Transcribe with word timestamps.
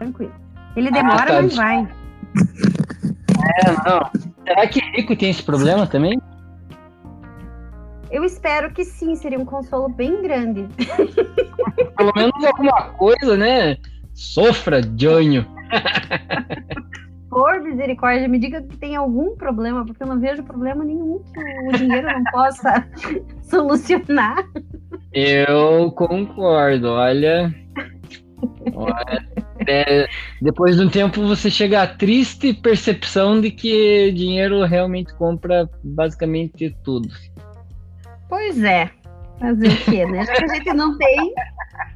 tranquilo. 0.00 0.32
Ele 0.74 0.90
demora, 0.90 1.22
ah, 1.22 1.26
tá. 1.26 1.42
mas 1.42 1.56
vai. 1.56 1.88
É, 3.66 3.88
não. 3.88 4.10
Será 4.46 4.66
que 4.66 4.80
rico 4.96 5.14
tem 5.14 5.30
esse 5.30 5.42
problema 5.42 5.86
também? 5.86 6.20
Eu 8.10 8.24
espero 8.24 8.72
que 8.72 8.84
sim, 8.84 9.14
seria 9.14 9.38
um 9.38 9.44
consolo 9.44 9.88
bem 9.88 10.22
grande. 10.22 10.66
Pelo 11.96 12.12
menos 12.16 12.44
alguma 12.44 12.82
coisa, 12.94 13.36
né? 13.36 13.76
Sofra, 14.14 14.80
Jonho. 14.80 15.46
Por 17.30 17.60
misericórdia, 17.60 18.26
me 18.26 18.40
diga 18.40 18.60
que 18.60 18.76
tem 18.76 18.96
algum 18.96 19.36
problema, 19.36 19.86
porque 19.86 20.02
eu 20.02 20.08
não 20.08 20.18
vejo 20.18 20.42
problema 20.42 20.84
nenhum 20.84 21.22
que 21.32 21.68
o 21.68 21.78
dinheiro 21.78 22.08
não 22.08 22.24
possa 22.32 22.84
solucionar. 23.42 24.44
Eu 25.12 25.92
concordo, 25.92 26.88
olha. 26.88 27.54
Olha 28.74 29.24
é, 29.66 30.06
depois 30.40 30.76
de 30.76 30.84
um 30.84 30.88
tempo 30.88 31.26
você 31.26 31.50
chega 31.50 31.82
à 31.82 31.86
triste 31.86 32.54
percepção 32.54 33.40
de 33.40 33.50
que 33.50 34.12
dinheiro 34.12 34.64
realmente 34.64 35.12
compra 35.14 35.68
basicamente 35.82 36.76
tudo. 36.82 37.08
Pois 38.28 38.62
é. 38.62 38.90
Fazer 39.38 39.68
o 39.68 39.76
quê, 39.84 40.06
né? 40.06 40.24
Já 40.24 40.34
que 40.34 40.44
a 40.44 40.54
gente 40.54 40.72
não 40.74 40.98
tem, 40.98 41.34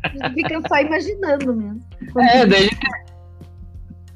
a 0.03 0.09
gente 0.09 0.35
fica 0.35 0.61
só 0.67 0.81
imaginando 0.81 1.55
mesmo. 1.55 1.81
É, 2.33 2.47
daí 2.47 2.71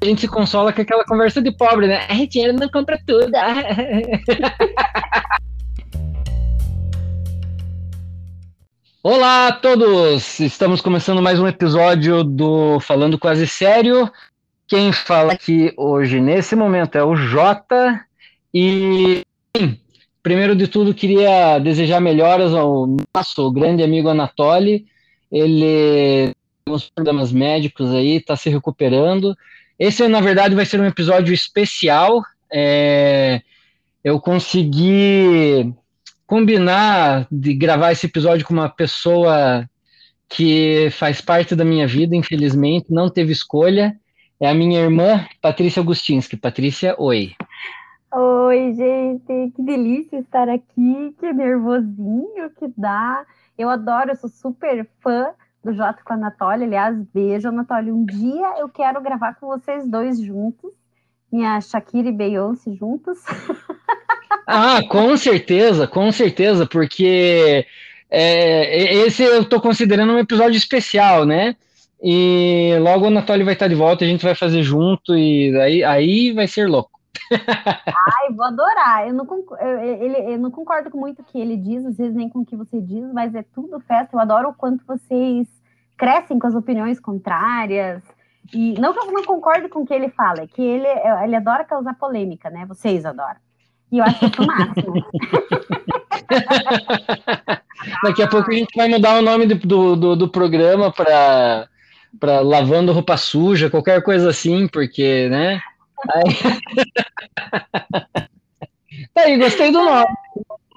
a 0.01 0.05
gente 0.05 0.21
se 0.21 0.27
consola 0.27 0.73
com 0.73 0.81
aquela 0.81 1.05
conversa 1.05 1.41
de 1.41 1.51
pobre, 1.51 1.87
né? 1.87 2.05
A 2.09 2.13
dinheiro 2.13 2.57
não 2.57 2.69
compra 2.69 2.99
tudo. 3.05 3.31
Olá 9.11 9.47
a 9.47 9.51
todos! 9.51 10.39
Estamos 10.39 10.81
começando 10.81 11.19
mais 11.19 11.39
um 11.39 11.47
episódio 11.47 12.23
do 12.23 12.79
Falando 12.79 13.17
Quase 13.17 13.47
Sério. 13.47 14.07
Quem 14.67 14.93
fala 14.93 15.33
aqui 15.33 15.73
hoje, 15.75 16.21
nesse 16.21 16.55
momento, 16.55 16.95
é 16.95 17.03
o 17.03 17.15
Jota. 17.15 18.05
E 18.53 19.25
primeiro 20.21 20.55
de 20.55 20.67
tudo, 20.67 20.93
queria 20.93 21.57
desejar 21.57 21.99
melhoras 21.99 22.53
ao 22.53 22.85
nosso 23.15 23.51
grande 23.51 23.81
amigo 23.81 24.09
Anatoly. 24.09 24.85
Ele 25.31 26.31
tem 26.63 26.75
uns 26.75 26.87
problemas 26.87 27.31
médicos 27.31 27.89
aí, 27.89 28.17
está 28.17 28.35
se 28.35 28.47
recuperando. 28.51 29.35
Esse, 29.79 30.07
na 30.07 30.21
verdade, 30.21 30.53
vai 30.53 30.67
ser 30.67 30.79
um 30.79 30.85
episódio 30.85 31.33
especial. 31.33 32.21
É, 32.53 33.41
eu 34.03 34.19
consegui 34.19 35.73
combinar 36.29 37.27
de 37.31 37.55
gravar 37.55 37.91
esse 37.91 38.05
episódio 38.05 38.45
com 38.45 38.53
uma 38.53 38.69
pessoa 38.69 39.67
que 40.29 40.87
faz 40.91 41.19
parte 41.19 41.55
da 41.55 41.65
minha 41.65 41.87
vida, 41.87 42.15
infelizmente, 42.15 42.93
não 42.93 43.09
teve 43.09 43.31
escolha. 43.31 43.99
É 44.39 44.47
a 44.47 44.53
minha 44.53 44.79
irmã, 44.79 45.25
Patrícia 45.41 45.81
Agustinski. 45.81 46.37
Patrícia, 46.37 46.93
oi. 46.99 47.31
Oi, 48.13 48.73
gente, 48.75 49.53
que 49.55 49.61
delícia 49.63 50.19
estar 50.19 50.47
aqui, 50.47 51.15
que 51.19 51.33
nervosinho 51.33 52.51
que 52.59 52.71
dá. 52.77 53.25
Eu 53.57 53.67
adoro, 53.67 54.11
eu 54.11 54.15
sou 54.15 54.29
super 54.29 54.87
fã 55.01 55.31
do 55.63 55.73
Jota 55.73 56.03
com 56.05 56.13
a 56.13 56.15
Anatólia. 56.15 56.67
Aliás, 56.67 56.95
beijo, 57.11 57.47
Anatólia. 57.47 57.91
Um 57.91 58.05
dia 58.05 58.59
eu 58.59 58.69
quero 58.69 59.01
gravar 59.01 59.33
com 59.33 59.47
vocês 59.47 59.89
dois 59.89 60.21
juntos, 60.21 60.71
minha 61.31 61.59
Shakira 61.59 62.07
e 62.07 62.11
Beyoncé 62.11 62.71
juntos. 62.75 63.17
Ah, 64.47 64.81
com 64.87 65.15
certeza, 65.17 65.87
com 65.87 66.11
certeza, 66.11 66.65
porque 66.65 67.65
é, 68.09 68.93
esse 69.05 69.23
eu 69.23 69.41
estou 69.41 69.61
considerando 69.61 70.13
um 70.13 70.19
episódio 70.19 70.57
especial, 70.57 71.25
né? 71.25 71.55
E 72.01 72.77
logo 72.79 73.05
o 73.05 73.07
Anatólia 73.07 73.43
vai 73.43 73.53
estar 73.53 73.67
de 73.67 73.75
volta, 73.75 74.05
a 74.05 74.07
gente 74.07 74.23
vai 74.23 74.33
fazer 74.33 74.63
junto 74.63 75.15
e 75.15 75.55
aí, 75.59 75.83
aí 75.83 76.31
vai 76.31 76.47
ser 76.47 76.67
louco. 76.67 76.99
Ai, 77.31 78.33
vou 78.33 78.45
adorar. 78.45 79.07
Eu 79.07 79.13
não, 79.13 79.25
concordo, 79.25 79.63
eu, 79.63 80.13
eu 80.31 80.39
não 80.39 80.49
concordo 80.49 80.89
com 80.89 80.97
muito 80.97 81.21
o 81.21 81.25
que 81.25 81.39
ele 81.39 81.57
diz, 81.57 81.85
às 81.85 81.97
vezes 81.97 82.15
nem 82.15 82.29
com 82.29 82.39
o 82.39 82.45
que 82.45 82.55
você 82.55 82.79
diz, 82.79 83.11
mas 83.13 83.35
é 83.35 83.43
tudo 83.53 83.79
festa. 83.81 84.15
Eu 84.15 84.19
adoro 84.19 84.49
o 84.49 84.53
quanto 84.53 84.85
vocês 84.85 85.47
crescem 85.97 86.39
com 86.39 86.47
as 86.47 86.55
opiniões 86.55 86.99
contrárias. 86.99 88.01
E 88.53 88.73
não 88.79 88.93
que 88.93 88.99
eu 88.99 89.11
não 89.11 89.23
concordo 89.23 89.69
com 89.69 89.81
o 89.81 89.85
que 89.85 89.93
ele 89.93 90.09
fala, 90.09 90.41
é 90.41 90.47
que 90.47 90.61
ele, 90.61 90.87
ele 91.23 91.35
adora 91.35 91.65
causar 91.65 91.93
polêmica, 91.95 92.49
né? 92.49 92.65
Vocês 92.65 93.05
adoram. 93.05 93.48
E 93.91 93.97
eu 93.97 94.03
acho 94.03 94.25
isso 94.25 94.41
o 94.41 94.47
máximo. 94.47 94.93
Daqui 98.03 98.21
a 98.21 98.27
pouco 98.27 98.51
a 98.51 98.53
gente 98.53 98.75
vai 98.75 98.87
mudar 98.87 99.17
o 99.17 99.21
nome 99.21 99.47
do, 99.47 99.95
do, 99.95 100.15
do 100.15 100.29
programa 100.29 100.91
para 100.91 101.67
para 102.19 102.39
lavando 102.39 102.91
roupa 102.91 103.15
suja, 103.17 103.69
qualquer 103.69 104.01
coisa 104.01 104.29
assim, 104.29 104.67
porque, 104.67 105.29
né? 105.29 105.61
Aí... 106.11 106.23
tá 109.13 109.21
aí, 109.21 109.37
gostei 109.37 109.71
do 109.71 109.83
nome. 109.83 110.07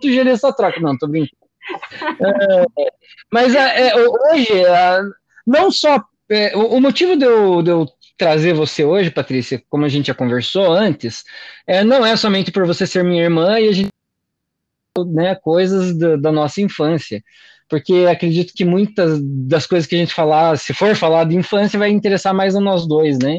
Sugerir 0.03 0.31
essa 0.31 0.53
troca. 0.53 0.79
Não, 0.81 0.99
tô 0.99 1.07
brincando. 1.07 1.43
É, 2.21 2.67
mas 3.31 3.55
é, 3.55 3.89
é 3.89 3.95
hoje, 3.97 4.53
é, 4.53 5.01
não 5.47 5.71
só. 5.71 6.03
É, 6.29 6.55
o, 6.57 6.81
motivo 6.81 7.17
de 7.17 7.25
eu, 7.25 7.63
de 7.63 7.71
eu, 7.71 7.87
trazer 8.17 8.55
você 8.55 8.85
hoje, 8.85 9.11
Patrícia, 9.11 9.63
como 9.69 9.85
a 9.85 9.89
gente 9.89 10.07
já 10.07 10.15
conversou 10.15 10.73
antes, 10.73 11.25
é, 11.67 11.83
não 11.83 12.05
é 12.05 12.17
somente 12.17 12.51
por 12.51 12.67
você 12.67 12.87
ser 12.87 13.05
minha 13.05 13.23
irmã 13.23 13.59
e 13.59 13.69
a 13.69 13.73
gente. 13.73 13.91
Né, 15.07 15.35
coisas 15.37 15.97
da, 15.97 16.17
da 16.17 16.31
nossa 16.31 16.61
infância 16.61 17.23
porque 17.73 18.07
acredito 18.07 18.53
que 18.53 18.67
muitas 18.67 19.19
das 19.23 19.67
coisas 19.67 19.89
que 19.89 19.95
a 19.95 19.99
gente 19.99 20.13
falar, 20.13 20.59
se 20.59 20.75
for 20.75 20.95
falar 20.95 21.25
de 21.25 21.35
infância, 21.35 21.79
vai 21.79 21.89
interessar 21.89 22.35
mais 22.35 22.55
a 22.55 22.61
nós 22.61 22.87
dois, 22.87 23.19
né? 23.19 23.39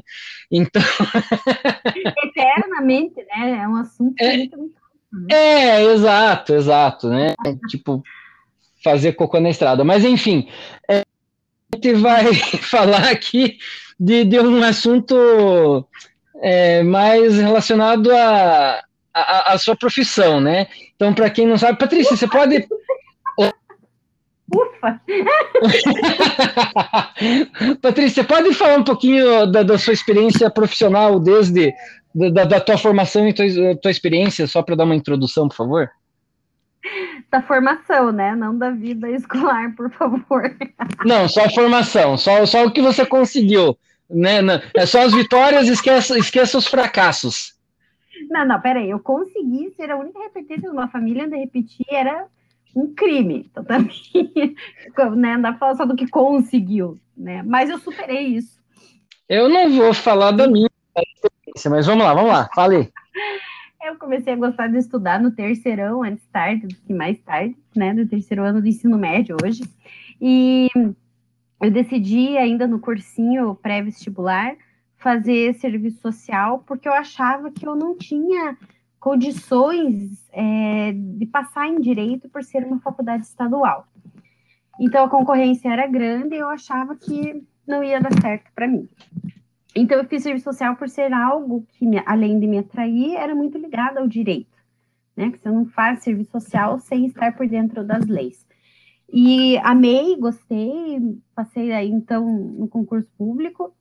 Então. 0.51 0.81
Eternamente, 2.25 3.15
né? 3.17 3.59
É 3.61 3.67
um 3.67 3.75
assunto 3.75 4.19
é, 4.19 4.37
muito. 4.37 4.57
Né? 4.57 5.27
É, 5.29 5.83
exato, 5.83 6.55
exato, 6.55 7.09
né? 7.09 7.35
tipo, 7.69 8.01
fazer 8.83 9.13
cocô 9.13 9.39
na 9.39 9.51
estrada. 9.51 9.83
Mas, 9.83 10.03
enfim, 10.03 10.49
é, 10.89 11.01
a 11.01 11.75
gente 11.75 11.93
vai 11.93 12.33
falar 12.57 13.11
aqui 13.11 13.59
de, 14.03 14.25
de 14.25 14.39
um 14.39 14.61
assunto 14.61 15.87
é, 16.41 16.83
mais 16.83 17.37
relacionado 17.37 18.11
à 18.11 18.83
a, 19.13 19.21
a, 19.21 19.53
a, 19.53 19.57
sua 19.57 19.77
profissão, 19.77 20.41
né? 20.41 20.67
Então, 20.95 21.13
para 21.13 21.29
quem 21.29 21.47
não 21.47 21.57
sabe, 21.57 21.79
Patrícia, 21.79 22.17
você 22.17 22.27
pode 22.27 22.67
Ufa! 24.53 25.01
Patrícia, 27.81 28.25
pode 28.25 28.53
falar 28.53 28.77
um 28.77 28.83
pouquinho 28.83 29.47
da, 29.47 29.63
da 29.63 29.77
sua 29.77 29.93
experiência 29.93 30.49
profissional 30.49 31.17
desde 31.19 31.73
da, 32.13 32.43
da 32.43 32.59
tua 32.59 32.77
formação 32.77 33.25
e 33.27 33.33
tua, 33.33 33.45
tua 33.81 33.89
experiência, 33.89 34.45
só 34.45 34.61
para 34.61 34.75
dar 34.75 34.83
uma 34.83 34.95
introdução, 34.95 35.47
por 35.47 35.55
favor? 35.55 35.89
Da 37.31 37.41
formação, 37.41 38.11
né? 38.11 38.35
Não 38.35 38.55
da 38.55 38.69
vida 38.69 39.09
escolar, 39.09 39.73
por 39.75 39.89
favor. 39.91 40.53
Não, 41.05 41.27
só 41.29 41.45
a 41.45 41.49
formação, 41.49 42.17
só, 42.17 42.45
só 42.45 42.65
o 42.65 42.71
que 42.71 42.81
você 42.81 43.05
conseguiu. 43.05 43.77
Né? 44.09 44.39
É 44.75 44.85
só 44.85 45.01
as 45.01 45.13
vitórias, 45.13 45.67
esqueça, 45.67 46.17
esqueça 46.17 46.57
os 46.57 46.67
fracassos. 46.67 47.53
Não, 48.29 48.45
não, 48.45 48.59
peraí. 48.61 48.89
Eu 48.89 48.99
consegui 48.99 49.73
ser 49.75 49.91
a 49.91 49.97
única 49.97 50.19
repetente 50.19 50.61
de 50.61 50.69
uma 50.69 50.87
família 50.87 51.25
onde 51.25 51.37
repetir 51.37 51.85
era 51.89 52.27
um 52.75 52.93
crime. 52.93 53.49
Então, 53.51 53.63
também, 53.63 53.91
né, 55.15 55.37
dá 55.37 55.51
pra 55.51 55.59
falar 55.59 55.75
só 55.75 55.85
do 55.85 55.95
que 55.95 56.07
conseguiu, 56.07 56.99
né? 57.15 57.43
Mas 57.43 57.69
eu 57.69 57.79
superei 57.79 58.27
isso. 58.27 58.61
Eu 59.27 59.49
não 59.49 59.71
vou 59.71 59.93
falar 59.93 60.31
da 60.31 60.47
minha 60.47 60.69
experiência, 60.95 61.69
mas 61.69 61.85
vamos 61.85 62.03
lá, 62.03 62.13
vamos 62.13 62.29
lá, 62.29 62.49
fale. 62.53 62.91
Eu 63.85 63.97
comecei 63.97 64.31
a 64.31 64.37
gostar 64.37 64.67
de 64.67 64.77
estudar 64.77 65.19
no 65.19 65.31
terceirão, 65.31 66.03
antes 66.03 66.25
tarde 66.31 66.67
do 66.67 66.75
que 66.75 66.93
mais 66.93 67.19
tarde, 67.19 67.53
né? 67.75 67.93
Do 67.93 68.07
terceiro 68.07 68.41
ano 68.41 68.61
do 68.61 68.67
ensino 68.67 68.97
médio 68.97 69.35
hoje. 69.43 69.61
E 70.21 70.69
eu 71.63 71.71
decidi, 71.71 72.37
ainda 72.37 72.67
no 72.67 72.77
cursinho 72.77 73.55
pré-vestibular, 73.55 74.55
fazer 74.97 75.53
serviço 75.55 76.01
social, 76.01 76.59
porque 76.67 76.87
eu 76.87 76.93
achava 76.93 77.49
que 77.49 77.65
eu 77.65 77.73
não 77.75 77.97
tinha 77.97 78.57
condições 78.99 80.27
é, 80.31 80.91
de 80.93 81.25
passar 81.25 81.67
em 81.67 81.79
direito 81.79 82.27
por 82.27 82.43
ser 82.43 82.65
uma 82.65 82.79
faculdade 82.79 83.23
estadual. 83.23 83.87
Então 84.79 85.05
a 85.05 85.09
concorrência 85.09 85.69
era 85.69 85.87
grande 85.87 86.35
e 86.35 86.39
eu 86.39 86.49
achava 86.49 86.95
que 86.95 87.43
não 87.65 87.81
ia 87.81 88.01
dar 88.01 88.13
certo 88.21 88.51
para 88.53 88.67
mim. 88.67 88.87
Então 89.73 89.97
eu 89.97 90.05
fiz 90.05 90.23
serviço 90.23 90.45
social 90.45 90.75
por 90.75 90.89
ser 90.89 91.13
algo 91.13 91.65
que, 91.69 91.85
além 92.05 92.39
de 92.39 92.47
me 92.47 92.59
atrair, 92.59 93.15
era 93.15 93.33
muito 93.33 93.57
ligado 93.57 93.99
ao 93.99 94.07
direito, 94.07 94.57
né? 95.15 95.31
Que 95.31 95.39
você 95.39 95.49
não 95.49 95.65
faz 95.65 96.03
serviço 96.03 96.31
social 96.31 96.77
sem 96.79 97.05
estar 97.05 97.35
por 97.35 97.47
dentro 97.47 97.85
das 97.85 98.05
leis. 98.05 98.45
E 99.15 99.59
amei, 99.59 100.17
gostei, 100.17 100.99
passei 101.35 101.71
aí 101.71 101.87
então 101.87 102.25
no 102.25 102.67
concurso 102.67 103.07
público 103.15 103.71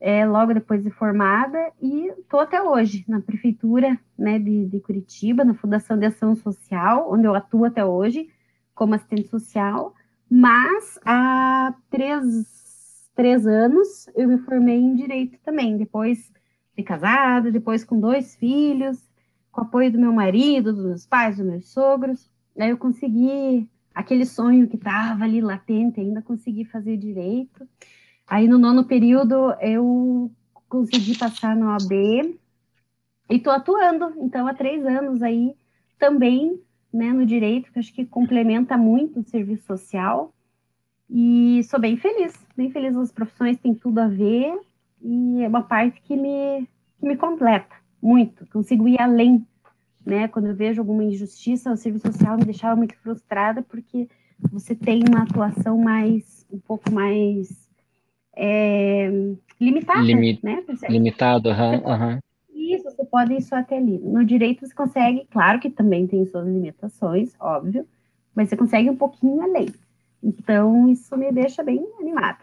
é, 0.00 0.26
logo 0.26 0.52
depois 0.52 0.82
de 0.82 0.90
formada, 0.90 1.72
e 1.80 2.08
estou 2.08 2.40
até 2.40 2.60
hoje 2.60 3.04
na 3.06 3.20
prefeitura 3.20 3.96
né, 4.18 4.38
de, 4.38 4.66
de, 4.66 4.80
Curitiba, 4.80 5.44
na 5.44 5.54
Fundação 5.54 5.96
de 5.96 6.06
Ação 6.06 6.34
Social, 6.34 7.12
onde 7.12 7.26
eu 7.26 7.34
atuo 7.34 7.66
até 7.66 7.84
hoje 7.84 8.28
como 8.74 8.94
assistente 8.94 9.28
social, 9.28 9.94
mas 10.28 10.98
há 11.04 11.72
três, 11.88 13.10
três 13.14 13.46
anos, 13.46 14.08
eu 14.16 14.26
me 14.26 14.38
formei 14.38 14.78
em 14.78 14.96
direito 14.96 15.38
também. 15.44 15.76
Depois 15.76 16.32
de 16.76 16.82
casada, 16.82 17.52
depois 17.52 17.84
com 17.84 18.00
dois 18.00 18.34
filhos, 18.34 18.98
com 19.52 19.60
apoio 19.60 19.92
do 19.92 20.00
meu 20.00 20.12
marido, 20.12 20.72
dos 20.72 20.84
meus 20.84 21.06
pais, 21.06 21.36
dos 21.36 21.46
meus 21.46 21.68
sogros. 21.70 22.28
Aí 22.58 22.70
eu 22.70 22.78
consegui 22.78 23.68
aquele 23.94 24.24
sonho 24.24 24.68
que 24.68 24.76
estava 24.76 25.24
ali 25.24 25.40
latente, 25.40 26.00
ainda 26.00 26.22
consegui 26.22 26.64
fazer 26.64 26.96
direito. 26.96 27.68
Aí 28.26 28.46
no 28.46 28.58
nono 28.58 28.84
período 28.84 29.52
eu 29.60 30.30
consegui 30.68 31.18
passar 31.18 31.56
no 31.56 31.68
AB 31.70 32.38
e 33.28 33.36
estou 33.36 33.52
atuando, 33.52 34.12
então 34.18 34.46
há 34.46 34.54
três 34.54 34.84
anos 34.84 35.22
aí 35.22 35.54
também 35.98 36.60
né, 36.92 37.12
no 37.12 37.24
direito, 37.24 37.70
que 37.72 37.78
acho 37.78 37.92
que 37.92 38.04
complementa 38.04 38.76
muito 38.76 39.20
o 39.20 39.24
serviço 39.24 39.64
social. 39.66 40.32
E 41.08 41.62
sou 41.64 41.80
bem 41.80 41.96
feliz, 41.96 42.34
bem 42.56 42.70
feliz. 42.70 42.96
As 42.96 43.12
profissões 43.12 43.58
têm 43.58 43.74
tudo 43.74 43.98
a 43.98 44.08
ver 44.08 44.58
e 45.02 45.42
é 45.42 45.48
uma 45.48 45.62
parte 45.62 46.00
que 46.02 46.16
me, 46.16 46.68
que 46.98 47.06
me 47.06 47.16
completa 47.16 47.74
muito. 48.02 48.46
Consigo 48.46 48.88
ir 48.88 49.00
além, 49.00 49.46
né? 50.04 50.28
Quando 50.28 50.46
eu 50.46 50.54
vejo 50.54 50.80
alguma 50.80 51.04
injustiça, 51.04 51.72
o 51.72 51.76
serviço 51.76 52.06
social 52.06 52.36
me 52.36 52.44
deixava 52.44 52.76
muito 52.76 52.96
frustrada 52.96 53.62
porque 53.62 54.08
você 54.50 54.74
tem 54.74 55.02
uma 55.08 55.22
atuação 55.22 55.78
mais, 55.78 56.46
um 56.50 56.58
pouco 56.58 56.90
mais 56.92 57.68
é, 58.34 59.10
limitada, 59.60 60.00
Limit, 60.00 60.44
né? 60.44 60.62
Limitado, 60.88 61.50
aham, 61.50 61.82
uhum. 61.84 62.12
Uhum. 62.12 62.18
Isso, 62.54 62.84
você 62.84 63.04
pode 63.04 63.34
ir 63.34 63.42
só 63.42 63.56
até 63.56 63.76
ali. 63.76 63.98
No 63.98 64.24
direito 64.24 64.66
você 64.66 64.74
consegue, 64.74 65.26
claro 65.30 65.58
que 65.58 65.68
também 65.68 66.06
tem 66.06 66.24
suas 66.26 66.46
limitações, 66.46 67.34
óbvio, 67.40 67.86
mas 68.34 68.48
você 68.48 68.56
consegue 68.56 68.88
um 68.88 68.96
pouquinho 68.96 69.42
além. 69.42 69.68
Então, 70.22 70.88
isso 70.88 71.16
me 71.16 71.32
deixa 71.32 71.62
bem 71.62 71.84
animada. 71.98 72.38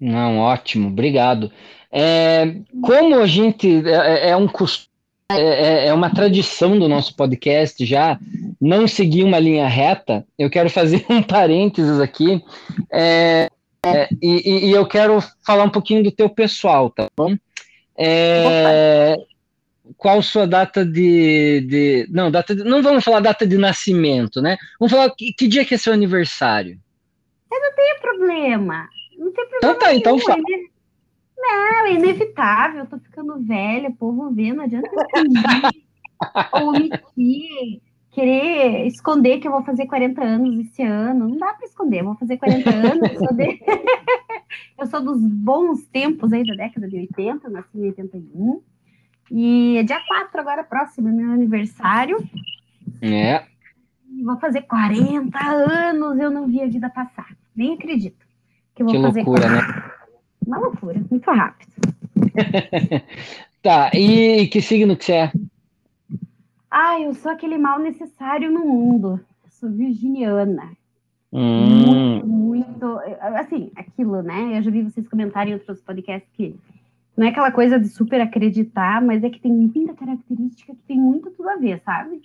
Não, 0.00 0.38
ótimo, 0.38 0.88
obrigado. 0.88 1.50
É, 1.90 2.60
como 2.82 3.16
a 3.16 3.26
gente 3.26 3.86
é, 3.88 4.26
é, 4.26 4.30
é 4.30 4.36
um 4.36 4.48
costume, 4.48 4.93
é, 5.32 5.36
é, 5.40 5.86
é, 5.86 5.94
uma 5.94 6.10
tradição 6.10 6.78
do 6.78 6.86
nosso 6.86 7.16
podcast 7.16 7.84
já 7.86 8.18
não 8.60 8.86
seguir 8.86 9.24
uma 9.24 9.38
linha 9.38 9.66
reta, 9.66 10.26
eu 10.38 10.50
quero 10.50 10.68
fazer 10.68 11.04
um 11.08 11.22
parênteses 11.22 11.98
aqui 11.98 12.42
é, 12.92 13.48
é, 13.86 14.08
e, 14.22 14.68
e, 14.68 14.72
eu 14.72 14.86
quero 14.86 15.22
falar 15.44 15.64
um 15.64 15.70
pouquinho 15.70 16.02
do 16.02 16.10
teu 16.10 16.28
pessoal, 16.28 16.90
tá 16.90 17.08
bom? 17.16 17.36
É, 17.96 19.16
qual 19.96 20.22
sua 20.22 20.46
data 20.46 20.84
de, 20.84 21.60
de 21.68 22.06
não 22.10 22.30
data 22.30 22.54
de, 22.54 22.64
não 22.64 22.82
vamos 22.82 23.04
falar 23.04 23.20
data 23.20 23.46
de 23.46 23.56
nascimento, 23.56 24.42
né? 24.42 24.56
Vamos 24.78 24.92
falar 24.92 25.10
que, 25.10 25.32
que 25.32 25.48
dia 25.48 25.64
que 25.64 25.74
é 25.74 25.78
seu 25.78 25.92
aniversário? 25.92 26.78
Eu 27.50 27.60
não 27.60 27.74
tenho 27.74 28.00
problema. 28.00 28.88
Não 29.18 29.32
tem 29.32 29.46
problema. 29.46 29.58
Então 29.58 29.78
tá, 29.78 29.94
então 29.94 30.18
fala. 30.18 30.42
Não, 31.36 31.86
é 31.86 31.92
inevitável. 31.92 32.80
Eu 32.80 32.86
tô 32.86 32.98
ficando 32.98 33.42
velha, 33.42 33.90
povo 33.90 34.30
vê, 34.30 34.52
não 34.52 34.64
adianta 34.64 34.88
fingir 35.14 35.84
omitir, 36.52 37.82
querer 38.10 38.86
esconder 38.86 39.38
que 39.38 39.48
eu 39.48 39.52
vou 39.52 39.62
fazer 39.64 39.86
40 39.86 40.22
anos 40.22 40.66
esse 40.66 40.82
ano. 40.82 41.28
Não 41.28 41.36
dá 41.36 41.52
para 41.54 41.66
esconder, 41.66 42.00
eu 42.00 42.06
vou 42.06 42.16
fazer 42.16 42.36
40 42.36 42.70
anos. 42.70 43.10
Eu 43.12 43.18
sou, 43.18 43.34
de... 43.34 43.60
eu 44.78 44.86
sou 44.86 45.02
dos 45.02 45.20
bons 45.20 45.84
tempos 45.86 46.32
aí 46.32 46.44
da 46.44 46.54
década 46.54 46.88
de 46.88 46.96
80, 46.96 47.48
nasci 47.48 47.78
em 47.78 47.86
81. 47.86 48.62
E 49.30 49.78
é 49.78 49.82
dia 49.82 50.00
4 50.06 50.40
agora 50.40 50.62
próximo, 50.62 51.08
meu 51.08 51.32
aniversário. 51.32 52.18
É. 53.00 53.44
Vou 54.22 54.38
fazer 54.38 54.62
40 54.62 55.38
anos, 55.44 56.18
eu 56.18 56.30
não 56.30 56.46
vi 56.46 56.62
a 56.62 56.66
vida 56.66 56.88
passar. 56.88 57.36
Nem 57.54 57.74
acredito. 57.74 58.24
Que, 58.74 58.82
eu 58.82 58.86
vou 58.86 58.94
que 58.94 59.02
fazer 59.02 59.22
loucura, 59.22 59.48
40. 59.48 59.66
né? 59.66 59.93
Uma 60.46 60.58
loucura, 60.58 61.00
muito 61.10 61.30
rápido. 61.30 61.72
tá, 63.62 63.90
e 63.94 64.46
que 64.48 64.60
signo 64.60 64.96
que 64.96 65.04
você 65.04 65.12
é? 65.12 65.32
Ah, 66.70 67.00
eu 67.00 67.14
sou 67.14 67.30
aquele 67.30 67.56
mal 67.56 67.78
necessário 67.78 68.50
no 68.50 68.66
mundo. 68.66 69.20
Eu 69.44 69.50
sou 69.50 69.70
virginiana. 69.70 70.72
Hum. 71.32 72.22
Muito, 72.22 72.26
muito, 72.26 73.00
assim, 73.20 73.70
aquilo, 73.76 74.22
né? 74.22 74.58
Eu 74.58 74.62
já 74.62 74.70
vi 74.70 74.82
vocês 74.82 75.08
comentarem 75.08 75.52
em 75.52 75.56
outros 75.56 75.80
podcasts 75.80 76.30
que 76.32 76.56
não 77.16 77.26
é 77.26 77.30
aquela 77.30 77.50
coisa 77.52 77.78
de 77.78 77.88
super 77.88 78.20
acreditar, 78.20 79.00
mas 79.00 79.22
é 79.22 79.30
que 79.30 79.40
tem 79.40 79.52
muita 79.52 79.94
característica 79.94 80.74
que 80.74 80.82
tem 80.82 80.98
muito 80.98 81.30
tudo 81.30 81.48
a 81.48 81.56
ver, 81.56 81.80
sabe? 81.84 82.20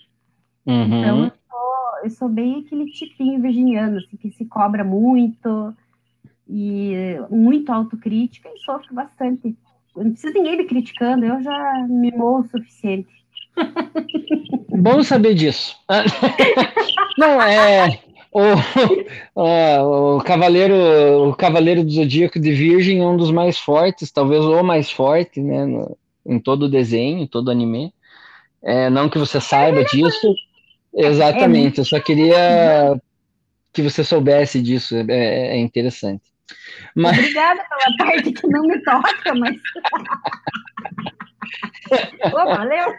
Uhum. 0.65 0.83
Então, 0.83 1.23
eu 1.23 1.31
sou, 1.47 2.03
eu 2.03 2.09
sou, 2.09 2.29
bem 2.29 2.63
aquele 2.65 2.85
tipinho 2.85 3.41
virginiano, 3.41 3.97
assim, 3.97 4.17
que 4.17 4.31
se 4.31 4.45
cobra 4.45 4.83
muito 4.83 5.73
e 6.49 6.93
muito 7.29 7.71
autocrítica 7.71 8.49
e 8.49 8.59
sofro 8.59 8.93
bastante. 8.95 9.55
Não 9.95 10.11
precisa 10.11 10.33
ninguém 10.33 10.57
me 10.57 10.65
criticando, 10.65 11.25
eu 11.25 11.41
já 11.43 11.87
me 11.87 12.11
morro 12.11 12.41
o 12.41 12.49
suficiente. 12.49 13.07
Bom 14.69 15.03
saber 15.03 15.35
disso. 15.35 15.75
Não, 17.17 17.41
é. 17.41 17.99
O, 18.31 18.41
o, 19.35 20.17
o, 20.17 20.21
cavaleiro 20.21 20.75
o 21.29 21.35
cavaleiro 21.35 21.83
do 21.83 21.91
zodíaco 21.91 22.39
de 22.39 22.51
virgem 22.51 23.01
é 23.01 23.05
um 23.05 23.17
dos 23.17 23.31
mais 23.31 23.57
fortes 23.57 24.11
talvez 24.11 24.45
o 24.45 24.61
mais 24.61 24.91
forte 24.91 25.41
né 25.41 25.65
no, 25.65 25.97
em 26.23 26.37
todo 26.37 26.67
o 26.67 26.69
desenho 26.69 27.17
em 27.17 27.25
todo 27.25 27.49
anime 27.49 27.91
é, 28.61 28.87
não 28.87 29.09
que 29.09 29.17
você 29.17 29.41
saiba 29.41 29.83
disso 29.83 30.35
exatamente 30.93 31.79
eu 31.79 31.85
só 31.85 31.99
queria 31.99 33.01
que 33.73 33.81
você 33.81 34.03
soubesse 34.03 34.61
disso 34.61 34.95
é, 34.95 35.57
é 35.57 35.57
interessante 35.57 36.29
mas... 36.95 37.17
obrigada 37.17 37.63
pela 37.69 37.97
parte 37.97 38.31
que 38.31 38.47
não 38.47 38.63
me 38.63 38.83
toca 38.83 39.35
mas 39.35 39.55
Oh, 42.25 42.45
valeu! 42.45 42.95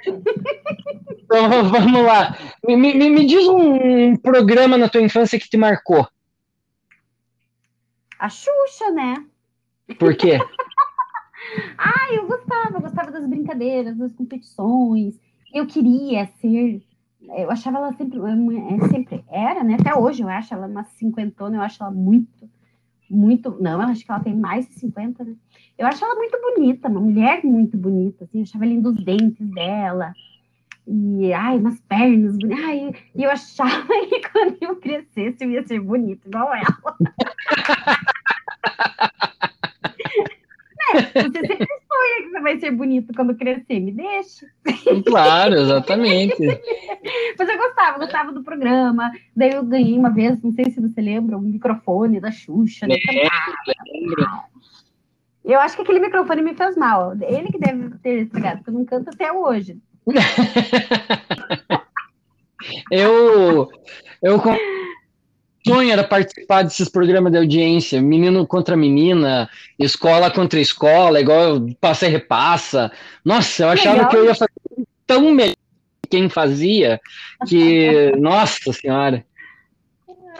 Então 1.23 1.70
vamos 1.70 2.02
lá. 2.02 2.37
Me, 2.67 2.76
me, 2.76 2.94
me, 2.94 3.26
diz 3.26 3.47
um 3.47 4.17
programa 4.17 4.76
na 4.76 4.88
tua 4.88 5.00
infância 5.00 5.38
que 5.38 5.49
te 5.49 5.56
marcou. 5.56 6.06
A 8.19 8.29
Xuxa, 8.29 8.91
né? 8.93 9.25
Por 9.99 10.17
quê? 10.17 10.38
ah, 11.79 12.12
eu 12.12 12.26
gostava, 12.26 12.76
eu 12.76 12.81
gostava 12.81 13.11
das 13.11 13.26
brincadeiras, 13.26 13.97
das 13.97 14.12
competições. 14.12 15.19
Eu 15.55 15.67
queria 15.67 16.26
ser. 16.41 16.82
Eu 17.37 17.50
achava 17.50 17.79
ela 17.79 17.93
sempre, 17.93 18.19
é, 18.19 18.88
sempre 18.88 19.25
era, 19.31 19.62
né? 19.62 19.76
Até 19.79 19.94
hoje 19.94 20.23
eu 20.23 20.29
acho 20.29 20.52
ela 20.52 20.67
uma 20.67 20.85
cinquentona, 20.85 21.56
eu 21.56 21.62
acho 21.62 21.82
ela 21.82 21.93
muito 21.93 22.50
muito. 23.11 23.57
Não, 23.61 23.83
eu 23.83 23.88
acho 23.88 24.05
que 24.05 24.11
ela 24.11 24.21
tem 24.21 24.35
mais 24.35 24.67
de 24.69 24.75
50, 24.75 25.25
né? 25.25 25.35
Eu 25.76 25.87
acho 25.87 26.05
ela 26.05 26.14
muito 26.14 26.38
bonita, 26.40 26.88
uma 26.88 27.00
mulher 27.00 27.45
muito 27.45 27.76
bonita, 27.76 28.25
assim, 28.25 28.38
eu 28.38 28.43
achava 28.43 28.67
lindo 28.67 28.90
os 28.90 29.05
dentes 29.05 29.47
dela. 29.49 30.12
E, 30.87 31.33
ai, 31.33 31.59
umas 31.59 31.81
pernas. 31.81 32.37
Ai, 32.67 32.93
e 33.14 33.23
eu 33.23 33.31
achava 33.31 33.87
que 34.09 34.21
quando 34.31 34.57
eu 34.61 34.76
crescesse 34.76 35.45
eu 35.45 35.50
ia 35.50 35.67
ser 35.67 35.81
bonita, 35.81 36.29
igual 36.29 36.55
ela. 36.55 36.64
é, 40.95 41.23
você 41.23 41.47
sempre 41.47 41.80
sonha 42.00 42.23
que 42.23 42.30
você 42.30 42.40
vai 42.40 42.59
ser 42.59 42.71
bonito 42.71 43.12
quando 43.14 43.35
crescer, 43.35 43.80
me 43.80 43.92
deixe. 43.92 44.47
Claro, 45.07 45.54
exatamente. 45.54 46.37
Mas 47.38 47.49
eu 47.49 47.59
gostava, 47.59 47.97
eu 47.97 48.00
gostava 48.00 48.33
do 48.33 48.42
programa. 48.42 49.11
Daí 49.37 49.52
eu 49.52 49.64
ganhei 49.64 49.97
uma 49.97 50.11
vez, 50.11 50.42
não 50.42 50.52
sei 50.52 50.71
se 50.71 50.80
você 50.80 51.00
lembra, 51.00 51.37
um 51.37 51.40
microfone 51.40 52.21
da 52.21 52.30
Xuxa. 52.30 52.87
Né? 52.87 52.97
Lembro, 53.92 54.26
Eu 55.45 55.61
acho 55.61 55.76
que 55.76 55.83
aquele 55.83 56.00
microfone 56.00 56.42
me 56.42 56.54
fez 56.54 56.76
mal. 56.76 57.14
Ele 57.21 57.50
que 57.50 57.59
deve 57.59 57.90
ter 57.99 58.23
estragado, 58.23 58.59
porque 58.59 58.71
eu 58.71 58.75
não 58.75 58.85
canto 58.85 59.11
até 59.11 59.33
hoje. 59.33 59.78
eu, 62.90 63.71
eu 64.23 64.40
sonho 65.75 65.91
era 65.91 66.05
participar 66.05 66.62
desses 66.62 66.89
programas 66.89 67.33
de 67.33 67.39
audiência, 67.39 68.00
menino 68.00 68.47
contra 68.47 68.77
menina, 68.77 69.49
escola 69.79 70.31
contra 70.31 70.61
escola, 70.61 71.21
igual 71.21 71.67
passa 71.81 72.07
e 72.07 72.11
repassa. 72.11 72.91
Nossa, 73.25 73.65
eu 73.65 73.69
achava 73.71 73.97
Legal. 73.97 74.11
que 74.11 74.17
eu 74.17 74.25
ia 74.25 74.35
fazer 74.35 74.50
tão 75.07 75.33
melhor 75.33 75.57
quem 76.09 76.29
fazia 76.29 77.00
que, 77.47 78.12
nossa 78.19 78.73
senhora. 78.73 79.25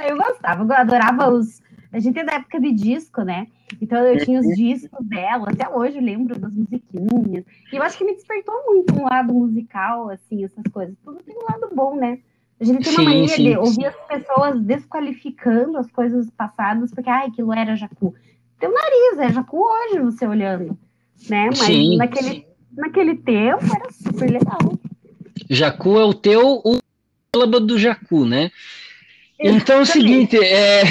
Eu 0.07 0.17
gostava, 0.17 0.63
eu 0.63 0.73
adorava 0.73 1.29
os. 1.31 1.61
A 1.93 1.99
gente 1.99 2.19
é 2.19 2.25
da 2.25 2.35
época 2.35 2.61
de 2.61 2.73
disco, 2.73 3.23
né? 3.23 3.47
Então 3.81 3.99
eu 4.05 4.25
tinha 4.25 4.41
os 4.41 4.47
uhum. 4.47 4.55
discos 4.55 5.07
dela, 5.07 5.51
até 5.51 5.69
hoje 5.69 5.99
eu 5.99 6.03
lembro 6.03 6.39
das 6.39 6.53
musiquinhas. 6.55 7.45
E 7.73 7.77
eu 7.77 7.83
acho 7.83 7.99
que 7.99 8.05
me 8.05 8.15
despertou 8.15 8.55
muito 8.67 8.95
um 8.95 9.05
lado 9.05 9.33
musical, 9.33 10.09
assim, 10.09 10.45
essas 10.45 10.65
coisas. 10.73 10.95
Tudo 11.05 11.23
tem 11.23 11.37
um 11.37 11.45
lado 11.51 11.75
bom, 11.75 11.97
né? 11.97 12.19
A 12.61 12.65
gente 12.65 12.85
tem 12.85 12.93
uma 12.93 12.99
sim, 13.01 13.05
mania 13.05 13.29
sim, 13.29 13.43
de 13.45 13.57
ouvir 13.57 13.75
sim. 13.75 13.85
as 13.87 13.97
pessoas 14.07 14.61
desqualificando 14.61 15.79
as 15.79 15.91
coisas 15.91 16.29
passadas, 16.37 16.91
porque, 16.93 17.09
ai, 17.09 17.29
aquilo 17.29 17.53
era 17.55 17.75
jacu. 17.75 18.15
Teu 18.59 18.71
nariz 18.71 19.19
é 19.19 19.33
jacu 19.33 19.65
hoje, 19.65 20.01
você 20.01 20.27
olhando, 20.27 20.79
né? 21.29 21.47
Mas 21.47 21.97
naquele, 21.97 22.47
naquele 22.77 23.17
tempo 23.17 23.65
era 23.65 23.91
super 23.91 24.31
legal. 24.31 24.79
Jacu 25.49 25.99
é 25.99 26.05
o 26.05 26.13
teu 26.13 26.61
o 26.63 26.79
sílaba 27.35 27.59
do 27.59 27.79
jacu, 27.79 28.27
né? 28.27 28.51
Então 29.41 29.79
é 29.79 29.81
o 29.81 29.87
seguinte, 29.87 30.37
é... 30.37 30.83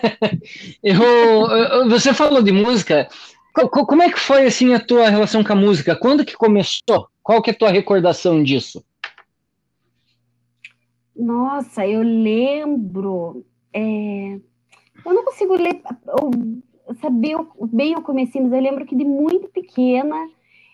eu, 0.82 1.90
você 1.90 2.14
falou 2.14 2.42
de 2.42 2.50
música, 2.50 3.06
como 3.52 4.02
é 4.02 4.10
que 4.10 4.18
foi 4.18 4.46
assim 4.46 4.72
a 4.72 4.80
tua 4.80 5.10
relação 5.10 5.44
com 5.44 5.52
a 5.52 5.56
música? 5.56 5.94
Quando 5.94 6.24
que 6.24 6.34
começou? 6.34 7.08
Qual 7.22 7.42
que 7.42 7.50
é 7.50 7.52
a 7.52 7.56
tua 7.56 7.70
recordação 7.70 8.42
disso? 8.42 8.82
Nossa, 11.16 11.86
eu 11.86 12.02
lembro. 12.02 13.44
É... 13.72 14.38
Eu 15.04 15.14
não 15.14 15.24
consigo 15.24 15.54
ler, 15.54 15.82
saber 17.00 17.36
bem 17.72 17.94
o 17.96 18.02
começo, 18.02 18.40
mas 18.42 18.52
eu 18.52 18.60
lembro 18.60 18.84
que 18.84 18.96
de 18.96 19.04
muito 19.04 19.48
pequena 19.48 20.28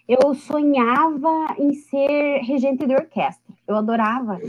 eu 0.09 0.35
sonhava 0.35 1.55
em 1.59 1.75
ser 1.75 2.41
regente 2.43 2.87
de 2.87 2.95
orquestra. 2.95 3.55
Eu 3.67 3.77
adorava 3.77 4.41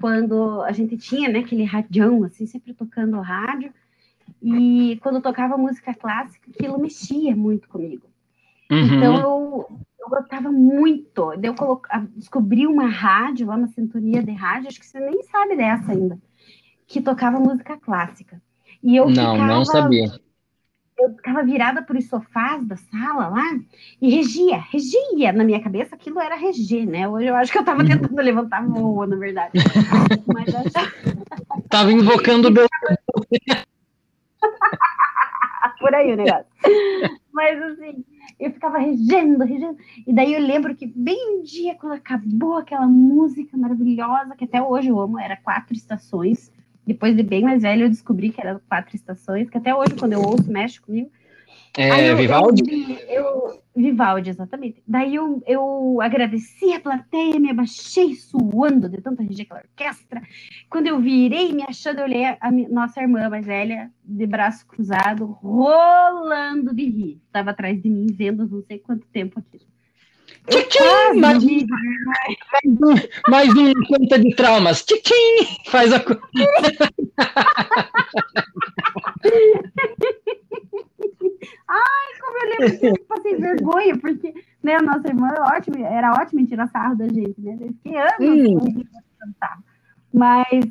quando 0.00 0.62
a 0.62 0.72
gente 0.72 0.96
tinha 0.96 1.28
né, 1.28 1.40
aquele 1.40 1.64
radião, 1.64 2.24
assim, 2.24 2.46
sempre 2.46 2.74
tocando 2.74 3.20
rádio, 3.20 3.72
e 4.42 4.98
quando 5.02 5.20
tocava 5.20 5.56
música 5.56 5.94
clássica, 5.94 6.50
aquilo 6.50 6.78
mexia 6.78 7.34
muito 7.34 7.68
comigo. 7.68 8.06
Uhum. 8.70 8.96
Então 8.96 9.20
eu, 9.20 9.66
eu 10.14 10.20
gostava 10.20 10.50
muito. 10.50 11.32
Eu 11.42 11.54
coloco, 11.54 11.88
descobri 12.16 12.66
uma 12.66 12.88
rádio, 12.88 13.46
lá 13.46 13.56
uma 13.56 13.68
sintonia 13.68 14.22
de 14.22 14.32
rádio, 14.32 14.68
acho 14.68 14.80
que 14.80 14.86
você 14.86 14.98
nem 14.98 15.22
sabe 15.24 15.56
dessa 15.56 15.92
ainda, 15.92 16.18
que 16.86 17.00
tocava 17.00 17.38
música 17.38 17.76
clássica. 17.76 18.40
E 18.82 18.96
eu 18.96 19.06
não, 19.06 19.32
ficava, 19.32 19.46
não 19.46 19.64
sabia 19.64 20.08
eu 20.98 21.14
ficava 21.14 21.44
virada 21.44 21.80
por 21.82 21.96
os 21.96 22.08
sofás 22.08 22.66
da 22.66 22.76
sala 22.76 23.28
lá 23.28 23.44
e 24.02 24.10
regia, 24.10 24.58
regia 24.58 25.32
na 25.32 25.44
minha 25.44 25.62
cabeça, 25.62 25.94
aquilo 25.94 26.20
era 26.20 26.34
reger, 26.34 26.84
né? 26.86 27.08
Hoje 27.08 27.26
eu 27.26 27.36
acho 27.36 27.52
que 27.52 27.58
eu 27.58 27.62
estava 27.62 27.86
tentando 27.86 28.16
levantar 28.16 28.66
voa, 28.66 29.06
na 29.06 29.14
verdade. 29.16 29.52
Mas 30.26 30.48
eu 30.48 30.64
Tava 31.68 31.92
invocando 31.92 32.48
o 32.48 32.50
meu. 32.50 32.66
por 35.78 35.94
aí 35.94 36.12
o 36.12 36.16
negócio. 36.16 36.46
Mas 37.32 37.62
assim, 37.62 38.04
eu 38.38 38.50
ficava 38.52 38.78
regendo, 38.78 39.44
regendo. 39.44 39.76
E 40.06 40.12
daí 40.12 40.34
eu 40.34 40.40
lembro 40.40 40.74
que 40.74 40.86
bem 40.86 41.38
um 41.38 41.42
dia, 41.42 41.74
quando 41.74 41.92
acabou 41.92 42.56
aquela 42.56 42.86
música 42.86 43.56
maravilhosa, 43.56 44.36
que 44.36 44.44
até 44.44 44.62
hoje 44.62 44.88
eu 44.88 44.98
amo, 44.98 45.18
era 45.18 45.36
Quatro 45.36 45.74
Estações 45.74 46.50
depois 46.88 47.14
de 47.14 47.22
bem 47.22 47.42
mais 47.42 47.60
velho, 47.60 47.84
eu 47.84 47.90
descobri 47.90 48.30
que 48.30 48.40
era 48.40 48.58
quatro 48.66 48.96
estações, 48.96 49.50
que 49.50 49.58
até 49.58 49.74
hoje, 49.74 49.94
quando 49.94 50.14
eu 50.14 50.22
ouço, 50.22 50.50
mexe 50.50 50.80
comigo. 50.80 51.10
É, 51.78 52.10
eu, 52.10 52.16
Vivaldi? 52.16 52.98
Eu, 53.08 53.08
eu, 53.08 53.62
Vivaldi, 53.76 54.30
exatamente. 54.30 54.82
Daí 54.84 55.14
eu, 55.14 55.40
eu 55.46 56.00
agradeci 56.02 56.72
a 56.72 56.80
plateia, 56.80 57.38
me 57.38 57.50
abaixei 57.50 58.16
suando 58.16 58.88
de 58.88 59.00
tanta 59.00 59.22
gente 59.22 59.42
aquela 59.42 59.60
orquestra. 59.60 60.20
Quando 60.68 60.88
eu 60.88 60.98
virei, 60.98 61.52
me 61.52 61.62
achando, 61.62 62.00
eu 62.00 62.04
olhei 62.04 62.24
a 62.24 62.50
nossa 62.68 63.00
irmã 63.00 63.30
mais 63.30 63.46
velha, 63.46 63.92
de 64.04 64.26
braço 64.26 64.66
cruzado, 64.66 65.38
rolando 65.40 66.74
de 66.74 66.84
rir. 66.84 67.20
Estava 67.26 67.50
atrás 67.50 67.80
de 67.80 67.88
mim, 67.88 68.08
vendo 68.10 68.48
não 68.48 68.60
sei 68.62 68.80
quanto 68.80 69.06
tempo 69.06 69.38
aquilo. 69.38 69.68
Tchim, 70.48 71.20
mais, 71.20 71.44
mais, 71.44 71.64
mais 73.28 73.48
um 73.50 73.72
conta 73.86 74.18
de 74.18 74.34
traumas. 74.34 74.82
Tchim, 74.82 75.46
faz 75.66 75.92
a 75.92 76.02
Ai, 81.68 82.20
como 82.20 82.38
eu 82.38 82.50
lembro 82.50 82.80
que 82.80 82.86
eu 82.86 83.06
passei 83.06 83.36
vergonha, 83.40 83.98
porque 83.98 84.34
né, 84.62 84.76
a 84.76 84.82
nossa 84.82 85.08
irmã 85.08 85.28
era 85.28 85.56
ótima, 85.56 85.86
era 85.86 86.12
ótima 86.12 86.40
em 86.40 86.46
tirar 86.46 86.68
sarro 86.68 86.96
da 86.96 87.08
gente, 87.08 87.40
né? 87.40 87.56
Eu 87.60 87.68
fiquei 87.68 87.96
anos 87.96 88.16
hum. 88.20 88.84
Mas. 90.12 90.64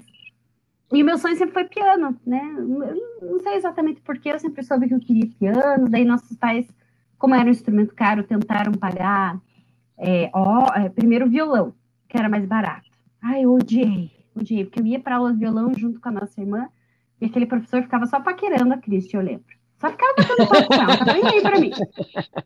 E 0.93 1.03
o 1.03 1.05
meu 1.05 1.17
sonho 1.17 1.35
sempre 1.35 1.53
foi 1.53 1.65
piano, 1.65 2.17
né? 2.25 2.41
Eu 2.55 3.29
não 3.29 3.39
sei 3.41 3.55
exatamente 3.55 4.01
porquê, 4.01 4.29
eu 4.29 4.39
sempre 4.39 4.63
soube 4.63 4.87
que 4.87 4.93
eu 4.93 4.99
queria 4.99 5.29
piano, 5.37 5.89
daí 5.89 6.05
nossos 6.05 6.37
pais, 6.37 6.65
como 7.17 7.35
era 7.35 7.45
um 7.45 7.51
instrumento 7.51 7.93
caro, 7.93 8.23
tentaram 8.23 8.71
pagar 8.71 9.37
é, 9.97 10.29
ó, 10.33 10.67
é, 10.75 10.89
primeiro 10.89 11.27
violão, 11.27 11.73
que 12.07 12.17
era 12.17 12.29
mais 12.29 12.45
barato. 12.45 12.89
Ai, 13.21 13.43
eu 13.43 13.53
odiei, 13.53 14.11
odiei, 14.35 14.63
porque 14.63 14.79
eu 14.79 14.85
ia 14.85 14.99
para 14.99 15.15
aula 15.15 15.33
de 15.33 15.39
violão 15.39 15.73
junto 15.75 15.99
com 15.99 16.09
a 16.09 16.11
nossa 16.11 16.39
irmã, 16.39 16.69
e 17.19 17.25
aquele 17.25 17.47
professor 17.47 17.81
ficava 17.81 18.05
só 18.05 18.19
paquerando 18.19 18.73
a 18.73 18.77
Cristi, 18.77 19.15
eu 19.15 19.21
lembro. 19.21 19.56
Só 19.79 19.91
ficava 19.91 20.13
batendo 20.17 20.47
papo 20.49 20.67
com 20.67 20.73
ela, 20.73 20.97
tava 20.97 21.13
nem 21.13 21.27
aí 21.27 21.41
pra 21.41 21.59
mim. 21.59 21.71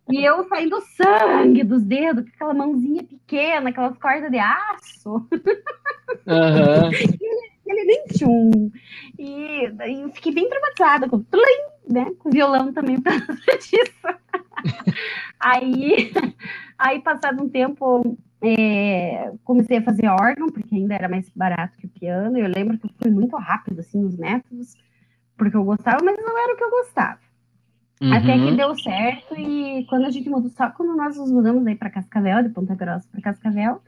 E 0.09 0.23
eu 0.23 0.43
saindo 0.49 0.81
sangue 0.81 1.63
dos 1.63 1.83
dedos, 1.83 2.25
com 2.25 2.29
aquela 2.35 2.53
mãozinha 2.53 3.03
pequena, 3.03 3.69
aquelas 3.69 3.97
cordas 3.97 4.31
de 4.31 4.39
aço. 4.39 5.27
Uhum. 6.27 6.91
ele, 6.91 7.51
ele 7.65 7.83
nem 7.85 8.03
tchum. 8.07 8.71
E 9.17 9.69
daí 9.73 10.01
eu 10.01 10.09
fiquei 10.09 10.33
bem 10.33 10.49
traumatizada 10.49 11.07
com, 11.07 11.23
né, 11.89 12.11
com 12.19 12.29
violão 12.29 12.73
também 12.73 12.99
por 12.99 13.11
causa 13.11 13.41
disso. 13.57 14.19
aí, 15.39 16.11
Aí, 16.81 16.99
passado 16.99 17.43
um 17.43 17.47
tempo, 17.47 18.17
é, 18.41 19.31
comecei 19.43 19.77
a 19.77 19.83
fazer 19.83 20.07
órgão, 20.07 20.47
porque 20.49 20.73
ainda 20.73 20.95
era 20.95 21.07
mais 21.07 21.29
barato 21.29 21.77
que 21.77 21.85
o 21.85 21.89
piano. 21.89 22.39
Eu 22.39 22.47
lembro 22.47 22.75
que 22.79 22.87
eu 22.87 22.91
fui 22.99 23.11
muito 23.11 23.37
rápido, 23.37 23.81
assim, 23.81 24.01
nos 24.01 24.17
métodos, 24.17 24.73
porque 25.41 25.57
eu 25.57 25.63
gostava, 25.63 25.97
mas 26.03 26.15
não 26.23 26.37
era 26.37 26.53
o 26.53 26.55
que 26.55 26.63
eu 26.63 26.69
gostava. 26.69 27.17
Uhum. 27.99 28.13
Até 28.13 28.37
que 28.37 28.55
deu 28.55 28.75
certo, 28.75 29.35
e 29.35 29.83
quando 29.89 30.05
a 30.05 30.11
gente 30.11 30.29
mudou, 30.29 30.51
só 30.51 30.69
quando 30.69 30.95
nós 30.95 31.17
nos 31.17 31.31
mudamos 31.31 31.65
aí 31.65 31.73
para 31.73 31.89
Cascavel, 31.89 32.43
de 32.43 32.49
Ponta 32.49 32.75
Grossa 32.75 33.07
para 33.11 33.21
Cascavel, 33.21 33.81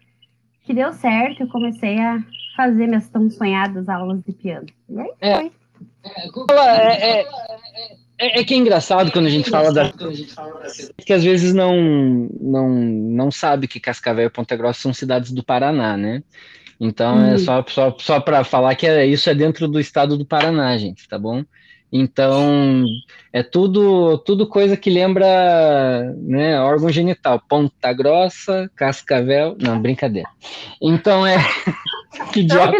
que 0.64 0.74
deu 0.74 0.92
certo, 0.94 1.44
eu 1.44 1.48
comecei 1.48 2.00
a 2.00 2.18
fazer 2.58 2.88
minhas 2.88 3.08
tão 3.08 3.30
sonhadas 3.30 3.88
aulas 3.88 4.24
de 4.24 4.34
piano. 4.34 4.66
E 4.90 5.00
aí 5.00 5.12
é, 5.22 5.36
foi. 5.36 5.52
É, 6.50 7.20
é, 7.20 7.28
é, 8.18 8.40
é, 8.40 8.44
que 8.44 8.56
é 8.56 8.58
engraçado 8.58 9.12
quando 9.12 9.28
a 9.28 9.30
gente 9.30 9.52
fala 9.52 9.72
da. 9.72 9.94
que 11.06 11.14
às 11.14 11.24
vezes 11.24 11.54
não, 11.54 11.78
não, 12.42 12.70
não 12.70 13.30
sabe 13.30 13.68
que 13.68 13.80
Cascavel 13.80 14.26
e 14.26 14.32
Ponta 14.32 14.56
Grossa 14.56 14.82
são 14.82 14.94
cidades 14.94 15.32
do 15.32 15.44
Paraná, 15.44 15.96
né? 15.96 16.24
Então 16.84 17.16
hum. 17.16 17.34
é 17.34 17.38
só, 17.38 17.64
só, 17.66 17.96
só 17.98 18.20
para 18.20 18.44
falar 18.44 18.76
que 18.76 18.86
é, 18.86 19.06
isso 19.06 19.30
é 19.30 19.34
dentro 19.34 19.70
do 19.70 19.80
estado 19.80 20.18
do 20.18 20.26
Paraná, 20.26 20.78
gente, 20.78 21.08
tá 21.08 21.18
bom? 21.18 21.42
Então 21.96 22.84
é 23.32 23.44
tudo 23.44 24.18
tudo 24.18 24.48
coisa 24.48 24.76
que 24.76 24.90
lembra 24.90 26.12
né, 26.18 26.60
órgão 26.60 26.90
genital. 26.90 27.42
Ponta 27.48 27.94
Grossa, 27.94 28.70
Cascavel. 28.76 29.56
Não, 29.62 29.80
brincadeira. 29.80 30.28
Então 30.82 31.26
é. 31.26 31.38
que 32.34 32.42
idiota. 32.42 32.78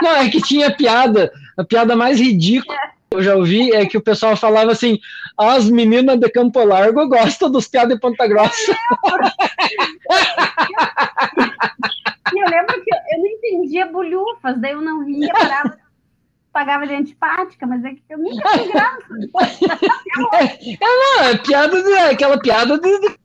Não, 0.00 0.02
não, 0.02 0.16
é 0.16 0.28
que 0.28 0.42
tinha 0.42 0.70
piada. 0.70 1.32
A 1.56 1.64
piada 1.64 1.96
mais 1.96 2.20
ridícula 2.20 2.76
eu 3.10 3.22
já 3.22 3.34
ouvi 3.34 3.72
é 3.72 3.86
que 3.86 3.96
o 3.96 4.02
pessoal 4.02 4.36
falava 4.36 4.70
assim: 4.70 4.98
as 5.36 5.68
meninas 5.70 6.20
de 6.20 6.28
Campo 6.28 6.62
Largo 6.62 7.08
gostam 7.08 7.50
dos 7.50 7.66
piados 7.66 7.94
de 7.94 8.00
Ponta 8.00 8.28
Grossa. 8.28 8.76
E 12.34 12.38
eu 12.38 12.50
lembro 12.50 12.82
que 12.82 12.94
eu 12.94 13.18
não 13.18 13.26
entendia 13.26 13.86
bolhufas, 13.86 14.60
daí 14.60 14.72
eu 14.72 14.80
não 14.80 15.04
ria, 15.04 15.32
parava, 15.32 15.78
pagava 16.52 16.86
de 16.86 16.94
antipática, 16.94 17.66
mas 17.66 17.84
é 17.84 17.90
que 17.90 18.02
eu 18.10 18.18
nunca 18.18 18.48
tinha 18.50 18.72
graça. 18.72 19.04
é, 20.36 20.78
não, 20.80 21.24
é 21.24 21.38
piada 21.38 21.82
de, 21.82 21.92
aquela 21.94 22.38
piada 22.38 22.78
de, 22.78 23.00
de 23.00 23.18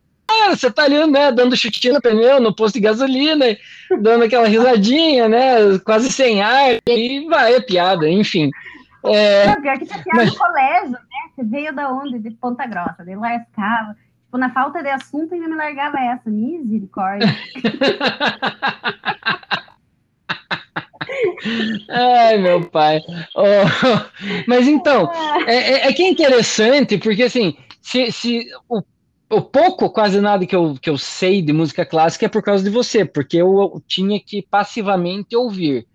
você 0.50 0.72
tá 0.72 0.84
ali, 0.84 1.06
né, 1.08 1.32
dando 1.32 1.56
chutinho 1.56 1.96
no 1.96 2.02
pneu, 2.02 2.40
no 2.40 2.56
posto 2.56 2.76
de 2.76 2.82
gasolina, 2.82 3.46
dando 4.02 4.24
aquela 4.24 4.48
risadinha, 4.48 5.28
né, 5.28 5.78
quase 5.86 6.12
sem 6.12 6.42
ar, 6.42 6.80
e 6.88 7.28
vai, 7.28 7.56
é 7.56 7.62
piada, 7.62 8.10
enfim. 8.10 8.50
É... 9.06 9.48
Não, 9.48 9.62
pior 9.62 9.78
que 9.78 9.86
tinha 9.86 10.04
piada 10.04 10.18
mas... 10.18 10.32
no 10.32 10.38
colégio, 10.38 10.92
né? 10.92 11.00
Você 11.36 11.44
veio 11.44 11.74
da 11.74 11.92
onde? 11.92 12.20
De 12.20 12.32
Ponta 12.32 12.66
Grossa, 12.66 13.04
de 13.04 13.16
lascava. 13.16 13.96
Tipo, 14.34 14.40
na 14.40 14.52
falta 14.52 14.82
de 14.82 14.90
assunto, 14.90 15.36
ainda 15.36 15.48
me 15.48 15.56
largava 15.56 16.00
essa. 16.00 16.28
Misericórdia. 16.28 17.28
Ai, 21.88 22.38
meu 22.40 22.68
pai. 22.68 23.00
Oh, 23.36 23.44
mas 24.48 24.68
então, 24.68 25.12
é, 25.46 25.56
é, 25.56 25.88
é, 25.88 25.94
que 25.94 26.02
é 26.02 26.10
interessante, 26.10 26.98
porque 26.98 27.22
assim, 27.24 27.56
se, 27.80 28.12
se 28.12 28.48
o, 28.68 28.82
o, 29.30 29.42
pouco, 29.42 29.92
quase 29.92 30.20
nada 30.20 30.48
que 30.48 30.56
eu, 30.56 30.76
que 30.82 30.90
eu 30.90 30.98
sei 30.98 31.40
de 31.42 31.54
música 31.54 31.86
clássica 31.86 32.26
é 32.26 32.30
por 32.30 32.42
causa 32.42 32.64
de 32.64 32.72
você, 32.72 33.06
porque 33.06 33.38
eu, 33.38 33.54
eu 33.62 33.84
tinha 33.88 34.20
que 34.20 34.42
passivamente 34.42 35.36
ouvir 35.36 35.86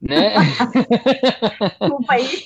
né? 0.00 0.34
Desculpa 1.80 2.12
aí. 2.12 2.44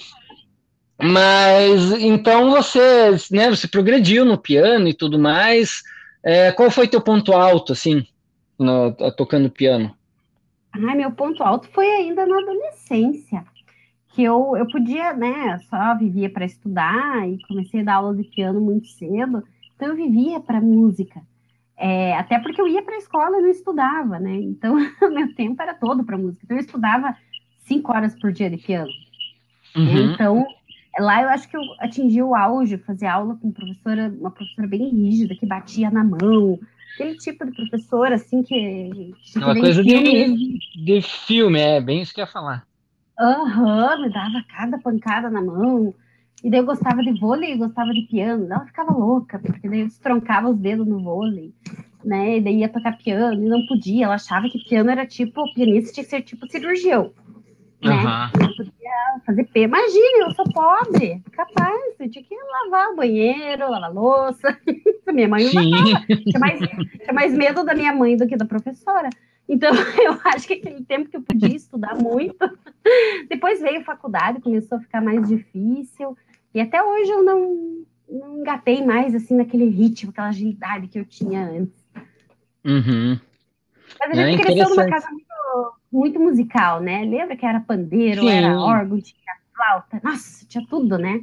Mas 1.03 1.93
então 1.93 2.51
você, 2.51 3.11
né, 3.31 3.49
você 3.49 3.67
progrediu 3.67 4.25
no 4.25 4.39
piano 4.39 4.89
e 4.89 4.95
tudo 4.95 5.19
mais. 5.19 5.83
É, 6.23 6.53
qual 6.53 6.71
foi 6.71 6.87
teu 6.87 7.01
ponto 7.01 7.33
alto, 7.33 7.73
assim, 7.73 8.07
no, 8.59 8.93
tocando 9.17 9.51
piano? 9.51 9.95
Ai, 10.73 10.95
meu 10.95 11.11
ponto 11.13 11.43
alto 11.43 11.69
foi 11.73 11.87
ainda 11.87 12.27
na 12.27 12.39
adolescência, 12.39 13.45
que 14.09 14.23
eu, 14.23 14.55
eu 14.57 14.67
podia, 14.67 15.15
né, 15.15 15.59
só 15.69 15.97
vivia 15.97 16.29
para 16.31 16.45
estudar 16.45 17.29
e 17.29 17.41
comecei 17.49 17.81
a 17.81 17.85
dar 17.85 17.95
aula 17.95 18.15
de 18.15 18.25
piano 18.25 18.61
muito 18.61 18.87
cedo, 18.89 19.43
então 19.75 19.89
eu 19.89 19.97
vivia 19.97 20.39
para 20.41 20.61
música. 20.61 21.23
É, 21.77 22.15
até 22.15 22.39
porque 22.39 22.61
eu 22.61 22.69
ia 22.69 22.83
para 22.83 22.95
a 22.95 22.99
escola 22.99 23.39
e 23.39 23.41
não 23.41 23.49
estudava, 23.49 24.19
né? 24.19 24.37
Então, 24.37 24.77
meu 25.11 25.35
tempo 25.35 25.63
era 25.63 25.73
todo 25.73 26.05
para 26.05 26.19
música. 26.19 26.43
Então, 26.45 26.59
eu 26.59 26.61
estudava 26.61 27.17
cinco 27.61 27.91
horas 27.91 28.15
por 28.21 28.31
dia 28.31 28.51
de 28.51 28.59
piano. 28.59 28.91
Uhum. 29.75 30.13
Então, 30.13 30.47
lá 30.99 31.23
eu 31.23 31.29
acho 31.29 31.49
que 31.49 31.57
eu 31.57 31.63
atingi 31.79 32.23
o 32.23 32.35
auge, 32.35 32.79
fazer 32.79 33.07
aula 33.07 33.37
com 33.37 33.53
professora, 33.53 34.13
uma 34.19 34.31
professora 34.31 34.67
bem 34.67 34.89
rígida, 34.89 35.35
que 35.35 35.47
batia 35.47 35.91
na 35.91 36.03
mão, 36.03 36.59
aquele 36.95 37.17
tipo 37.17 37.47
de 37.47 37.53
professor, 37.53 38.13
assim, 38.13 38.43
que... 38.43 39.13
que 39.23 39.39
uma 39.39 39.55
coisa 39.55 39.83
de, 39.83 40.59
de 40.85 41.03
filme, 41.03 41.61
é 41.61 41.81
bem 41.81 42.03
isso 42.03 42.13
que 42.13 42.21
eu 42.21 42.25
ia 42.25 42.31
falar. 42.31 42.67
Aham, 43.19 43.97
uhum, 43.97 44.03
me 44.03 44.13
dava 44.13 44.45
cada 44.49 44.79
pancada 44.79 45.31
na 45.31 45.43
mão, 45.43 45.95
e 46.43 46.51
daí 46.51 46.61
eu 46.61 46.67
gostava 46.67 47.03
de 47.03 47.13
vôlei, 47.21 47.57
gostava 47.57 47.93
de 47.93 48.03
piano, 48.03 48.47
ela 48.47 48.65
ficava 48.65 48.93
louca, 48.93 49.39
porque 49.39 49.69
daí 49.69 49.81
eu 49.81 49.87
destroncava 49.87 50.49
os 50.49 50.59
dedos 50.59 50.87
no 50.87 51.03
vôlei, 51.03 51.53
né, 52.05 52.39
e 52.39 52.41
daí 52.41 52.61
ia 52.61 52.69
tocar 52.69 52.97
piano, 52.97 53.45
e 53.45 53.49
não 53.49 53.67
podia, 53.67 54.07
ela 54.07 54.15
achava 54.15 54.49
que 54.49 54.59
piano 54.59 54.91
era 54.91 55.07
tipo, 55.07 55.53
pianista 55.55 55.93
tinha 55.93 56.05
que 56.05 56.11
ser 56.11 56.23
tipo 56.23 56.51
cirurgião, 56.51 57.13
né? 57.83 57.95
Uhum. 57.95 58.71
Fazer 59.27 59.45
P. 59.45 59.63
Imagine, 59.63 60.21
eu 60.21 60.31
sou 60.33 60.45
pobre, 60.53 61.23
capaz, 61.33 61.95
eu 61.99 62.11
tinha 62.11 62.25
que 62.25 62.35
lavar 62.35 62.89
o 62.91 62.97
banheiro, 62.97 63.71
lavar 63.71 63.93
louça. 63.93 64.59
minha 65.13 65.29
mãe 65.29 65.45
não 65.45 65.51
tinha 65.51 66.39
mais, 66.39 66.59
tinha 66.59 67.13
mais 67.13 67.33
medo 67.33 67.65
da 67.65 67.75
minha 67.75 67.93
mãe 67.93 68.17
do 68.17 68.27
que 68.27 68.37
da 68.37 68.45
professora. 68.45 69.11
Então, 69.49 69.71
eu 69.99 70.19
acho 70.25 70.47
que 70.47 70.55
aquele 70.55 70.85
tempo 70.85 71.09
que 71.09 71.17
eu 71.17 71.23
podia 71.23 71.57
estudar 71.57 71.97
muito, 71.97 72.39
depois 73.29 73.61
veio 73.61 73.85
faculdade, 73.85 74.41
começou 74.41 74.79
a 74.79 74.81
ficar 74.81 75.01
mais 75.01 75.27
difícil, 75.29 76.17
e 76.55 76.61
até 76.61 76.83
hoje 76.83 77.11
eu 77.11 77.23
não, 77.25 77.85
não 78.09 78.39
engatei 78.39 78.85
mais, 78.85 79.15
assim, 79.15 79.35
naquele 79.35 79.69
ritmo, 79.69 80.11
aquela 80.11 80.29
agilidade 80.29 80.87
que 80.87 80.99
eu 80.99 81.05
tinha 81.05 81.45
antes. 81.45 81.85
Uhum. 82.65 83.19
Mas 83.99 84.11
a 84.11 84.15
gente 84.15 84.41
é 84.41 84.45
cresceu 84.45 84.71
numa 84.71 84.89
casa 84.89 85.11
muito 85.11 85.80
muito 85.93 86.21
musical, 86.21 86.81
né? 86.81 87.05
Lembra 87.05 87.37
que 87.37 87.47
era 87.47 87.61
pandeiro, 87.61 88.23
Sim. 88.23 88.31
era 88.31 88.59
órgão, 88.59 89.01
tinha 89.01 89.35
flauta, 89.55 90.01
nossa, 90.03 90.47
tinha 90.47 90.65
tudo, 90.69 90.97
né? 90.97 91.21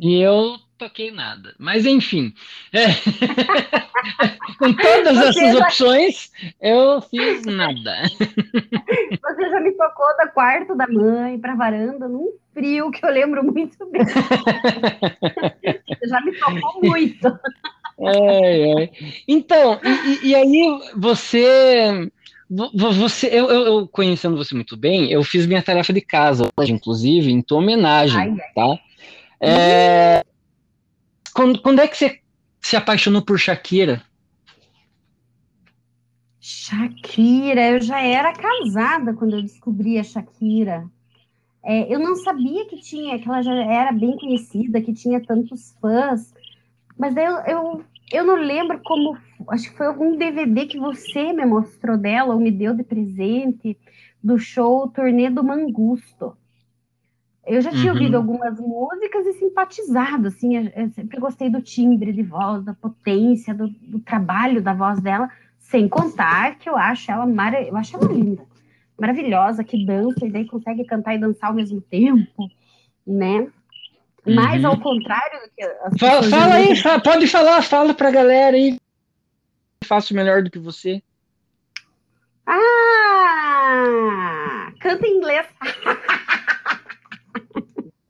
E 0.00 0.20
eu 0.20 0.56
toquei 0.78 1.10
nada. 1.10 1.54
Mas 1.58 1.84
enfim, 1.84 2.32
é. 2.72 2.86
com 4.58 4.72
todas 4.72 5.16
Você 5.16 5.44
essas 5.44 5.58
já... 5.58 5.66
opções, 5.66 6.32
eu 6.60 7.00
fiz 7.02 7.44
nada. 7.44 8.04
Você 8.18 9.50
já 9.50 9.60
me 9.60 9.72
tocou 9.72 10.16
da 10.16 10.28
quarto 10.28 10.74
da 10.74 10.86
mãe 10.88 11.38
para 11.38 11.54
varanda 11.54 12.08
num 12.08 12.32
frio 12.54 12.90
que 12.90 13.04
eu 13.04 13.10
lembro 13.10 13.44
muito 13.44 13.84
bem. 13.90 14.02
Você 14.04 16.08
já 16.08 16.20
me 16.22 16.32
tocou 16.32 16.82
muito. 16.82 17.38
É, 17.98 18.84
é. 18.84 18.90
Então, 19.28 19.78
e, 19.84 20.28
e 20.28 20.34
aí 20.34 20.80
você 20.96 22.10
você, 22.50 23.28
eu, 23.28 23.48
eu, 23.48 23.88
conhecendo 23.88 24.36
você 24.36 24.54
muito 24.54 24.76
bem, 24.76 25.10
eu 25.10 25.22
fiz 25.22 25.46
minha 25.46 25.62
tarefa 25.62 25.92
de 25.92 26.00
casa 26.00 26.48
hoje, 26.56 26.72
inclusive, 26.72 27.30
em 27.30 27.40
tua 27.40 27.58
homenagem, 27.58 28.18
ai, 28.18 28.36
tá? 28.54 28.78
É, 29.40 30.24
quando, 31.32 31.62
quando 31.62 31.80
é 31.80 31.86
que 31.86 31.96
você 31.96 32.18
se 32.60 32.74
apaixonou 32.74 33.22
por 33.22 33.38
Shakira? 33.38 34.02
Shakira, 36.40 37.70
eu 37.70 37.80
já 37.80 38.00
era 38.02 38.32
casada 38.32 39.14
quando 39.14 39.36
eu 39.36 39.42
descobri 39.42 39.98
a 39.98 40.02
Shakira. 40.02 40.84
É, 41.62 41.94
eu 41.94 42.00
não 42.00 42.16
sabia 42.16 42.66
que 42.66 42.80
tinha, 42.80 43.18
que 43.18 43.28
ela 43.28 43.42
já 43.42 43.54
era 43.54 43.92
bem 43.92 44.16
conhecida, 44.16 44.80
que 44.80 44.92
tinha 44.92 45.20
tantos 45.20 45.76
fãs. 45.80 46.34
Mas 46.98 47.14
daí 47.14 47.26
eu, 47.26 47.36
eu 47.40 47.84
eu 48.12 48.24
não 48.24 48.36
lembro 48.36 48.80
como, 48.84 49.16
acho 49.48 49.70
que 49.70 49.76
foi 49.76 49.86
algum 49.86 50.16
DVD 50.16 50.66
que 50.66 50.78
você 50.78 51.32
me 51.32 51.44
mostrou 51.44 51.96
dela, 51.96 52.34
ou 52.34 52.40
me 52.40 52.50
deu 52.50 52.74
de 52.74 52.82
presente, 52.82 53.78
do 54.22 54.38
show 54.38 54.88
Turnê 54.88 55.30
do 55.30 55.44
Mangusto. 55.44 56.36
Eu 57.46 57.60
já 57.62 57.70
tinha 57.70 57.92
uhum. 57.92 57.98
ouvido 57.98 58.16
algumas 58.16 58.60
músicas 58.60 59.26
e 59.26 59.32
simpatizado, 59.34 60.28
assim, 60.28 60.56
eu 60.56 60.90
sempre 60.90 61.18
gostei 61.18 61.48
do 61.48 61.62
timbre 61.62 62.12
de 62.12 62.22
voz, 62.22 62.62
da 62.64 62.74
potência, 62.74 63.54
do, 63.54 63.68
do 63.68 63.98
trabalho 64.00 64.62
da 64.62 64.74
voz 64.74 65.00
dela, 65.00 65.28
sem 65.58 65.88
contar 65.88 66.58
que 66.58 66.68
eu 66.68 66.76
acho 66.76 67.10
ela, 67.10 67.26
mara, 67.26 67.62
eu 67.62 67.76
acho 67.76 67.96
ela 67.96 68.12
linda, 68.12 68.44
maravilhosa, 68.98 69.64
que 69.64 69.84
dança 69.84 70.26
e 70.26 70.30
daí 70.30 70.46
consegue 70.46 70.84
cantar 70.84 71.14
e 71.14 71.18
dançar 71.18 71.50
ao 71.50 71.56
mesmo 71.56 71.80
tempo, 71.80 72.48
né? 73.06 73.48
Mas 74.34 74.62
uhum. 74.64 74.70
ao 74.70 74.80
contrário 74.80 75.40
do 75.40 75.50
que 75.54 75.62
as 75.62 75.98
Fala, 75.98 76.22
fala 76.22 76.54
aí, 76.54 76.76
fala, 76.76 77.00
pode 77.00 77.26
falar, 77.26 77.62
fala 77.62 77.94
pra 77.94 78.10
galera 78.10 78.56
aí. 78.56 78.78
Faço 79.84 80.14
melhor 80.14 80.42
do 80.42 80.50
que 80.50 80.58
você. 80.58 81.02
Ah! 82.46 82.60
Canta 84.80 85.06
em 85.06 85.16
inglês. 85.16 85.46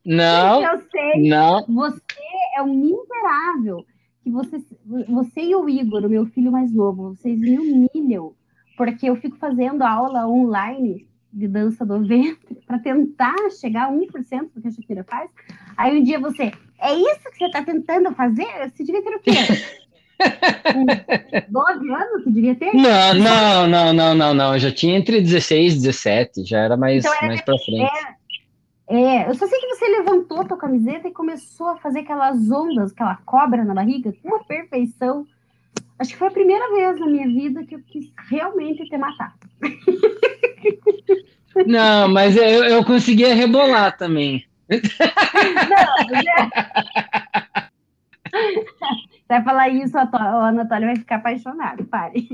Não. 0.05 0.63
Eu 0.63 0.81
sei. 0.91 1.29
Não. 1.29 1.65
Você 1.67 2.01
é 2.57 2.61
um 2.61 2.73
miserável. 2.73 3.85
Que 4.23 4.29
você, 4.29 4.63
você 5.07 5.41
e 5.41 5.55
o 5.55 5.67
Igor, 5.67 6.05
o 6.05 6.09
meu 6.09 6.25
filho 6.27 6.51
mais 6.51 6.71
novo, 6.71 7.15
vocês 7.15 7.39
me 7.39 7.57
humilham. 7.57 8.33
Porque 8.77 9.09
eu 9.09 9.15
fico 9.15 9.37
fazendo 9.37 9.81
aula 9.83 10.27
online 10.27 11.07
de 11.31 11.47
dança 11.47 11.85
do 11.85 12.05
ventre 12.05 12.55
para 12.67 12.79
tentar 12.79 13.35
chegar 13.59 13.87
a 13.87 13.91
1% 13.91 14.49
do 14.53 14.61
que 14.61 14.67
a 14.67 14.71
Shakira 14.71 15.03
faz. 15.03 15.29
Aí 15.77 15.99
um 15.99 16.03
dia 16.03 16.19
você, 16.19 16.51
é 16.79 16.93
isso 16.93 17.31
que 17.31 17.37
você 17.37 17.45
está 17.45 17.63
tentando 17.63 18.13
fazer? 18.13 18.47
Você 18.69 18.83
devia 18.83 19.03
ter 19.03 19.15
o 19.15 19.19
quê? 19.19 19.31
12 21.49 21.91
anos 21.91 22.23
você 22.23 22.31
devia 22.31 22.55
ter? 22.55 22.73
Não, 22.73 23.13
não, 23.15 23.67
não, 23.67 23.93
não, 23.93 24.15
não, 24.15 24.33
não. 24.33 24.53
Eu 24.53 24.59
já 24.59 24.71
tinha 24.71 24.97
entre 24.97 25.21
16 25.21 25.73
e 25.73 25.77
17, 25.77 26.45
já 26.45 26.59
era 26.59 26.77
mais, 26.77 27.03
então, 27.03 27.15
era, 27.17 27.27
mais 27.27 27.41
para 27.41 27.57
frente. 27.57 27.91
É, 28.87 28.95
é, 28.95 29.29
eu 29.29 29.35
só 29.35 29.47
sei 29.47 29.59
que 29.59 29.67
você 29.67 29.87
levantou 29.87 30.41
a 30.41 30.45
tua 30.45 30.57
camiseta 30.57 31.07
e 31.07 31.13
começou 31.13 31.69
a 31.69 31.77
fazer 31.77 31.99
aquelas 31.99 32.51
ondas, 32.51 32.91
aquela 32.91 33.15
cobra 33.25 33.63
na 33.63 33.73
barriga, 33.73 34.13
com 34.21 34.27
uma 34.27 34.43
perfeição. 34.43 35.25
Acho 35.97 36.11
que 36.11 36.17
foi 36.17 36.27
a 36.27 36.31
primeira 36.31 36.69
vez 36.73 36.99
na 36.99 37.07
minha 37.07 37.27
vida 37.27 37.63
que 37.63 37.75
eu 37.75 37.81
quis 37.87 38.11
realmente 38.29 38.83
te 38.85 38.97
matar. 38.97 39.35
Não, 41.67 42.07
mas 42.07 42.35
eu, 42.35 42.63
eu 42.63 42.83
conseguia 42.83 43.35
rebolar 43.35 43.95
também. 43.97 44.45
Não, 44.71 45.97
é... 46.15 47.71
Você 48.31 49.27
vai 49.27 49.43
falar 49.43 49.69
isso, 49.69 49.97
o 49.97 49.99
Anatólia 49.99 50.87
vai 50.87 50.95
ficar 50.95 51.17
apaixonado, 51.17 51.83
pare. 51.85 52.27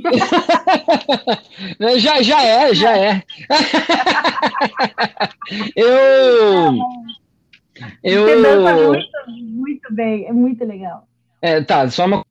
já, 1.99 2.21
já 2.21 2.43
é, 2.43 2.73
já 2.73 2.97
é. 2.97 3.23
eu. 5.75 6.73
Eu... 8.03 8.25
Você 8.25 8.41
dança 8.41 8.73
muito, 8.73 9.07
muito 9.29 9.93
bem, 9.93 10.25
é 10.25 10.33
muito 10.33 10.65
legal. 10.65 11.07
É, 11.41 11.61
tá, 11.61 11.87
só 11.89 12.05
uma 12.05 12.25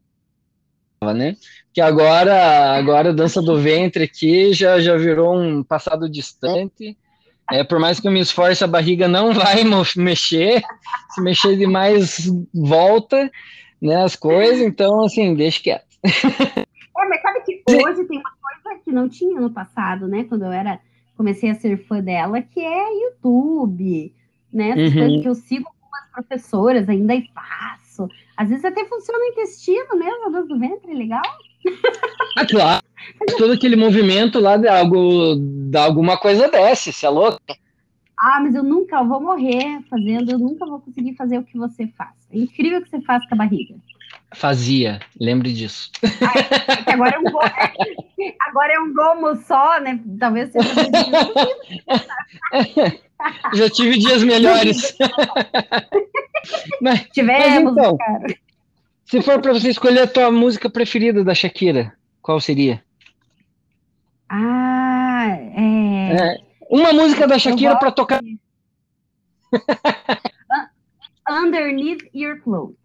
né? 1.15 1.37
Que 1.73 1.81
agora, 1.81 2.77
agora 2.77 3.11
a 3.11 3.13
dança 3.13 3.41
do 3.41 3.61
ventre 3.61 4.05
aqui 4.05 4.53
já, 4.53 4.81
já 4.81 4.97
virou 4.97 5.39
um 5.39 5.63
passado 5.63 6.09
distante. 6.09 6.97
É, 7.51 7.63
por 7.63 7.79
mais 7.79 8.01
que 8.01 8.09
eu 8.09 8.13
me 8.13 8.21
esforce, 8.21 8.65
a 8.65 8.67
barriga 8.67 9.07
não 9.07 9.33
vai 9.33 9.63
mexer. 9.97 10.63
Se 11.11 11.21
mexer 11.21 11.57
demais, 11.57 12.29
volta, 12.53 13.31
né, 13.81 14.03
as 14.03 14.17
coisas. 14.17 14.61
Então, 14.61 15.05
assim, 15.05 15.35
deixa 15.35 15.63
quieto. 15.63 15.87
É, 16.05 17.09
mas 17.09 17.23
sabe 17.23 17.41
que 17.41 17.63
hoje 17.69 18.05
tem 18.05 18.19
uma 18.19 18.33
coisa 18.41 18.81
que 18.83 18.91
não 18.91 19.09
tinha 19.09 19.41
no 19.41 19.51
passado, 19.51 20.09
né? 20.09 20.25
Quando 20.25 20.45
eu 20.45 20.53
era 20.53 20.81
comecei 21.17 21.51
a 21.51 21.55
ser 21.55 21.77
fã 21.87 22.01
dela, 22.01 22.43
que 22.43 22.61
é 22.61 23.05
YouTube, 23.05 24.15
né? 24.53 24.75
Uhum. 24.75 24.93
coisas 24.93 25.23
que 25.23 25.29
eu 25.29 25.35
sigo 25.35 25.69
algumas 25.69 26.11
professoras 26.13 26.89
ainda 26.89 27.15
e 27.15 27.29
faço. 27.35 28.09
Às 28.37 28.49
vezes 28.49 28.65
até 28.65 28.85
funciona 28.85 29.19
o 29.19 29.29
intestino 29.29 29.97
mesmo, 29.97 30.27
a 30.27 30.31
dor 30.31 30.47
do 30.47 30.59
ventre, 30.59 30.95
legal. 30.95 31.23
Ah, 32.37 32.47
claro. 32.47 32.86
Todo 33.39 33.53
aquele 33.53 33.77
movimento 33.77 34.39
lá 34.39 34.57
de 34.57 34.69
algo, 34.69 35.37
de 35.37 35.77
alguma 35.77 36.17
coisa 36.17 36.49
desce, 36.49 36.93
você 36.93 37.07
é 37.07 37.09
louco? 37.09 37.41
Ah, 38.19 38.41
mas 38.43 38.55
eu 38.55 38.63
nunca 38.63 39.03
vou 39.03 39.21
morrer 39.21 39.81
fazendo, 39.91 40.33
eu 40.33 40.39
nunca 40.39 40.65
vou 40.65 40.81
conseguir 40.81 41.15
fazer 41.15 41.39
o 41.39 41.45
que 41.45 41.59
você 41.59 41.87
faz. 41.89 42.15
É 42.33 42.39
incrível 42.39 42.79
o 42.79 42.83
que 42.83 42.91
você 42.91 43.01
faz 43.03 43.27
com 43.29 43.35
a 43.35 43.39
barriga. 43.39 43.75
Fazia, 44.35 45.01
lembre 45.21 45.53
disso. 45.53 45.91
Ah, 46.03 46.89
é 46.89 46.93
agora, 46.93 47.15
é 47.15 47.19
um 47.19 47.25
gomo, 47.25 47.43
é, 47.43 48.35
agora 48.49 48.73
é 48.73 48.81
um 48.81 48.95
gomo 48.95 49.37
só, 49.43 49.79
né? 49.81 50.01
Talvez 50.19 50.51
seja. 50.51 50.69
Já 53.55 53.71
tive 53.71 53.99
dias 53.99 54.23
melhores. 54.23 54.97
mas, 56.81 57.07
Tivemos, 57.13 57.75
mas 57.75 57.83
então, 57.85 57.97
cara. 57.97 58.27
Se 59.05 59.23
for 59.23 59.41
para 59.41 59.53
você 59.53 59.71
escolher 59.71 60.01
a 60.01 60.07
tua 60.07 60.31
música 60.31 60.69
preferida 60.69 61.23
da 61.23 61.35
Shakira, 61.35 61.93
qual 62.21 62.41
seria? 62.41 62.83
Ah, 64.29 65.27
é... 65.29 66.35
é 66.35 66.47
uma 66.69 66.93
música 66.93 67.27
da 67.27 67.39
Shakira 67.39 67.77
para 67.77 67.93
tocar. 67.93 68.21
Underneath 71.29 72.09
Your 72.15 72.41
Clothes. 72.41 72.77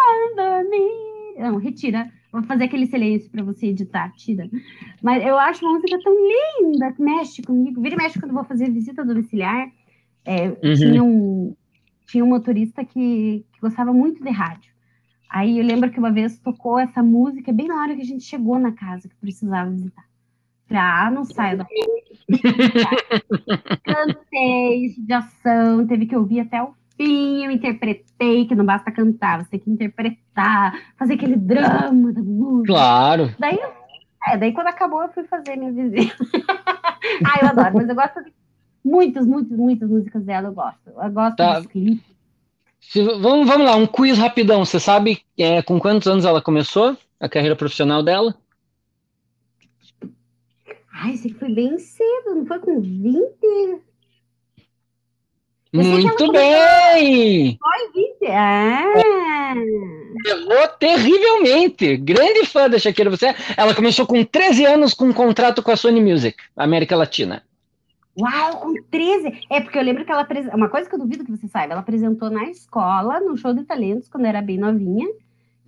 Underneath. 0.00 1.38
Não, 1.38 1.56
retira. 1.56 2.10
Vou 2.32 2.42
fazer 2.42 2.64
aquele 2.64 2.86
silêncio 2.86 3.30
para 3.30 3.44
você 3.44 3.68
editar, 3.68 4.12
tira. 4.16 4.50
Mas 5.02 5.24
eu 5.24 5.38
acho 5.38 5.64
uma 5.64 5.74
música 5.74 5.96
tão 6.02 6.12
linda 6.12 6.92
que 6.92 7.02
mexe 7.02 7.42
comigo. 7.42 7.80
Vira 7.80 7.94
e 7.94 7.98
mexe 7.98 8.18
quando 8.18 8.34
vou 8.34 8.44
fazer 8.44 8.70
visita 8.70 9.04
domiciliar. 9.04 9.68
É, 10.24 10.48
uhum. 10.48 10.74
tinha, 10.74 11.02
um, 11.02 11.56
tinha 12.06 12.24
um 12.24 12.28
motorista 12.28 12.84
que, 12.84 13.44
que 13.52 13.60
gostava 13.60 13.92
muito 13.92 14.22
de 14.22 14.30
rádio. 14.30 14.72
Aí 15.30 15.58
eu 15.58 15.64
lembro 15.64 15.90
que 15.90 15.98
uma 15.98 16.12
vez 16.12 16.38
tocou 16.38 16.78
essa 16.78 17.02
música 17.02 17.52
bem 17.52 17.68
na 17.68 17.80
hora 17.80 17.94
que 17.94 18.02
a 18.02 18.06
gente 18.06 18.24
chegou 18.24 18.58
na 18.58 18.72
casa 18.72 19.08
que 19.08 19.16
precisava 19.16 19.70
visitar. 19.70 20.04
Ah, 20.70 21.10
não 21.10 21.24
saio 21.24 21.58
da 21.58 21.66
Cantei 23.84 24.94
de 24.98 25.12
ação, 25.12 25.86
teve 25.86 26.06
que 26.06 26.16
ouvir 26.16 26.40
até 26.40 26.62
o 26.62 26.74
fim, 26.96 27.44
eu 27.44 27.50
interpretei, 27.50 28.46
que 28.46 28.54
não 28.54 28.64
basta 28.64 28.90
cantar, 28.90 29.44
você 29.44 29.50
tem 29.50 29.60
que 29.60 29.70
interpretar, 29.70 30.74
fazer 30.98 31.14
aquele 31.14 31.36
drama 31.36 32.12
da 32.12 32.22
música. 32.22 32.72
Claro. 32.72 33.34
Daí, 33.38 33.58
é, 34.28 34.36
daí 34.36 34.52
quando 34.52 34.68
acabou, 34.68 35.02
eu 35.02 35.12
fui 35.12 35.24
fazer 35.24 35.56
minha 35.56 35.72
visita. 35.72 36.14
ah, 37.24 37.38
eu 37.42 37.48
adoro, 37.48 37.74
mas 37.74 37.88
eu 37.88 37.94
gosto 37.94 38.24
de 38.24 38.32
muitas, 38.84 39.26
muitas, 39.26 39.56
muitas 39.56 39.88
músicas 39.88 40.24
dela, 40.24 40.48
eu 40.48 40.52
gosto. 40.52 40.80
Eu 40.86 41.10
gosto 41.10 41.36
tá. 41.36 41.58
dos 41.58 41.66
clipes. 41.66 42.14
Vamos, 43.20 43.46
vamos 43.46 43.66
lá, 43.66 43.76
um 43.76 43.86
quiz 43.86 44.18
rapidão. 44.18 44.64
Você 44.64 44.78
sabe 44.78 45.22
é, 45.38 45.62
com 45.62 45.80
quantos 45.80 46.06
anos 46.06 46.24
ela 46.24 46.42
começou 46.42 46.96
a 47.18 47.28
carreira 47.28 47.56
profissional 47.56 48.02
dela? 48.02 48.34
Ai, 51.04 51.12
esse 51.12 51.28
foi 51.34 51.52
bem 51.52 51.78
cedo, 51.78 52.34
não 52.34 52.46
foi 52.46 52.58
com 52.60 52.80
20? 52.80 53.20
Muito 55.70 56.32
bem! 56.32 57.58
Foi 57.60 57.92
20? 57.92 58.26
Ah! 58.30 59.54
Errou 60.26 60.68
terrivelmente. 60.80 61.98
Grande 61.98 62.46
fã 62.46 62.70
da 62.70 62.78
Shakira. 62.78 63.10
Você, 63.10 63.34
ela 63.54 63.74
começou 63.74 64.06
com 64.06 64.24
13 64.24 64.64
anos 64.64 64.94
com 64.94 65.04
um 65.04 65.12
contrato 65.12 65.62
com 65.62 65.70
a 65.70 65.76
Sony 65.76 66.00
Music, 66.00 66.38
América 66.56 66.96
Latina. 66.96 67.42
Uau, 68.18 68.60
com 68.60 68.72
13! 68.90 69.42
É 69.50 69.60
porque 69.60 69.78
eu 69.78 69.82
lembro 69.82 70.06
que 70.06 70.10
ela 70.10 70.26
uma 70.54 70.70
coisa 70.70 70.88
que 70.88 70.94
eu 70.94 71.00
duvido 71.00 71.22
que 71.22 71.30
você 71.30 71.46
saiba, 71.48 71.74
ela 71.74 71.82
apresentou 71.82 72.30
na 72.30 72.44
escola, 72.44 73.20
no 73.20 73.36
show 73.36 73.52
de 73.52 73.64
talentos, 73.64 74.08
quando 74.08 74.24
era 74.24 74.40
bem 74.40 74.56
novinha, 74.56 75.06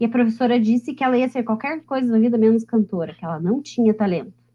e 0.01 0.07
a 0.07 0.09
professora 0.09 0.59
disse 0.59 0.95
que 0.95 1.05
ela 1.05 1.19
ia 1.19 1.29
ser 1.29 1.43
qualquer 1.43 1.83
coisa 1.83 2.11
na 2.11 2.19
vida 2.19 2.39
menos 2.39 2.65
cantora, 2.65 3.13
que 3.13 3.23
ela 3.23 3.39
não 3.39 3.61
tinha 3.61 3.93
talento. 3.93 4.46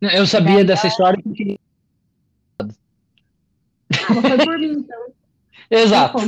Eu 0.00 0.26
sabia 0.26 0.64
dessa 0.64 0.86
história 0.86 1.20
porque. 1.22 1.58
Ah, 2.60 4.14
foi 4.20 4.38
por 4.44 4.58
mim, 4.58 4.72
então. 4.72 4.98
Exato. 5.70 6.18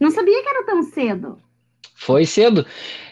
Não 0.00 0.10
sabia 0.10 0.42
que 0.42 0.48
era 0.48 0.66
tão 0.66 0.82
cedo. 0.82 1.38
Foi 1.94 2.26
cedo. 2.26 2.66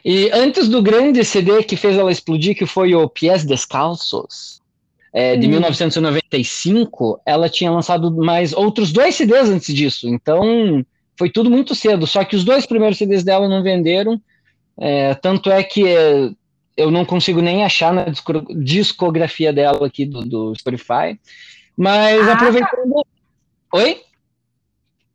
E 0.05 0.31
antes 0.33 0.69
do 0.69 0.83
grande 0.83 1.25
CD 1.25 1.62
que 1.62 1.77
fez 1.77 1.97
ela 1.97 2.11
explodir, 2.11 2.57
que 2.57 2.67
foi 2.67 2.95
o 2.95 3.09
Pies 3.09 3.45
Descalços, 3.45 4.61
é, 5.12 5.37
de 5.37 5.47
1995, 5.47 7.21
ela 7.25 7.49
tinha 7.49 7.71
lançado 7.71 8.11
mais 8.11 8.53
outros 8.53 8.93
dois 8.93 9.15
CDs 9.15 9.51
antes 9.51 9.75
disso. 9.75 10.09
Então, 10.09 10.85
foi 11.17 11.31
tudo 11.31 11.51
muito 11.51 11.75
cedo. 11.75 12.07
Só 12.07 12.25
que 12.25 12.35
os 12.35 12.45
dois 12.45 12.67
primeiros 12.67 12.99
CDs 12.99 13.23
dela 13.23 13.49
não 13.49 13.62
venderam. 13.62 14.21
É, 14.79 15.15
tanto 15.15 15.51
é 15.51 15.62
que 15.62 15.85
eu 16.76 16.90
não 16.90 17.04
consigo 17.04 17.40
nem 17.40 17.64
achar 17.64 17.92
na 17.92 18.06
discografia 18.62 19.52
dela 19.52 19.87
aqui 19.87 20.06
do, 20.06 20.24
do 20.24 20.54
Spotify. 20.54 21.18
Mas 21.76 22.28
ah, 22.28 22.32
aproveitando. 22.32 22.94
Tá. 22.94 23.78
Oi? 23.78 24.00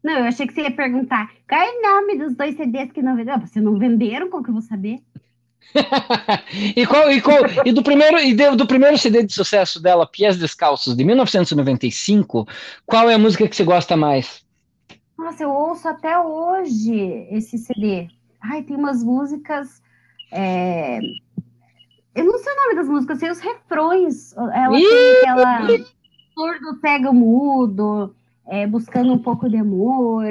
Não, 0.03 0.19
eu 0.19 0.25
achei 0.25 0.47
que 0.47 0.53
você 0.53 0.61
ia 0.61 0.71
perguntar 0.71 1.31
qual 1.47 1.61
é 1.61 1.69
o 1.69 1.81
nome 1.81 2.17
dos 2.17 2.35
dois 2.35 2.55
CDs 2.55 2.91
que 2.91 3.01
não 3.01 3.15
venderam. 3.15 3.41
Você 3.41 3.59
não 3.59 3.77
venderam, 3.77 4.29
como 4.29 4.43
que 4.43 4.49
eu 4.49 4.53
vou 4.53 4.61
saber? 4.61 4.99
e, 6.75 6.85
qual, 6.85 7.11
e, 7.11 7.21
qual, 7.21 7.39
e, 7.65 7.71
do 7.71 7.83
primeiro, 7.83 8.17
e 8.19 8.33
do 8.33 8.65
primeiro 8.65 8.97
CD 8.97 9.23
de 9.23 9.33
sucesso 9.33 9.81
dela, 9.81 10.07
Pies 10.07 10.37
Descalços, 10.37 10.95
de 10.95 11.03
1995, 11.03 12.47
qual 12.85 13.09
é 13.09 13.15
a 13.15 13.19
música 13.19 13.47
que 13.47 13.55
você 13.55 13.63
gosta 13.63 13.97
mais? 13.97 14.45
Nossa, 15.17 15.43
eu 15.43 15.51
ouço 15.51 15.87
até 15.87 16.17
hoje 16.19 17.27
esse 17.31 17.57
CD. 17.57 18.07
Ai, 18.41 18.63
tem 18.63 18.75
umas 18.75 19.03
músicas. 19.03 19.81
É... 20.31 20.99
Eu 22.17 22.25
não 22.25 22.39
sei 22.39 22.51
o 22.51 22.55
nome 22.55 22.75
das 22.75 22.87
músicas, 22.89 23.21
eu 23.21 23.35
sei 23.35 23.47
os 23.47 23.53
refrões. 23.53 24.35
Ela 24.35 24.79
Ih! 24.79 24.83
tem 24.83 25.29
aquela. 25.29 25.67
Surdo 26.33 26.79
pega 26.81 27.11
mudo 27.13 28.13
é, 28.47 28.65
buscando 28.65 29.13
um 29.13 29.19
pouco 29.19 29.47
de 29.47 29.57
amor. 29.57 30.25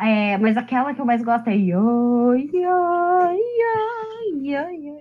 É, 0.00 0.36
mas 0.38 0.56
aquela 0.56 0.92
que 0.92 1.00
eu 1.00 1.04
mais 1.04 1.22
gosto 1.22 1.48
é 1.48 1.54
yo, 1.54 2.34
yo, 2.34 3.30
yo, 4.42 4.56
yo, 4.72 4.98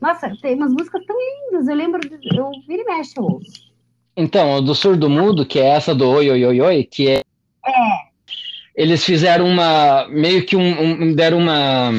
Nossa, 0.00 0.36
tem 0.42 0.54
umas 0.56 0.72
músicas 0.72 1.02
tão 1.06 1.16
lindas. 1.16 1.66
Eu 1.66 1.74
lembro, 1.74 2.00
de, 2.00 2.18
eu 2.36 2.50
vira 2.68 2.82
e 2.82 2.84
mexe, 2.84 3.14
eu 3.16 3.24
ouço. 3.24 3.72
Então, 4.14 4.62
do 4.62 4.74
surdo 4.74 5.08
mudo, 5.08 5.46
que 5.46 5.58
é 5.58 5.68
essa 5.68 5.94
do 5.94 6.08
oi, 6.08 6.30
oi, 6.30 6.44
oi, 6.44 6.60
oi, 6.60 6.84
que 6.84 7.08
é. 7.08 7.22
É. 7.66 7.72
Eles 8.76 9.02
fizeram 9.02 9.46
uma. 9.46 10.06
meio 10.08 10.44
que 10.44 10.56
um, 10.56 11.04
um 11.04 11.14
deram 11.14 11.38
uma. 11.38 11.90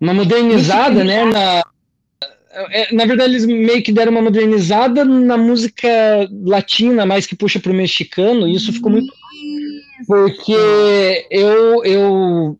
Uma 0.00 0.14
modernizada, 0.14 1.04
né? 1.04 1.24
Na, 1.24 1.58
é, 1.58 1.62
na 2.92 3.06
verdade, 3.06 3.30
eles 3.30 3.46
meio 3.46 3.82
que 3.82 3.92
deram 3.92 4.12
uma 4.12 4.22
modernizada 4.22 5.04
na 5.04 5.36
música 5.36 5.88
latina, 6.44 7.06
mais 7.06 7.26
que 7.26 7.36
puxa 7.36 7.58
para 7.58 7.72
o 7.72 7.74
mexicano, 7.74 8.46
e 8.46 8.54
isso 8.54 8.72
ficou 8.72 8.90
muito. 8.90 9.12
Porque 10.06 11.26
eu, 11.30 11.84
eu. 11.84 12.58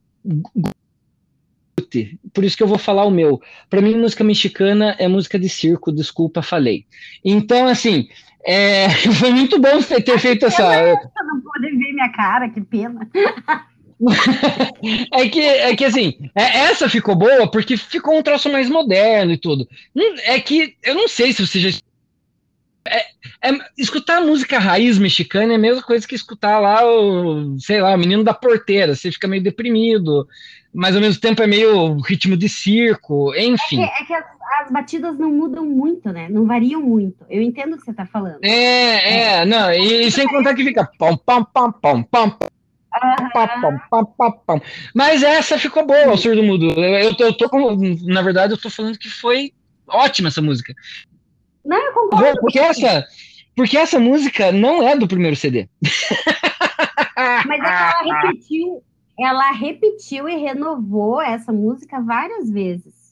Por 2.33 2.45
isso 2.45 2.57
que 2.57 2.63
eu 2.63 2.69
vou 2.69 2.79
falar 2.79 3.05
o 3.05 3.11
meu. 3.11 3.41
Para 3.69 3.83
mim, 3.83 3.97
música 3.97 4.25
mexicana 4.25 4.97
é 4.99 5.07
música 5.09 5.39
de 5.39 5.49
circo, 5.49 5.93
desculpa, 5.93 6.41
falei. 6.41 6.87
Então, 7.25 7.69
assim, 7.69 8.09
é, 8.45 8.89
foi 9.19 9.31
muito 9.31 9.61
bom 9.61 9.81
ter 9.83 10.19
feito 10.19 10.47
essa. 10.47 10.63
Não 10.63 11.41
pode 11.41 11.71
ver 11.71 11.93
minha 11.93 12.13
cara, 12.13 12.49
que 12.49 12.61
pena. 12.61 13.09
é 15.13 15.29
que, 15.29 15.41
é 15.41 15.77
que 15.77 15.85
assim, 15.85 16.19
é, 16.35 16.59
essa 16.65 16.89
ficou 16.89 17.15
boa 17.15 17.51
porque 17.51 17.77
ficou 17.77 18.19
um 18.19 18.23
troço 18.23 18.51
mais 18.51 18.69
moderno 18.69 19.33
e 19.33 19.39
tudo. 19.39 19.69
Hum, 19.95 20.15
é 20.25 20.41
que 20.41 20.77
eu 20.83 20.95
não 20.95 21.09
sei 21.09 21.33
se 21.33 21.47
você 21.47 21.61
já. 21.61 21.79
É, 22.85 22.99
é, 23.49 23.59
escutar 23.79 24.21
música 24.21 24.59
raiz 24.59 24.99
mexicana 24.99 25.53
é 25.53 25.57
a 25.57 25.59
mesma 25.59 25.83
coisa 25.83 26.07
que 26.07 26.17
escutar 26.17 26.59
lá 26.59 26.85
o, 26.85 27.57
sei 27.61 27.81
lá, 27.81 27.95
o 27.95 27.99
menino 27.99 28.25
da 28.25 28.35
porteira. 28.35 28.95
Você 28.95 29.13
fica 29.13 29.29
meio 29.29 29.43
deprimido, 29.43 30.27
mas 30.75 30.97
ao 30.97 31.01
mesmo 31.01 31.21
tempo 31.21 31.41
é 31.43 31.47
meio 31.47 32.01
ritmo 32.01 32.37
de 32.37 32.49
circo, 32.49 33.33
enfim. 33.37 33.83
É 33.83 33.87
que, 33.87 34.03
é 34.03 34.07
que 34.07 34.15
as, 34.15 34.25
as, 34.63 34.73
batidas 34.73 35.17
não 35.17 35.31
mudam 35.31 35.65
muito, 35.65 36.11
né? 36.11 36.29
Não 36.29 36.45
variam 36.45 36.83
muito. 36.83 37.25
Eu 37.31 37.41
entendo 37.41 37.75
o 37.75 37.79
que 37.79 37.85
você 37.85 37.93
está 37.93 38.05
falando. 38.05 38.43
É, 38.43 39.39
é, 39.39 39.45
não, 39.45 39.73
e, 39.73 40.07
e 40.07 40.11
sem 40.11 40.27
contar 40.27 40.55
que 40.55 40.65
fica 40.65 40.91
pam, 40.99 41.17
pam, 44.47 44.61
mas 44.95 45.23
essa 45.23 45.59
ficou 45.59 45.87
boa, 45.87 46.13
o 46.13 46.17
surdo 46.17 46.43
mudo. 46.43 46.67
Eu, 46.71 47.15
eu, 47.19 47.33
tô 47.37 47.49
com, 47.49 47.77
na 48.03 48.23
verdade, 48.23 48.53
eu 48.53 48.59
tô 48.59 48.69
falando 48.69 48.99
que 48.99 49.09
foi 49.09 49.53
ótima 49.89 50.29
essa 50.29 50.43
música. 50.43 50.75
Não, 51.65 51.77
eu 51.77 51.93
concordo. 51.93 52.41
Porque 52.41 52.59
essa, 52.59 53.07
porque 53.57 53.77
essa 53.77 53.99
música 53.99 54.53
não 54.53 54.87
é 54.87 54.97
do 54.97 55.09
primeiro 55.09 55.37
CD. 55.37 55.69
Mas 57.17 57.61
é 57.61 57.67
ela 57.67 58.23
repetiu, 58.23 58.83
ela 59.19 59.53
repetiu 59.53 60.29
e 60.29 60.37
renovou 60.37 61.21
essa 61.21 61.53
música 61.53 62.01
várias 62.01 62.51
vezes. 62.51 63.03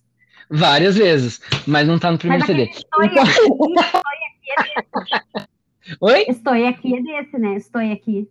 Várias 0.50 0.96
vezes, 0.96 1.40
mas 1.66 1.86
não 1.86 1.98
tá 1.98 2.10
no 2.10 2.18
primeiro 2.18 2.44
CD. 2.44 2.64
Estou 2.64 3.04
então... 3.04 3.22
aqui, 3.22 3.30
estou 3.30 3.70
aqui 3.70 4.50
é 4.50 4.62
desse. 4.62 5.48
Oi? 6.00 6.24
Estou 6.28 6.52
aqui 6.52 6.96
é 6.96 7.02
desse, 7.02 7.38
né? 7.38 7.54
Estou 7.56 7.80
aqui. 7.80 8.28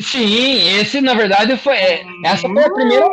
Sim, 0.00 0.78
esse 0.78 1.00
na 1.00 1.14
verdade 1.14 1.56
foi. 1.56 1.76
É, 1.76 2.04
essa 2.24 2.48
foi 2.48 2.64
a 2.64 2.70
primeira. 2.70 3.08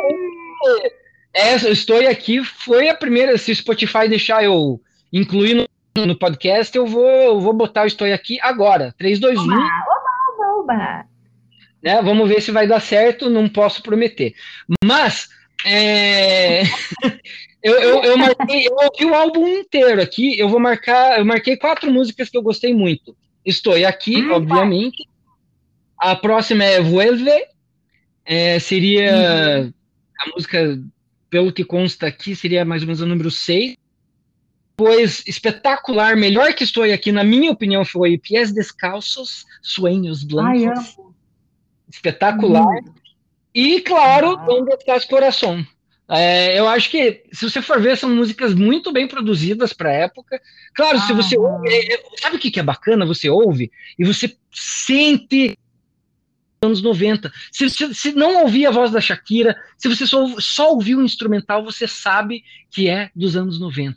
Essa, 1.32 1.68
eu 1.68 1.72
estou 1.72 2.08
aqui, 2.08 2.44
foi 2.44 2.88
a 2.88 2.94
primeira. 2.94 3.36
Se 3.38 3.52
o 3.52 3.56
Spotify 3.56 4.08
deixar 4.08 4.42
eu 4.44 4.80
incluir 5.12 5.54
no, 5.54 6.06
no 6.06 6.18
podcast, 6.18 6.76
eu 6.76 6.86
vou, 6.86 7.08
eu 7.08 7.40
vou 7.40 7.52
botar 7.52 7.82
o 7.82 7.86
Estou 7.86 8.12
aqui 8.12 8.38
agora. 8.40 8.94
3, 8.98 9.18
2, 9.18 9.38
1. 9.38 9.42
Oba, 9.42 9.54
oba, 9.54 10.60
oba. 10.60 11.06
Né, 11.82 12.02
vamos 12.02 12.28
ver 12.28 12.42
se 12.42 12.50
vai 12.50 12.66
dar 12.66 12.80
certo, 12.80 13.30
não 13.30 13.48
posso 13.48 13.82
prometer. 13.82 14.34
Mas. 14.84 15.28
É... 15.64 16.62
eu, 17.62 17.74
eu, 17.74 18.02
eu, 18.02 18.18
marquei, 18.18 18.66
eu 18.66 18.74
ouvi 18.74 19.04
o 19.04 19.14
álbum 19.14 19.46
inteiro 19.46 20.00
aqui. 20.00 20.38
Eu 20.38 20.48
vou 20.48 20.58
marcar. 20.58 21.18
Eu 21.18 21.24
marquei 21.24 21.56
quatro 21.56 21.90
músicas 21.90 22.28
que 22.28 22.36
eu 22.36 22.42
gostei 22.42 22.74
muito. 22.74 23.16
Estou 23.44 23.74
aqui, 23.86 24.20
hum, 24.20 24.32
obviamente. 24.32 25.09
A 26.00 26.16
próxima 26.16 26.64
é 26.64 26.80
Vuelve, 26.80 27.30
é, 28.24 28.58
seria 28.58 29.12
uhum. 29.62 29.72
a 30.18 30.30
música, 30.34 30.82
pelo 31.28 31.52
que 31.52 31.62
consta 31.62 32.06
aqui, 32.06 32.34
seria 32.34 32.64
mais 32.64 32.82
ou 32.82 32.86
menos 32.86 33.02
o 33.02 33.06
número 33.06 33.30
6. 33.30 33.76
Depois, 34.70 35.22
espetacular, 35.26 36.16
melhor 36.16 36.54
que 36.54 36.64
estou 36.64 36.84
aqui, 36.84 37.12
na 37.12 37.22
minha 37.22 37.50
opinião, 37.50 37.84
foi 37.84 38.16
Pies 38.16 38.50
Descalços, 38.50 39.44
Sueños 39.60 40.24
Blancos. 40.24 40.96
Ai, 40.98 41.04
espetacular. 41.92 42.64
Uhum. 42.64 42.94
E, 43.54 43.82
claro, 43.82 44.38
ah. 44.38 44.44
Donde 44.46 44.72
Estás 44.72 45.04
Coração. 45.04 45.62
É, 46.08 46.58
eu 46.58 46.66
acho 46.66 46.90
que, 46.90 47.24
se 47.30 47.48
você 47.48 47.60
for 47.60 47.80
ver, 47.80 47.96
são 47.96 48.08
músicas 48.08 48.54
muito 48.54 48.90
bem 48.90 49.06
produzidas 49.06 49.72
para 49.74 49.90
a 49.90 49.94
época. 49.94 50.40
Claro, 50.74 50.96
ah. 50.96 51.00
se 51.02 51.12
você 51.12 51.38
ouve. 51.38 51.68
É, 51.68 51.94
é, 51.94 52.02
sabe 52.16 52.36
o 52.36 52.38
que, 52.38 52.50
que 52.50 52.58
é 52.58 52.62
bacana? 52.62 53.04
Você 53.04 53.28
ouve 53.28 53.70
e 53.98 54.04
você 54.04 54.34
sente 54.50 55.58
anos 56.62 56.82
90. 56.82 57.32
Se, 57.50 57.70
se, 57.70 57.94
se, 57.94 58.12
não 58.12 58.42
ouvir 58.42 58.66
a 58.66 58.70
voz 58.70 58.90
da 58.90 59.00
Shakira, 59.00 59.56
se 59.78 59.88
você 59.88 60.06
só, 60.06 60.26
só 60.38 60.76
o 60.76 60.82
instrumental, 61.02 61.64
você 61.64 61.88
sabe 61.88 62.44
que 62.70 62.86
é 62.86 63.10
dos 63.16 63.34
anos 63.34 63.58
90. 63.58 63.96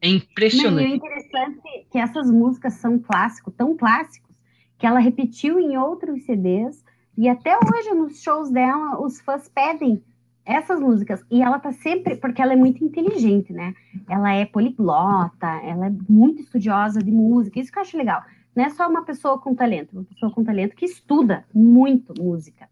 É 0.00 0.08
impressionante. 0.08 0.86
Não, 0.86 0.92
é 0.92 0.96
interessante 0.96 1.86
que 1.90 1.98
essas 1.98 2.30
músicas 2.30 2.74
são 2.74 2.98
clássicos, 2.98 3.52
tão 3.54 3.76
clássicos, 3.76 4.34
que 4.78 4.86
ela 4.86 5.00
repetiu 5.00 5.60
em 5.60 5.76
outros 5.76 6.24
CDs, 6.24 6.82
e 7.16 7.28
até 7.28 7.54
hoje 7.58 7.90
nos 7.90 8.22
shows 8.22 8.50
dela, 8.50 8.98
os 9.02 9.20
fãs 9.20 9.46
pedem 9.46 10.02
essas 10.46 10.80
músicas. 10.80 11.22
E 11.30 11.42
ela 11.42 11.58
tá 11.58 11.72
sempre, 11.72 12.16
porque 12.16 12.40
ela 12.40 12.54
é 12.54 12.56
muito 12.56 12.82
inteligente, 12.82 13.52
né? 13.52 13.74
Ela 14.08 14.32
é 14.32 14.46
poliglota, 14.46 15.46
ela 15.62 15.88
é 15.88 15.92
muito 16.08 16.40
estudiosa 16.40 17.02
de 17.02 17.10
música, 17.10 17.60
isso 17.60 17.70
que 17.70 17.78
eu 17.78 17.82
acho 17.82 17.98
legal. 17.98 18.22
Não 18.58 18.64
é 18.64 18.70
só 18.70 18.88
uma 18.88 19.04
pessoa 19.04 19.38
com 19.38 19.54
talento, 19.54 19.92
uma 19.92 20.02
pessoa 20.02 20.32
com 20.32 20.42
talento 20.42 20.74
que 20.74 20.84
estuda 20.84 21.44
muito 21.54 22.12
música. 22.20 22.68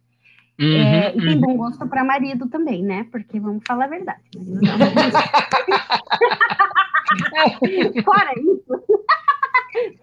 Uhum, 0.58 0.66
é, 0.66 1.14
e 1.14 1.20
tem 1.20 1.34
uhum. 1.34 1.40
bom 1.40 1.56
gosto 1.58 1.86
para 1.86 2.02
marido 2.02 2.48
também, 2.48 2.82
né? 2.82 3.06
Porque 3.12 3.38
vamos 3.38 3.62
falar 3.64 3.84
a 3.84 3.88
verdade. 3.88 4.18
Fora 8.04 8.32
isso, 8.36 8.82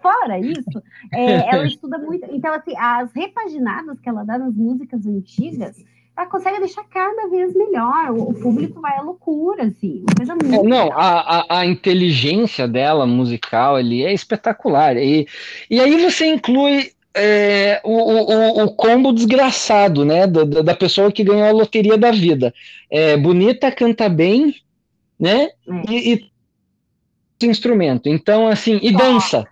fora 0.00 0.38
isso, 0.38 0.82
é, 1.12 1.54
ela 1.54 1.66
estuda 1.66 1.98
muito. 1.98 2.24
Então, 2.30 2.54
assim, 2.54 2.74
as 2.78 3.12
repaginadas 3.12 4.00
que 4.00 4.08
ela 4.08 4.24
dá 4.24 4.38
nas 4.38 4.54
músicas 4.54 5.06
antigas 5.06 5.84
ela 6.16 6.26
consegue 6.26 6.60
deixar 6.60 6.84
cada 6.84 7.28
vez 7.28 7.54
melhor. 7.54 8.10
O, 8.10 8.32
público 8.34 8.80
vai 8.80 8.96
à 8.96 9.02
loucura, 9.02 9.64
assim. 9.64 10.04
Coisa 10.16 10.32
é, 10.32 10.44
muito 10.44 10.68
não, 10.68 10.92
a, 10.92 11.40
a, 11.40 11.58
a, 11.60 11.66
inteligência 11.66 12.68
dela 12.68 13.06
musical 13.06 13.74
ali 13.74 14.04
é 14.04 14.12
espetacular. 14.12 14.96
E, 14.96 15.26
e 15.68 15.80
aí 15.80 16.00
você 16.00 16.26
inclui 16.26 16.92
é, 17.12 17.80
o, 17.84 17.92
o, 17.92 18.64
o, 18.64 18.74
combo 18.74 19.12
desgraçado, 19.12 20.04
né? 20.04 20.26
Da, 20.26 20.44
da, 20.44 20.74
pessoa 20.74 21.10
que 21.10 21.24
ganhou 21.24 21.48
a 21.48 21.52
loteria 21.52 21.98
da 21.98 22.12
vida. 22.12 22.54
É, 22.88 23.16
bonita, 23.16 23.72
canta 23.72 24.08
bem, 24.08 24.54
né? 25.18 25.48
É. 25.88 25.92
E, 25.92 26.14
e 26.14 27.46
instrumento. 27.46 28.08
Então, 28.08 28.46
assim, 28.46 28.78
e 28.82 28.92
dança. 28.92 29.44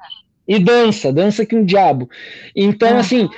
E 0.47 0.59
dança, 0.59 1.13
dança 1.13 1.45
que 1.45 1.57
um 1.57 1.65
diabo. 1.65 2.09
Então, 2.55 2.99
assim, 2.99 3.29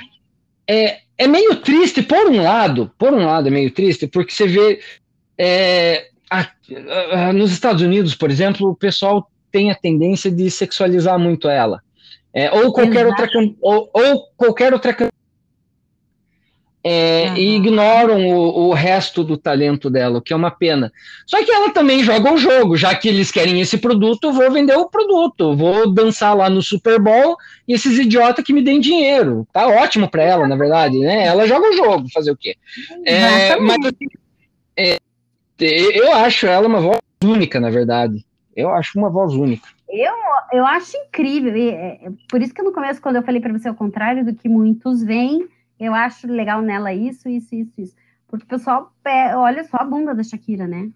é, 0.67 0.99
é 1.17 1.27
meio 1.27 1.55
triste, 1.57 2.01
por 2.01 2.27
um 2.27 2.41
lado, 2.41 2.91
por 2.97 3.13
um 3.13 3.25
lado 3.25 3.47
é 3.47 3.51
meio 3.51 3.71
triste, 3.71 4.07
porque 4.07 4.33
você 4.33 4.47
vê 4.47 4.79
é, 5.37 6.07
a, 6.29 6.47
a, 7.11 7.33
nos 7.33 7.51
Estados 7.51 7.81
Unidos, 7.81 8.15
por 8.15 8.29
exemplo, 8.29 8.69
o 8.69 8.75
pessoal 8.75 9.29
tem 9.51 9.71
a 9.71 9.75
tendência 9.75 10.29
de 10.29 10.49
sexualizar 10.51 11.17
muito 11.17 11.47
ela. 11.47 11.81
É, 12.33 12.51
ou 12.51 12.73
qualquer 12.73 13.07
outra 13.07 13.29
ou, 13.61 13.89
ou, 13.93 14.27
qualquer 14.35 14.73
outra 14.73 14.93
é, 16.87 17.29
uhum. 17.29 17.37
e 17.37 17.55
ignoram 17.55 18.27
o, 18.27 18.67
o, 18.67 18.73
resto 18.73 19.23
do 19.23 19.35
talento 19.35 19.89
dela, 19.89 20.19
o 20.19 20.21
que 20.21 20.31
é 20.31 20.35
uma 20.35 20.51
pena. 20.51 20.93
Só 21.25 21.43
que 21.43 21.51
ela 21.51 21.71
também 21.71 22.03
joga 22.03 22.31
o 22.31 22.37
jogo, 22.37 22.77
já 22.77 22.93
que 22.93 23.09
eles 23.09 23.31
querem 23.31 23.59
esse 23.59 23.79
produto, 23.79 24.31
vou 24.31 24.51
vender 24.51 24.77
o 24.77 24.87
produto, 24.87 25.55
vou 25.55 25.91
dançar 25.91 26.37
lá 26.37 26.47
no 26.47 26.61
Super 26.61 26.99
Bowl 26.99 27.37
e 27.67 27.73
esses 27.73 27.97
idiotas 27.97 28.45
que 28.45 28.53
me 28.53 28.61
deem 28.61 28.79
dinheiro. 28.79 29.47
Tá 29.51 29.67
ótimo 29.67 30.07
para 30.07 30.21
ela, 30.21 30.47
na 30.47 30.55
verdade, 30.55 30.99
né? 30.99 31.25
Ela 31.25 31.47
joga 31.47 31.67
o 31.67 31.73
jogo, 31.75 32.07
fazer 32.13 32.29
o 32.29 32.37
quê? 32.37 32.55
É, 33.03 33.55
mas 33.55 33.83
assim, 33.83 34.05
é, 34.77 34.99
eu 35.59 36.13
acho 36.13 36.45
ela 36.45 36.67
uma 36.67 36.81
voz 36.81 36.99
única, 37.23 37.59
na 37.59 37.71
verdade. 37.71 38.23
Eu 38.55 38.69
acho 38.69 38.99
uma 38.99 39.09
voz 39.09 39.33
única. 39.33 39.67
Eu, 39.89 40.13
eu 40.53 40.63
acho 40.63 40.95
incrível. 40.97 41.57
E, 41.57 41.69
é, 41.69 41.99
por 42.29 42.43
isso 42.43 42.53
que 42.53 42.61
no 42.61 42.71
começo, 42.71 43.01
quando 43.01 43.15
eu 43.15 43.23
falei 43.23 43.41
para 43.41 43.51
você 43.51 43.67
o 43.67 43.73
contrário 43.73 44.23
do 44.23 44.35
que 44.35 44.47
muitos 44.47 45.03
veem, 45.03 45.47
eu 45.79 45.93
acho 45.93 46.27
legal 46.27 46.61
nela 46.61 46.93
isso, 46.93 47.27
isso, 47.29 47.53
isso, 47.55 47.81
isso. 47.81 47.95
Porque 48.27 48.45
o 48.45 48.49
pessoal 48.49 48.91
olha 49.35 49.63
só 49.63 49.77
a 49.77 49.85
bunda 49.85 50.13
da 50.13 50.23
Shakira, 50.23 50.67
né? 50.67 50.89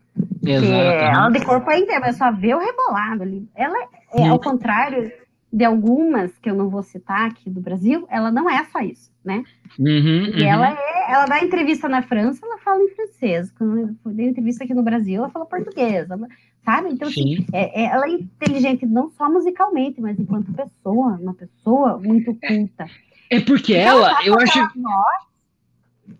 Exato. 0.43 0.73
Ela 0.73 1.29
de 1.29 1.45
corpo 1.45 1.69
é 1.71 1.79
inteira, 1.79 2.01
mas 2.01 2.17
só 2.17 2.31
vê 2.31 2.53
o 2.53 2.59
rebolado 2.59 3.23
ali. 3.23 3.47
Ela 3.55 3.77
é, 4.13 4.27
ao 4.27 4.39
contrário 4.39 5.11
de 5.51 5.65
algumas 5.65 6.37
que 6.37 6.49
eu 6.49 6.55
não 6.55 6.69
vou 6.69 6.83
citar 6.83 7.27
aqui 7.27 7.49
do 7.49 7.59
Brasil, 7.59 8.05
ela 8.09 8.31
não 8.31 8.49
é 8.49 8.63
só 8.65 8.79
isso, 8.79 9.11
né? 9.23 9.43
Uhum, 9.79 10.25
e 10.25 10.43
uhum. 10.43 10.47
ela 10.47 10.71
é, 10.71 11.11
ela 11.11 11.25
dá 11.25 11.43
entrevista 11.43 11.89
na 11.89 12.03
França, 12.03 12.45
ela 12.45 12.59
fala 12.59 12.83
em 12.83 12.89
francês. 12.89 13.51
Quando 13.51 13.95
deu 14.05 14.27
entrevista 14.27 14.63
aqui 14.63 14.73
no 14.73 14.83
Brasil, 14.83 15.15
ela 15.15 15.29
fala 15.29 15.45
português, 15.45 16.09
ela, 16.09 16.27
sabe? 16.63 16.89
Então, 16.91 17.07
assim, 17.07 17.45
é, 17.51 17.81
é, 17.81 17.85
ela 17.85 18.05
é 18.05 18.11
inteligente 18.11 18.85
não 18.85 19.09
só 19.09 19.29
musicalmente, 19.29 19.99
mas 19.99 20.19
enquanto 20.19 20.53
pessoa, 20.53 21.17
uma 21.19 21.33
pessoa 21.33 21.97
muito 21.97 22.35
culta. 22.35 22.85
É 23.29 23.39
porque 23.39 23.73
ela, 23.73 24.09
ela 24.09 24.25
eu 24.25 24.39
acho. 24.39 24.59
Voz. 24.75 25.29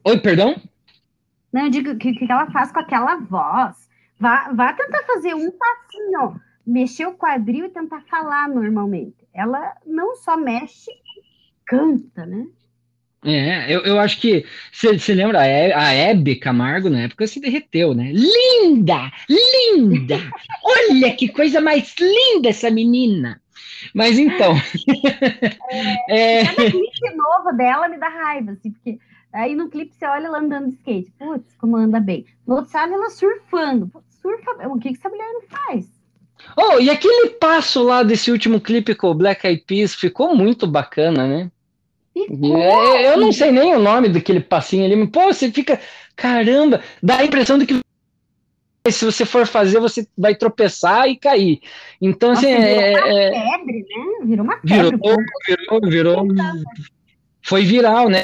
Oi, 0.06 0.20
perdão? 0.20 0.56
Não, 1.52 1.64
eu 1.66 1.70
digo 1.70 1.98
que, 1.98 2.14
que 2.14 2.32
ela 2.32 2.50
faz 2.52 2.72
com 2.72 2.80
aquela 2.80 3.16
voz. 3.18 3.90
Vá, 4.20 4.52
vá 4.54 4.74
tentar 4.74 5.04
fazer 5.04 5.34
um 5.34 5.50
passinho, 5.52 6.40
mexer 6.66 7.08
o 7.08 7.16
quadril 7.16 7.66
e 7.66 7.70
tentar 7.70 8.02
falar 8.02 8.48
normalmente. 8.50 9.28
Ela 9.34 9.74
não 9.86 10.16
só 10.16 10.38
mexe, 10.38 10.92
canta, 11.66 12.26
né? 12.26 12.46
É, 13.26 13.74
eu, 13.74 13.82
eu 13.82 14.00
acho 14.00 14.20
que 14.22 14.46
você 14.72 15.14
lembra, 15.14 15.42
a 15.42 15.94
Hebe 15.94 16.38
Camargo 16.38 16.90
na 16.90 17.02
época 17.02 17.28
se 17.28 17.42
derreteu, 17.42 17.94
né? 17.94 18.12
Linda! 18.14 19.12
Linda! 19.30 20.16
Olha 20.64 21.14
que 21.16 21.28
coisa 21.28 21.60
mais 21.60 21.96
linda 22.00 22.50
essa 22.50 22.70
menina! 22.70 23.42
Mas 23.94 24.18
então. 24.18 24.54
É, 26.10 26.40
é... 26.42 26.46
Cada 26.46 26.72
clipe 26.72 27.16
novo 27.16 27.56
dela 27.56 27.88
me 27.88 27.98
dá 27.98 28.10
raiva, 28.10 28.52
assim, 28.52 28.72
porque 28.72 29.00
aí 29.34 29.56
no 29.56 29.70
clipe 29.70 29.94
você 29.94 30.06
olha 30.06 30.28
ela 30.28 30.40
andando 30.40 30.70
de 30.70 30.76
skate, 30.76 31.12
putz, 31.18 31.56
como 31.56 31.78
anda 31.78 32.00
bem. 32.00 32.26
No 32.46 32.56
outro 32.56 32.72
olha 32.78 32.94
ela 32.94 33.10
surfando, 33.10 33.92
surfa, 34.10 34.68
o 34.68 34.80
que, 34.80 34.90
que 34.90 34.98
essa 34.98 35.10
mulher 35.10 35.28
não 35.34 35.42
faz? 35.44 36.00
Oh, 36.56 36.80
e 36.80 36.90
aquele 36.90 37.32
passo 37.32 37.84
lá 37.84 38.02
desse 38.02 38.32
último 38.32 38.62
clipe 38.62 38.96
com 38.96 39.08
o 39.08 39.14
Black 39.14 39.46
Eyed 39.46 39.64
Peas 39.66 39.94
ficou 39.94 40.36
muito 40.36 40.66
bacana, 40.66 41.28
né? 41.28 41.52
É, 42.16 43.14
eu 43.14 43.18
não 43.18 43.32
sei 43.32 43.52
nem 43.52 43.76
o 43.76 43.80
nome 43.80 44.10
daquele 44.10 44.40
passinho 44.40 44.86
ali, 44.86 44.96
mas, 44.96 45.10
pô, 45.10 45.26
você 45.26 45.52
fica, 45.52 45.80
caramba, 46.16 46.82
dá 47.02 47.18
a 47.18 47.26
impressão 47.26 47.58
de 47.58 47.66
que 47.66 47.80
se 48.88 49.06
você 49.06 49.26
for 49.26 49.46
fazer, 49.46 49.80
você 49.80 50.08
vai 50.18 50.36
tropeçar 50.36 51.08
e 51.08 51.18
cair. 51.18 51.60
Então, 52.02 52.30
Nossa, 52.30 52.48
assim. 52.48 52.56
Virou 52.56 52.82
é, 52.82 52.90
uma 52.90 53.08
é, 53.08 53.52
febre, 53.52 53.80
né? 53.80 54.26
Virou 54.26 54.46
uma 54.46 54.58
febre. 54.58 54.98
Virou, 54.98 55.82
virou, 55.90 56.28
virou. 56.28 56.28
Foi 57.42 57.64
viral, 57.64 58.10
né? 58.10 58.24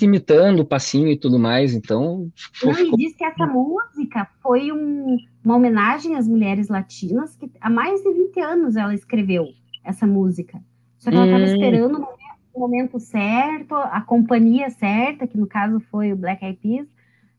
Imitando 0.00 0.60
o 0.60 0.64
passinho 0.64 1.08
e 1.08 1.16
tudo 1.16 1.38
mais. 1.38 1.74
Então. 1.74 2.28
Não, 2.62 2.74
ficou... 2.74 2.98
diz 2.98 3.16
que 3.16 3.24
essa 3.24 3.46
música 3.46 4.28
foi 4.42 4.72
um, 4.72 5.16
uma 5.44 5.56
homenagem 5.56 6.16
às 6.16 6.26
mulheres 6.26 6.68
latinas, 6.68 7.36
que 7.36 7.50
há 7.60 7.70
mais 7.70 8.02
de 8.02 8.12
20 8.12 8.40
anos 8.40 8.76
ela 8.76 8.94
escreveu 8.94 9.46
essa 9.84 10.06
música. 10.06 10.60
Só 10.98 11.10
que 11.10 11.16
ela 11.16 11.26
estava 11.26 11.44
hum. 11.44 11.46
esperando 11.46 12.08
o 12.52 12.60
momento 12.60 12.98
certo, 12.98 13.74
a 13.74 14.00
companhia 14.00 14.70
certa, 14.70 15.26
que 15.26 15.36
no 15.36 15.46
caso 15.46 15.80
foi 15.90 16.12
o 16.12 16.16
Black 16.16 16.44
Eyed 16.44 16.58
Peas. 16.60 16.88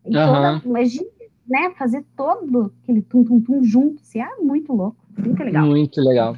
E 0.05 0.11
toda, 0.11 0.61
imagina 0.63 1.07
né, 1.47 1.71
fazer 1.77 2.03
todo 2.15 2.73
aquele 2.83 3.01
tum-tum-tum 3.01 3.63
junto, 3.63 4.01
assim, 4.01 4.21
é 4.21 4.35
muito 4.37 4.73
louco, 4.73 4.97
muito 5.17 5.43
legal. 5.43 5.65
Muito 5.65 6.01
legal. 6.01 6.37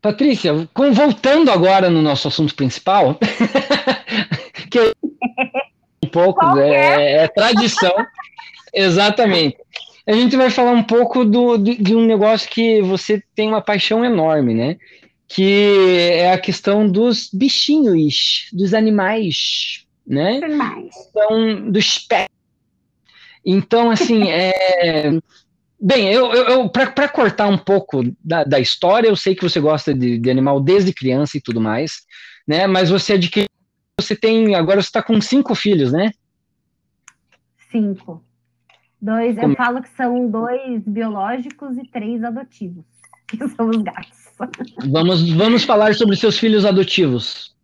Patrícia, 0.00 0.68
com, 0.72 0.92
voltando 0.92 1.50
agora 1.50 1.90
no 1.90 2.00
nosso 2.00 2.28
assunto 2.28 2.54
principal, 2.54 3.18
que 4.70 4.78
é 4.78 4.92
um 6.04 6.08
pouco 6.08 6.44
é? 6.58 6.70
é, 6.70 7.12
é 7.24 7.28
tradição, 7.28 7.92
exatamente. 8.72 9.56
A 10.06 10.12
gente 10.12 10.36
vai 10.36 10.50
falar 10.50 10.70
um 10.70 10.82
pouco 10.82 11.24
do, 11.24 11.58
de, 11.58 11.76
de 11.76 11.94
um 11.94 12.06
negócio 12.06 12.48
que 12.48 12.80
você 12.80 13.22
tem 13.34 13.48
uma 13.48 13.60
paixão 13.60 14.04
enorme, 14.04 14.54
né? 14.54 14.78
Que 15.26 16.12
é 16.12 16.32
a 16.32 16.38
questão 16.38 16.88
dos 16.88 17.28
bichinhos, 17.30 18.48
dos 18.52 18.72
animais, 18.72 19.84
né? 20.06 20.40
Animais. 20.42 20.94
Então, 21.10 21.70
dos 21.70 21.98
pets 21.98 22.37
então, 23.50 23.90
assim, 23.90 24.28
é... 24.28 25.18
Bem, 25.80 26.12
eu, 26.12 26.32
eu, 26.32 26.68
para 26.68 27.08
cortar 27.08 27.46
um 27.48 27.56
pouco 27.56 28.02
da, 28.22 28.44
da, 28.44 28.58
história, 28.58 29.08
eu 29.08 29.16
sei 29.16 29.34
que 29.34 29.42
você 29.42 29.60
gosta 29.60 29.94
de, 29.94 30.18
de, 30.18 30.30
animal 30.30 30.60
desde 30.60 30.92
criança 30.92 31.38
e 31.38 31.40
tudo 31.40 31.60
mais, 31.60 32.02
né? 32.46 32.66
Mas 32.66 32.90
você 32.90 33.12
adquiriu, 33.12 33.48
você 33.98 34.16
tem, 34.16 34.56
agora 34.56 34.82
você 34.82 34.88
está 34.88 35.02
com 35.02 35.20
cinco 35.20 35.54
filhos, 35.54 35.92
né? 35.92 36.10
Cinco. 37.70 38.24
Dois, 39.00 39.36
Como? 39.36 39.52
eu 39.52 39.56
falo 39.56 39.80
que 39.80 39.90
são 39.90 40.28
dois 40.28 40.82
biológicos 40.84 41.78
e 41.78 41.88
três 41.88 42.24
adotivos, 42.24 42.84
que 43.30 43.48
são 43.48 43.70
os 43.70 43.80
gatos. 43.80 44.18
Vamos, 44.90 45.30
vamos 45.30 45.64
falar 45.64 45.94
sobre 45.94 46.16
seus 46.16 46.38
filhos 46.38 46.66
adotivos. 46.66 47.56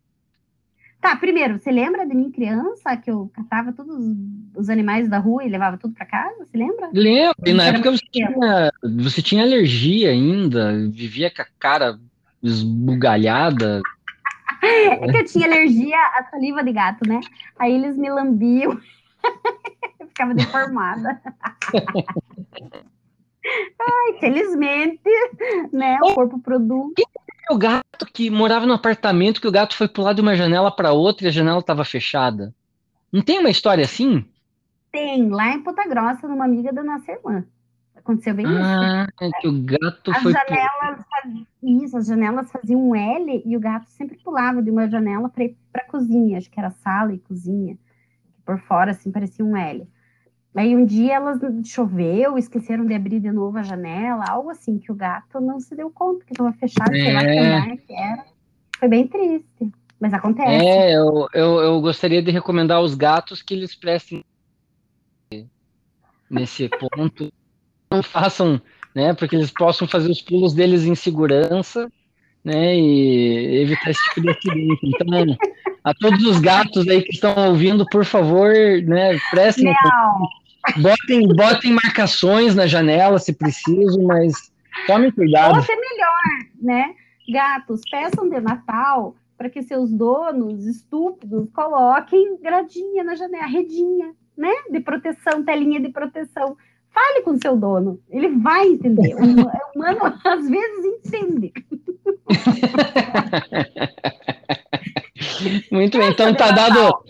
Tá, 1.05 1.15
primeiro, 1.15 1.59
você 1.59 1.69
lembra 1.69 2.03
de 2.03 2.15
mim 2.15 2.31
criança 2.31 2.97
que 2.97 3.11
eu 3.11 3.29
catava 3.31 3.71
todos 3.71 3.95
os 4.55 4.69
animais 4.71 5.07
da 5.07 5.19
rua 5.19 5.43
e 5.43 5.49
levava 5.49 5.77
tudo 5.77 5.93
para 5.93 6.03
casa? 6.03 6.43
Você 6.43 6.57
lembra? 6.57 6.89
Lembro. 6.91 7.35
E 7.45 7.53
na 7.53 7.65
época 7.65 7.91
você 7.91 8.05
tinha, 8.11 8.73
você 8.81 9.21
tinha 9.21 9.43
alergia 9.43 10.09
ainda, 10.09 10.71
vivia 10.89 11.29
com 11.29 11.43
a 11.43 11.47
cara 11.59 11.99
esbugalhada. 12.41 13.83
É 14.63 14.97
que 15.11 15.17
eu 15.17 15.25
tinha 15.25 15.45
alergia 15.45 15.95
à 15.95 16.23
saliva 16.31 16.63
de 16.63 16.73
gato, 16.73 17.07
né? 17.07 17.19
Aí 17.59 17.75
eles 17.75 17.95
me 17.95 18.09
lambiam. 18.09 18.71
eu 20.01 20.07
ficava 20.07 20.33
deformada. 20.33 21.21
Ai, 23.79 24.19
felizmente, 24.19 25.03
né? 25.71 25.99
O 26.01 26.15
corpo 26.15 26.39
produz. 26.39 26.95
O 27.49 27.57
gato 27.57 28.05
que 28.13 28.29
morava 28.29 28.65
no 28.65 28.73
apartamento, 28.73 29.39
que 29.39 29.47
o 29.47 29.51
gato 29.51 29.75
foi 29.75 29.87
pular 29.87 30.13
de 30.13 30.21
uma 30.21 30.35
janela 30.35 30.71
para 30.71 30.91
outra 30.91 31.25
e 31.25 31.29
a 31.29 31.31
janela 31.31 31.59
estava 31.59 31.85
fechada. 31.85 32.53
Não 33.11 33.21
tem 33.21 33.39
uma 33.39 33.49
história 33.49 33.83
assim? 33.83 34.25
Tem, 34.91 35.29
lá 35.29 35.53
em 35.53 35.61
Ponta 35.61 35.87
Grossa, 35.87 36.27
numa 36.27 36.45
amiga 36.45 36.73
da 36.73 36.83
nossa 36.83 37.11
irmã. 37.11 37.45
Aconteceu 37.95 38.35
bem 38.35 38.45
ah, 38.45 39.07
isso. 39.09 39.25
Ah, 39.35 39.41
que 39.41 39.47
o 39.47 39.61
gato 39.63 40.11
as 40.11 40.21
foi. 40.21 40.31
Janelas 40.31 41.05
faziam, 41.09 41.47
isso, 41.63 41.97
as 41.97 42.05
janelas 42.05 42.51
faziam 42.51 42.89
um 42.89 42.95
L 42.95 43.41
e 43.45 43.57
o 43.57 43.59
gato 43.59 43.87
sempre 43.89 44.17
pulava 44.23 44.61
de 44.61 44.69
uma 44.69 44.87
janela 44.87 45.27
para 45.27 45.43
ir 45.43 45.57
para 45.71 45.85
cozinha, 45.85 46.37
acho 46.37 46.49
que 46.49 46.59
era 46.59 46.69
sala 46.69 47.13
e 47.13 47.19
cozinha. 47.19 47.77
Por 48.45 48.59
fora, 48.59 48.91
assim, 48.91 49.11
parecia 49.11 49.43
um 49.43 49.57
L. 49.57 49.87
Aí 50.55 50.73
um 50.73 50.85
dia 50.85 51.15
elas 51.15 51.39
choveu, 51.65 52.37
esqueceram 52.37 52.85
de 52.85 52.93
abrir 52.93 53.19
de 53.19 53.29
novo 53.29 53.57
a 53.57 53.63
janela, 53.63 54.23
algo 54.25 54.49
assim, 54.49 54.79
que 54.79 54.89
o 54.89 54.95
gato 54.95 55.41
não 55.41 55.59
se 55.59 55.75
deu 55.75 55.89
conta 55.89 56.23
que 56.23 56.31
estava 56.31 56.53
fechado, 56.53 56.95
é. 56.95 57.03
sei 57.03 57.13
lá 57.13 57.21
que 57.21 57.29
é. 57.29 57.77
que 57.77 57.93
era. 57.93 58.25
Foi 58.79 58.87
bem 58.87 59.05
triste, 59.05 59.71
mas 59.99 60.13
acontece. 60.13 60.65
É, 60.65 60.95
eu, 60.95 61.27
eu, 61.33 61.59
eu 61.59 61.81
gostaria 61.81 62.21
de 62.21 62.31
recomendar 62.31 62.77
aos 62.77 62.95
gatos 62.95 63.41
que 63.41 63.53
eles 63.53 63.75
prestem 63.75 64.23
nesse 66.29 66.69
ponto, 66.69 67.31
não 67.91 68.01
façam, 68.01 68.59
né, 68.95 69.13
porque 69.13 69.35
eles 69.35 69.51
possam 69.51 69.85
fazer 69.85 70.09
os 70.09 70.21
pulos 70.21 70.53
deles 70.53 70.85
em 70.85 70.95
segurança, 70.95 71.91
né, 72.43 72.77
e 72.77 73.61
evitar 73.61 73.89
esse 73.91 74.03
tipo 74.05 74.21
de 74.21 74.29
acidente. 74.29 74.79
Então, 74.83 75.37
a 75.83 75.93
todos 75.93 76.25
os 76.25 76.39
gatos 76.39 76.87
aí 76.87 77.01
que 77.01 77.13
estão 77.13 77.49
ouvindo, 77.49 77.85
por 77.89 78.05
favor, 78.05 78.53
né, 78.83 79.17
prestem 79.31 79.69
atenção 79.69 80.29
Botem, 80.77 81.27
botem 81.27 81.73
marcações 81.73 82.55
na 82.55 82.65
janela 82.67 83.19
se 83.19 83.33
preciso, 83.33 84.01
mas 84.03 84.51
tomem 84.87 85.11
cuidado. 85.11 85.55
Ou 85.55 85.61
é 85.61 85.75
melhor, 85.75 86.13
né? 86.61 86.95
Gatos, 87.29 87.81
peçam 87.89 88.29
de 88.29 88.39
Natal 88.39 89.15
para 89.37 89.49
que 89.49 89.61
seus 89.63 89.91
donos 89.91 90.65
estúpidos 90.65 91.49
coloquem 91.53 92.37
gradinha 92.41 93.03
na 93.03 93.15
janela, 93.15 93.45
redinha, 93.45 94.13
né? 94.37 94.53
De 94.71 94.79
proteção, 94.79 95.43
telinha 95.43 95.79
de 95.79 95.89
proteção. 95.89 96.55
Fale 96.93 97.23
com 97.23 97.35
seu 97.37 97.57
dono, 97.57 97.99
ele 98.09 98.29
vai 98.29 98.67
entender. 98.67 99.15
O 99.15 99.23
humano 99.23 99.45
às 100.23 100.49
vezes 100.49 100.85
entende. 100.85 101.51
Muito 105.71 105.97
bem, 105.97 106.09
então 106.09 106.33
tá 106.33 106.51
dado 106.51 107.03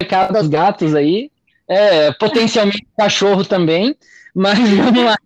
recado 0.00 0.32
dos 0.34 0.48
gatos 0.48 0.94
aí. 0.94 1.30
É, 1.66 2.12
potencialmente 2.12 2.86
cachorro 2.96 3.44
também, 3.44 3.96
mas 4.34 4.58
vamos 4.76 5.04
lá. 5.04 5.16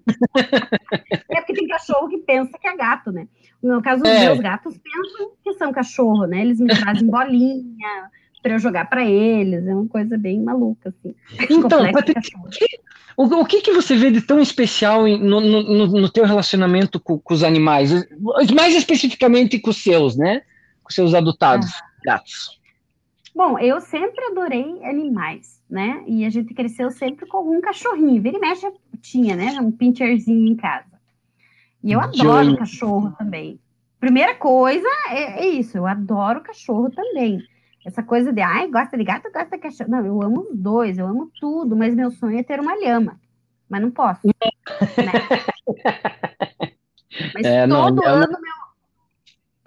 É 1.28 1.40
porque 1.40 1.54
tem 1.54 1.68
cachorro 1.68 2.08
que 2.08 2.18
pensa 2.18 2.56
que 2.58 2.68
é 2.68 2.76
gato, 2.76 3.10
né? 3.10 3.26
No 3.62 3.82
caso, 3.82 4.02
os 4.02 4.08
é. 4.08 4.26
meus 4.26 4.38
gatos 4.38 4.78
pensam 4.78 5.30
que 5.42 5.54
são 5.54 5.72
cachorro, 5.72 6.26
né? 6.26 6.42
Eles 6.42 6.60
me 6.60 6.68
trazem 6.68 7.08
bolinha 7.08 8.10
para 8.40 8.52
eu 8.52 8.58
jogar 8.58 8.88
para 8.88 9.04
eles, 9.04 9.66
é 9.66 9.74
uma 9.74 9.88
coisa 9.88 10.16
bem 10.16 10.40
maluca, 10.40 10.90
assim. 10.90 11.14
Então, 11.50 11.82
o, 13.16 13.24
o 13.24 13.44
que, 13.44 13.60
que 13.60 13.72
você 13.72 13.96
vê 13.96 14.12
de 14.12 14.20
tão 14.20 14.40
especial 14.40 15.08
no, 15.08 15.40
no, 15.40 15.86
no 15.86 16.08
teu 16.08 16.24
relacionamento 16.24 17.00
com, 17.00 17.18
com, 17.18 17.34
os 17.34 17.42
animais? 17.42 17.90
Mais 18.54 18.76
especificamente 18.76 19.58
com 19.58 19.70
os 19.70 19.82
seus, 19.82 20.16
né? 20.16 20.42
Com 20.82 20.88
os 20.88 20.94
seus 20.94 21.14
adotados 21.14 21.68
ah. 21.74 21.84
gatos. 22.04 22.57
Bom, 23.38 23.58
eu 23.58 23.80
sempre 23.80 24.22
adorei 24.26 24.84
animais 24.84 25.58
né? 25.68 26.02
E 26.06 26.24
a 26.24 26.30
gente 26.30 26.54
cresceu 26.54 26.90
sempre 26.90 27.26
com 27.26 27.56
um 27.56 27.60
cachorrinho. 27.60 28.22
Vira 28.22 28.38
e 28.38 28.40
mexe 28.40 28.66
tinha, 29.00 29.36
né? 29.36 29.60
Um 29.60 29.70
pincherzinho 29.70 30.48
em 30.48 30.56
casa. 30.56 30.98
E 31.82 31.92
eu 31.92 32.00
adoro 32.00 32.56
cachorro 32.56 33.12
também. 33.18 33.60
Primeira 34.00 34.34
coisa 34.34 34.88
é, 35.10 35.44
é, 35.44 35.48
isso, 35.48 35.76
eu 35.76 35.86
adoro 35.86 36.40
cachorro 36.40 36.90
também. 36.90 37.42
Essa 37.84 38.02
coisa 38.02 38.32
de, 38.32 38.40
ai, 38.40 38.66
gosta 38.68 38.96
de 38.96 39.04
gato, 39.04 39.30
gosta 39.32 39.50
de 39.50 39.58
cachorro. 39.58 39.90
Não, 39.90 40.04
eu 40.04 40.20
amo 40.22 40.48
os 40.50 40.58
dois, 40.58 40.98
eu 40.98 41.06
amo 41.06 41.30
tudo, 41.40 41.76
mas 41.76 41.94
meu 41.94 42.10
sonho 42.10 42.38
é 42.38 42.42
ter 42.42 42.60
uma 42.60 42.74
lhama. 42.76 43.20
Mas 43.68 43.82
não 43.82 43.90
posso. 43.90 44.26
né? 44.26 44.32
Mas 47.34 47.44
é, 47.44 47.66
todo 47.66 47.96
não, 47.96 48.04
ano 48.04 48.38
meu 48.40 48.57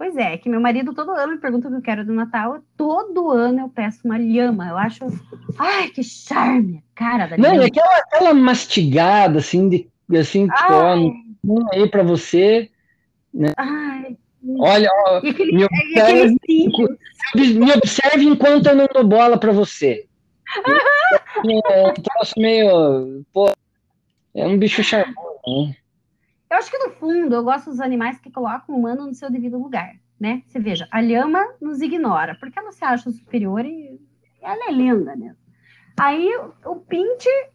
Pois 0.01 0.17
é, 0.17 0.35
que 0.35 0.49
meu 0.49 0.59
marido 0.59 0.95
todo 0.95 1.11
ano 1.11 1.33
me 1.33 1.37
pergunta 1.37 1.67
o 1.67 1.71
que 1.71 1.77
eu 1.77 1.81
quero 1.83 2.03
do 2.03 2.11
Natal. 2.11 2.57
Todo 2.75 3.29
ano 3.29 3.59
eu 3.59 3.69
peço 3.69 3.99
uma 4.03 4.17
lhama. 4.17 4.67
Eu 4.69 4.75
acho. 4.75 5.05
Ai, 5.59 5.89
que 5.89 6.03
charme, 6.03 6.83
cara 6.95 7.27
da 7.27 7.37
Não, 7.37 7.51
lhama. 7.51 7.67
aquela, 7.67 7.97
aquela 7.97 8.33
mastigada, 8.33 9.37
assim, 9.37 9.69
de 9.69 9.87
assim, 10.17 10.47
tipo, 10.47 11.69
aí 11.71 11.87
pra 11.87 12.01
você. 12.01 12.71
Né? 13.31 13.53
Ai. 13.55 14.17
Olha, 14.57 14.89
ó, 14.91 15.17
aquele, 15.17 15.51
me, 15.51 15.65
observe, 15.65 16.39
me 17.59 17.71
observe 17.71 18.25
enquanto 18.25 18.65
eu 18.65 18.75
não 18.75 18.87
dou 18.91 19.03
bola 19.03 19.37
para 19.37 19.51
você. 19.51 20.07
é 21.45 21.87
um 21.89 21.93
troço 21.93 22.33
meio. 22.39 23.23
Pô, 23.31 23.53
é 24.33 24.47
um 24.47 24.57
bicho 24.57 24.83
charmoso, 24.83 25.41
né? 25.45 25.75
Eu 26.51 26.57
acho 26.57 26.69
que 26.69 26.77
no 26.77 26.91
fundo 26.91 27.33
eu 27.33 27.43
gosto 27.45 27.69
dos 27.69 27.79
animais 27.79 28.19
que 28.19 28.29
colocam 28.29 28.75
o 28.75 28.77
humano 28.77 29.07
no 29.07 29.13
seu 29.13 29.31
devido 29.31 29.57
lugar, 29.57 29.95
né? 30.19 30.43
Você 30.45 30.59
veja, 30.59 30.85
a 30.91 30.99
lhama 30.99 31.41
nos 31.61 31.79
ignora, 31.79 32.35
porque 32.35 32.59
ela 32.59 32.73
se 32.73 32.83
acha 32.83 33.09
superior 33.09 33.65
e 33.65 33.97
ela 34.41 34.67
é 34.67 34.71
linda 34.73 35.15
mesmo. 35.15 35.37
Aí 35.97 36.29
o 36.65 36.75
pincher, 36.75 37.49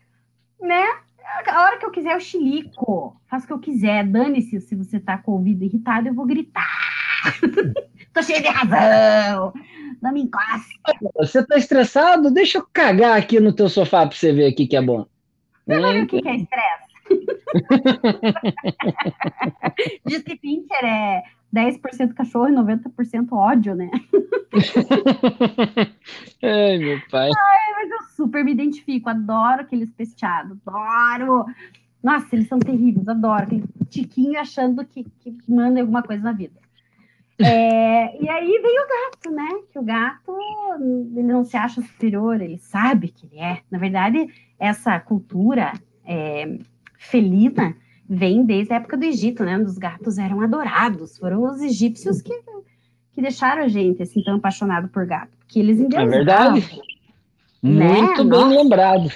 né? 0.59 0.83
A 1.47 1.63
hora 1.63 1.79
que 1.79 1.85
eu 1.85 1.91
quiser, 1.91 2.15
eu 2.15 2.21
chilico. 2.21 3.21
Faço 3.29 3.45
o 3.45 3.49
que 3.49 3.53
eu 3.53 3.59
quiser. 3.59 4.07
Dane-se 4.07 4.63
se 4.63 4.75
você 4.75 4.99
tá 4.99 5.19
com 5.19 5.33
o 5.33 5.35
ouvido 5.35 5.63
irritado, 5.63 6.09
eu 6.09 6.15
vou 6.15 6.25
gritar. 6.25 6.65
Tô 8.15 8.23
cheio 8.23 8.41
de 8.41 8.49
razão. 8.49 9.53
Não 10.01 10.13
me 10.13 10.23
encosta. 10.23 10.73
Você 11.17 11.47
tá 11.47 11.59
estressado? 11.59 12.31
Deixa 12.31 12.59
eu 12.59 12.67
cagar 12.73 13.19
aqui 13.19 13.41
no 13.41 13.53
teu 13.53 13.69
sofá 13.69 14.07
pra 14.07 14.17
você 14.17 14.33
ver 14.33 14.47
aqui 14.47 14.67
que 14.67 14.77
é 14.77 14.81
bom. 14.81 15.05
Você 15.67 15.81
sabe 15.81 16.01
o 16.01 16.07
que 16.07 16.29
é 16.29 16.37
estresse? 16.37 16.86
Diz 20.05 20.23
que 20.23 20.37
Pinter 20.37 20.85
é 20.85 21.23
10% 21.55 22.15
cachorro 22.15 22.49
e 22.49 22.53
90% 22.53 23.33
ódio, 23.33 23.75
né? 23.75 23.91
Ai, 26.43 26.79
meu 26.79 27.01
pai. 27.11 27.31
Ai, 27.31 27.73
mas 27.75 27.91
eu 27.91 28.03
super 28.17 28.45
me 28.45 28.53
identifico, 28.53 29.09
adoro 29.09 29.63
aqueles 29.63 29.91
pesteados, 29.91 30.59
adoro. 30.67 31.47
Nossa, 32.03 32.35
eles 32.35 32.49
são 32.49 32.59
terríveis, 32.59 33.09
adoro 33.09 33.45
aquele 33.45 33.65
tiquinho 33.89 34.39
achando 34.39 34.85
que, 34.85 35.05
que 35.05 35.35
manda 35.49 35.81
alguma 35.81 36.03
coisa 36.03 36.23
na 36.23 36.33
vida. 36.33 36.61
É, 37.39 38.23
e 38.23 38.29
aí 38.29 38.61
vem 38.63 38.81
o 38.81 38.89
gato, 38.89 39.31
né? 39.31 39.49
Que 39.71 39.79
o 39.79 39.83
gato 39.83 40.39
ele 40.81 41.23
não 41.23 41.45
se 41.45 41.57
acha 41.57 41.83
superior, 41.83 42.41
ele 42.41 42.59
sabe 42.59 43.09
que 43.09 43.27
ele 43.27 43.39
é. 43.39 43.61
Na 43.71 43.79
verdade, 43.79 44.27
essa 44.59 44.99
cultura 44.99 45.73
é, 46.05 46.59
felina 47.11 47.75
vem 48.09 48.45
desde 48.45 48.73
a 48.73 48.77
época 48.77 48.97
do 48.97 49.05
Egito, 49.05 49.45
né? 49.45 49.59
Os 49.59 49.79
gatos 49.79 50.19
eram 50.19 50.41
adorados, 50.41 51.19
foram 51.19 51.43
os 51.45 51.61
egípcios 51.61 52.23
que, 52.23 52.33
que 53.13 53.21
deixaram 53.21 53.63
a 53.63 53.69
gente 53.69 54.03
assim 54.03 54.23
tão 54.23 54.37
apaixonado 54.37 54.89
por 54.89 55.07
gato, 55.07 55.37
porque 55.39 55.59
eles 55.59 55.81
endeusavam. 55.81 56.13
É 56.13 56.17
verdade. 56.17 56.81
Né? 57.63 58.03
Muito 58.03 58.25
bem 58.25 58.41
Nossa. 58.41 58.63
lembrado. 58.63 59.13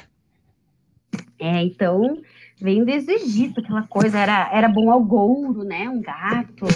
É, 1.38 1.62
então 1.62 2.18
vem 2.60 2.84
desde 2.84 3.12
o 3.12 3.14
Egito, 3.14 3.60
aquela 3.60 3.82
coisa 3.84 4.18
era 4.18 4.50
era 4.52 4.68
bom 4.68 4.90
ao 4.90 5.02
gouro, 5.02 5.62
né? 5.64 5.88
Um 5.88 6.00
gato, 6.00 6.66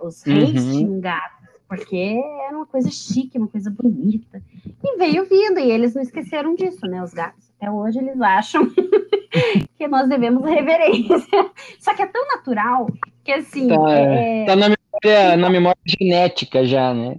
os 0.00 0.22
reis 0.22 0.62
uhum. 0.62 0.70
tinham 0.70 0.92
um 0.92 1.00
gato, 1.00 1.41
porque 1.74 2.20
era 2.46 2.54
uma 2.54 2.66
coisa 2.66 2.90
chique, 2.90 3.38
uma 3.38 3.48
coisa 3.48 3.70
bonita. 3.70 4.42
E 4.84 4.96
veio 4.98 5.24
vindo, 5.24 5.58
e 5.58 5.70
eles 5.70 5.94
não 5.94 6.02
esqueceram 6.02 6.54
disso, 6.54 6.86
né? 6.86 7.02
Os 7.02 7.14
gatos. 7.14 7.50
Até 7.56 7.70
hoje 7.70 7.98
eles 7.98 8.20
acham 8.20 8.68
que 9.78 9.88
nós 9.88 10.06
devemos 10.06 10.44
reverência. 10.44 11.50
Só 11.80 11.94
que 11.94 12.02
é 12.02 12.06
tão 12.06 12.28
natural 12.28 12.88
que 13.24 13.32
assim. 13.32 13.68
Tá, 13.68 13.90
é... 13.90 14.44
tá 14.44 14.54
na, 14.54 14.68
memória, 14.68 15.36
na 15.38 15.48
memória 15.48 15.80
genética 15.86 16.62
já, 16.62 16.92
né? 16.92 17.18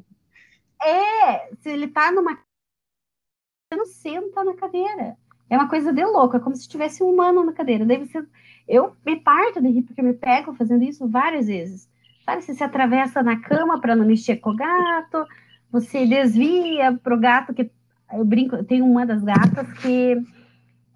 É, 0.83 1.49
se 1.59 1.69
ele 1.69 1.87
tá 1.87 2.11
numa. 2.11 2.33
Você 2.35 3.75
não 3.75 3.85
senta 3.87 4.43
na 4.43 4.53
cadeira. 4.53 5.17
É 5.49 5.57
uma 5.57 5.67
coisa 5.67 5.91
de 5.91 6.05
louco, 6.05 6.37
é 6.37 6.39
como 6.39 6.55
se 6.55 6.69
tivesse 6.69 7.01
um 7.01 7.09
humano 7.09 7.43
na 7.43 7.53
cadeira. 7.53 7.85
Daí 7.85 7.97
você. 7.97 8.23
Eu 8.67 8.95
me 9.03 9.19
parto 9.19 9.59
de 9.59 9.67
rir 9.67 9.81
porque 9.81 9.99
eu 9.99 10.05
me 10.05 10.13
pego 10.13 10.53
fazendo 10.53 10.83
isso 10.83 11.07
várias 11.07 11.47
vezes. 11.47 11.89
Sabe, 12.25 12.41
você 12.41 12.53
se 12.53 12.63
atravessa 12.63 13.21
na 13.21 13.39
cama 13.39 13.81
para 13.81 13.95
não 13.95 14.05
mexer 14.05 14.37
com 14.37 14.51
o 14.51 14.55
gato, 14.55 15.25
você 15.71 16.05
desvia 16.05 16.93
pro 17.03 17.19
gato 17.19 17.53
que 17.53 17.69
eu 18.13 18.23
brinco, 18.23 18.55
eu 18.55 18.63
tenho 18.63 18.85
uma 18.85 19.05
das 19.05 19.23
gatas 19.23 19.71
que 19.79 20.15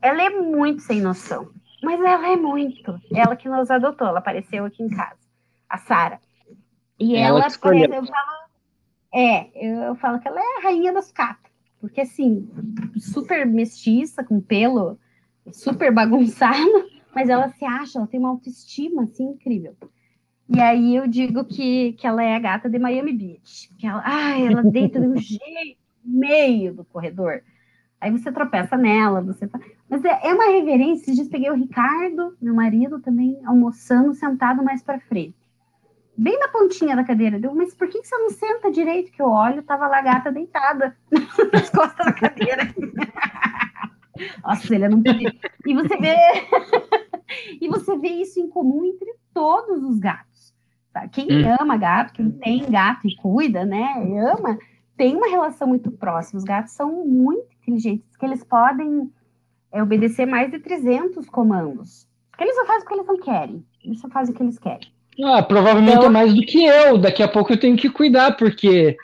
ela 0.02 0.22
é 0.22 0.30
muito 0.30 0.84
sem 0.84 1.02
noção, 1.02 1.50
mas 1.84 2.00
ela 2.00 2.30
é 2.30 2.38
muito. 2.38 3.00
Ela 3.14 3.36
que 3.36 3.50
nos 3.50 3.70
adotou, 3.70 4.08
ela 4.08 4.20
apareceu 4.20 4.66
aqui 4.66 4.84
em 4.84 4.90
casa, 4.90 5.18
a 5.68 5.78
Sara. 5.78 6.20
E 7.00 7.16
ela, 7.16 7.40
ela 7.40 7.58
parece, 7.60 7.94
eu 7.94 8.06
falo, 8.06 8.50
é, 9.14 9.50
eu, 9.56 9.96
falo 9.96 10.20
que 10.20 10.28
ela 10.28 10.40
é 10.40 10.58
a 10.58 10.64
rainha 10.64 10.94
das 10.94 11.12
catas, 11.12 11.52
porque 11.82 12.02
assim, 12.02 12.50
super 12.98 13.46
mestiça, 13.46 14.24
com 14.24 14.40
pelo 14.40 14.98
super 15.52 15.92
bagunçado, 15.92 16.58
mas 17.14 17.30
ela 17.30 17.50
se 17.50 17.66
acha, 17.66 18.00
ela 18.00 18.08
tem 18.08 18.20
uma 18.20 18.30
autoestima 18.30 19.04
assim 19.04 19.26
incrível. 19.26 19.76
E 20.50 20.62
aí 20.62 20.96
eu 20.96 21.08
digo 21.08 21.44
que, 21.44 21.94
que 21.94 22.08
ela 22.08 22.24
é 22.24 22.36
a 22.36 22.40
gata 22.40 22.70
de 22.70 22.80
Miami 22.80 23.14
Beach. 23.14 23.70
Que 23.78 23.86
ela, 23.86 24.02
ah, 24.06 24.40
ela 24.40 24.64
deita 24.64 25.00
de 25.00 25.08
um 25.08 25.18
jeito 25.18 25.78
meio 26.04 26.74
do 26.74 26.86
corredor. 26.86 27.42
Aí 28.00 28.12
você 28.12 28.32
tropeça 28.32 28.78
nela, 28.78 29.22
você 29.22 29.48
tá... 29.48 29.60
Mas 29.90 30.06
é, 30.06 30.20
é 30.24 30.34
uma 30.34 30.52
reverência. 30.52 31.12
Esses 31.12 31.28
peguei 31.28 31.50
o 31.50 31.56
Ricardo, 31.56 32.38
meu 32.42 32.54
marido, 32.54 33.00
também 33.00 33.40
almoçando, 33.46 34.14
sentado 34.14 34.64
mais 34.64 34.82
para 34.82 35.00
frente. 35.00 35.36
Bem 36.16 36.40
na 36.40 36.48
pontinha 36.48 36.96
da 36.96 37.04
cadeira. 37.04 37.40
Deu, 37.40 37.54
mas 37.54 37.74
por 37.74 37.88
que 37.90 38.04
você 38.04 38.18
não 38.18 38.30
senta 38.30 38.72
direito? 38.72 39.12
Que 39.12 39.22
eu 39.22 39.28
olho, 39.28 39.64
tava 39.64 39.88
lá 39.88 40.00
a 40.00 40.02
gata 40.02 40.32
deitada 40.32 40.96
nas 41.52 41.70
costas 41.70 42.06
da 42.06 42.14
cadeira. 42.14 42.64
Nossa, 44.44 44.74
ele 44.74 44.88
não 44.88 45.02
podia. 45.02 45.32
E 45.66 45.74
você 45.74 45.98
vê. 45.98 46.16
e 47.62 47.68
você 47.68 47.98
vê 47.98 48.10
isso 48.10 48.40
em 48.40 48.50
comum 48.50 48.84
entre 48.86 49.14
todos 49.34 49.84
os 49.84 50.00
gatos. 50.00 50.37
Tá? 50.98 51.08
Quem 51.08 51.28
hum. 51.30 51.56
ama 51.60 51.78
gato, 51.78 52.14
quem 52.14 52.32
tem 52.32 52.72
gato 52.72 53.08
e 53.08 53.16
cuida, 53.16 53.64
né? 53.64 54.04
E 54.08 54.18
ama, 54.18 54.58
tem 54.98 55.16
uma 55.16 55.30
relação 55.30 55.68
muito 55.68 55.92
próxima. 55.92 56.40
Os 56.40 56.44
gatos 56.44 56.74
são 56.74 57.06
muito 57.06 57.46
inteligentes, 57.62 58.18
que 58.18 58.26
eles 58.26 58.44
podem 58.44 59.12
é, 59.72 59.84
obedecer 59.84 60.26
mais 60.26 60.50
de 60.50 60.58
300 60.58 61.30
comandos. 61.30 62.08
Porque 62.32 62.44
eles 62.44 62.56
só 62.56 62.66
fazem 62.66 62.84
o 62.84 62.88
que 62.88 62.94
eles 62.96 63.08
não 63.08 63.20
querem. 63.20 63.66
Eles 63.84 64.00
só 64.00 64.10
fazem 64.10 64.34
o 64.34 64.38
que 64.38 64.44
eles 64.44 64.58
querem. 64.58 64.88
Ah, 65.24 65.44
provavelmente 65.44 65.98
então, 65.98 66.08
é 66.08 66.10
mais 66.10 66.34
do 66.34 66.42
que 66.42 66.66
eu. 66.66 66.98
Daqui 66.98 67.22
a 67.22 67.28
pouco 67.28 67.54
eu 67.54 67.60
tenho 67.60 67.78
que 67.78 67.90
cuidar, 67.90 68.36
porque 68.36 68.98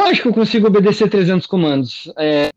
acho 0.00 0.22
que 0.22 0.28
eu 0.28 0.34
consigo 0.34 0.68
obedecer 0.68 1.08
300 1.08 1.46
comandos. 1.48 2.12
É, 2.16 2.50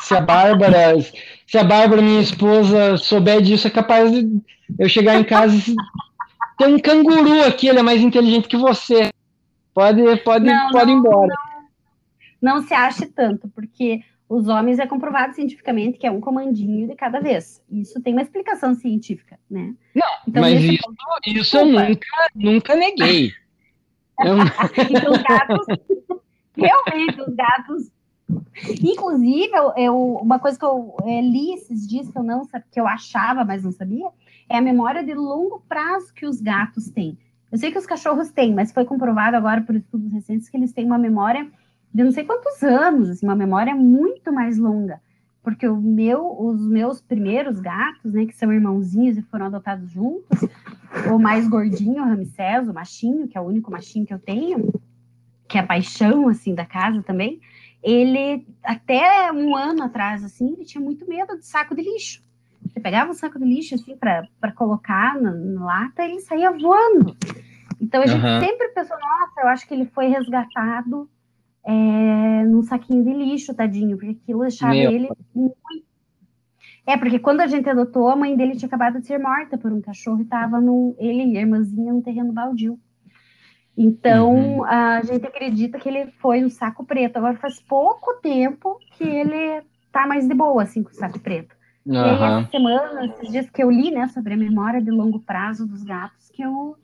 se 0.00 0.14
a 0.14 0.20
Bárbara, 0.20 1.00
se 1.46 1.56
a 1.56 1.64
Bárbara, 1.64 2.02
minha 2.02 2.20
esposa, 2.20 2.98
souber 2.98 3.40
disso, 3.40 3.66
é 3.66 3.70
capaz 3.70 4.10
de 4.10 4.28
eu 4.78 4.88
chegar 4.88 5.18
em 5.18 5.24
casa 5.24 5.54
e 5.56 5.74
tem 6.62 6.74
um 6.74 6.78
canguru 6.78 7.42
aqui, 7.42 7.68
ele 7.68 7.80
é 7.80 7.82
mais 7.82 8.00
inteligente 8.00 8.48
que 8.48 8.56
você. 8.56 9.10
Pode, 9.74 10.02
pode, 10.22 10.44
não, 10.44 10.70
pode 10.70 10.90
ir 10.90 10.94
embora. 10.94 11.34
Não, 12.40 12.56
não 12.56 12.62
se 12.62 12.74
ache 12.74 13.06
tanto, 13.06 13.48
porque 13.48 14.02
os 14.28 14.48
homens 14.48 14.78
é 14.78 14.86
comprovado 14.86 15.34
cientificamente 15.34 15.98
que 15.98 16.06
é 16.06 16.10
um 16.10 16.20
comandinho 16.20 16.86
de 16.86 16.94
cada 16.94 17.20
vez. 17.20 17.62
Isso 17.70 18.00
tem 18.00 18.12
uma 18.12 18.22
explicação 18.22 18.74
científica, 18.74 19.38
né? 19.50 19.74
Não, 19.94 20.08
então, 20.28 20.42
mas 20.42 20.62
isso, 20.62 20.94
isso 21.26 21.56
eu 21.56 21.66
nunca, 21.66 22.06
nunca 22.34 22.76
neguei. 22.76 23.32
eu... 24.20 24.36
então, 24.90 25.12
os 25.12 25.22
gatos, 25.22 25.66
realmente, 26.56 27.20
os 27.20 27.34
gatos 27.34 27.90
Inclusive, 28.82 29.50
eu, 29.52 29.72
eu, 29.76 29.96
uma 30.22 30.38
coisa 30.38 30.58
que 30.58 30.64
eu 30.64 30.96
é, 31.04 31.20
li 31.20 31.52
esses 31.54 31.86
dias 31.86 32.08
que 32.08 32.16
eu 32.16 32.22
não 32.22 32.46
que 32.70 32.80
eu 32.80 32.86
achava, 32.86 33.44
mas 33.44 33.62
não 33.62 33.72
sabia, 33.72 34.08
é 34.52 34.58
a 34.58 34.60
memória 34.60 35.02
de 35.02 35.14
longo 35.14 35.62
prazo 35.66 36.12
que 36.12 36.26
os 36.26 36.38
gatos 36.38 36.90
têm. 36.90 37.16
Eu 37.50 37.56
sei 37.56 37.72
que 37.72 37.78
os 37.78 37.86
cachorros 37.86 38.30
têm, 38.30 38.52
mas 38.52 38.70
foi 38.70 38.84
comprovado 38.84 39.34
agora 39.34 39.62
por 39.62 39.74
estudos 39.74 40.12
recentes 40.12 40.50
que 40.50 40.56
eles 40.58 40.74
têm 40.74 40.84
uma 40.84 40.98
memória 40.98 41.50
de 41.92 42.04
não 42.04 42.12
sei 42.12 42.24
quantos 42.24 42.62
anos, 42.62 43.08
assim, 43.08 43.24
uma 43.24 43.34
memória 43.34 43.74
muito 43.74 44.30
mais 44.30 44.58
longa. 44.58 45.00
Porque 45.42 45.66
o 45.66 45.80
meu, 45.80 46.38
os 46.38 46.60
meus 46.68 47.00
primeiros 47.00 47.60
gatos, 47.60 48.12
né, 48.12 48.26
que 48.26 48.36
são 48.36 48.52
irmãozinhos 48.52 49.16
e 49.16 49.22
foram 49.22 49.46
adotados 49.46 49.90
juntos, 49.90 50.46
o 51.10 51.18
mais 51.18 51.48
gordinho, 51.48 52.02
o 52.02 52.06
Ramsés, 52.06 52.68
o 52.68 52.74
machinho, 52.74 53.28
que 53.28 53.38
é 53.38 53.40
o 53.40 53.44
único 53.44 53.70
machinho 53.70 54.04
que 54.04 54.12
eu 54.12 54.18
tenho, 54.18 54.70
que 55.48 55.56
é 55.56 55.62
a 55.62 55.66
paixão, 55.66 56.28
assim, 56.28 56.54
da 56.54 56.66
casa 56.66 57.02
também, 57.02 57.40
ele, 57.82 58.46
até 58.62 59.32
um 59.32 59.56
ano 59.56 59.82
atrás, 59.82 60.22
assim, 60.22 60.52
ele 60.52 60.64
tinha 60.64 60.84
muito 60.84 61.08
medo 61.08 61.38
de 61.38 61.46
saco 61.46 61.74
de 61.74 61.82
lixo. 61.82 62.22
Você 62.66 62.80
pegava 62.80 63.10
um 63.10 63.14
saco 63.14 63.38
de 63.38 63.44
lixo, 63.44 63.74
assim, 63.74 63.96
para 63.96 64.52
colocar 64.54 65.20
na, 65.20 65.32
na, 65.32 65.64
lata, 65.64 66.04
ele 66.04 66.20
saía 66.20 66.50
voando. 66.50 67.16
Então, 67.80 68.02
a 68.02 68.06
gente 68.06 68.24
uhum. 68.24 68.40
sempre 68.40 68.68
pensou, 68.68 68.96
nossa, 68.98 69.40
eu 69.40 69.48
acho 69.48 69.66
que 69.66 69.74
ele 69.74 69.86
foi 69.86 70.06
resgatado 70.06 71.08
é, 71.64 72.44
num 72.44 72.62
saquinho 72.62 73.04
de 73.04 73.12
lixo, 73.12 73.54
tadinho, 73.54 73.96
porque 73.96 74.18
aquilo 74.22 74.40
deixava 74.40 74.72
Meu. 74.72 74.90
ele 74.90 75.08
muito... 75.34 75.56
É, 76.84 76.96
porque 76.96 77.18
quando 77.18 77.40
a 77.40 77.46
gente 77.46 77.68
adotou, 77.68 78.08
a 78.08 78.16
mãe 78.16 78.36
dele 78.36 78.56
tinha 78.56 78.66
acabado 78.66 79.00
de 79.00 79.06
ser 79.06 79.18
morta 79.18 79.56
por 79.56 79.72
um 79.72 79.80
cachorro 79.80 80.20
e 80.20 80.24
estava 80.24 80.60
no... 80.60 80.96
ele 80.98 81.32
e 81.32 81.38
a 81.38 81.40
irmãzinha 81.40 81.92
no 81.92 82.02
terreno 82.02 82.32
baldio. 82.32 82.78
Então, 83.76 84.58
uhum. 84.58 84.64
a 84.64 85.02
gente 85.02 85.26
acredita 85.26 85.78
que 85.78 85.88
ele 85.88 86.10
foi 86.20 86.40
no 86.40 86.50
saco 86.50 86.84
preto. 86.84 87.16
Agora, 87.16 87.36
faz 87.36 87.60
pouco 87.60 88.14
tempo 88.20 88.78
que 88.92 89.04
ele 89.04 89.62
tá 89.90 90.06
mais 90.06 90.26
de 90.26 90.34
boa, 90.34 90.62
assim, 90.62 90.82
com 90.82 90.90
o 90.90 90.94
saco 90.94 91.20
preto. 91.20 91.54
Uhum. 91.84 91.94
E 91.94 91.98
aí, 91.98 92.14
essa 92.14 92.50
semana, 92.50 93.06
esses 93.06 93.30
dias 93.30 93.50
que 93.50 93.62
eu 93.62 93.70
li, 93.70 93.90
né, 93.90 94.08
sobre 94.08 94.34
a 94.34 94.36
memória 94.36 94.80
de 94.80 94.90
longo 94.90 95.20
prazo 95.20 95.66
dos 95.66 95.82
gatos, 95.82 96.30
que 96.30 96.42
eu 96.42 96.76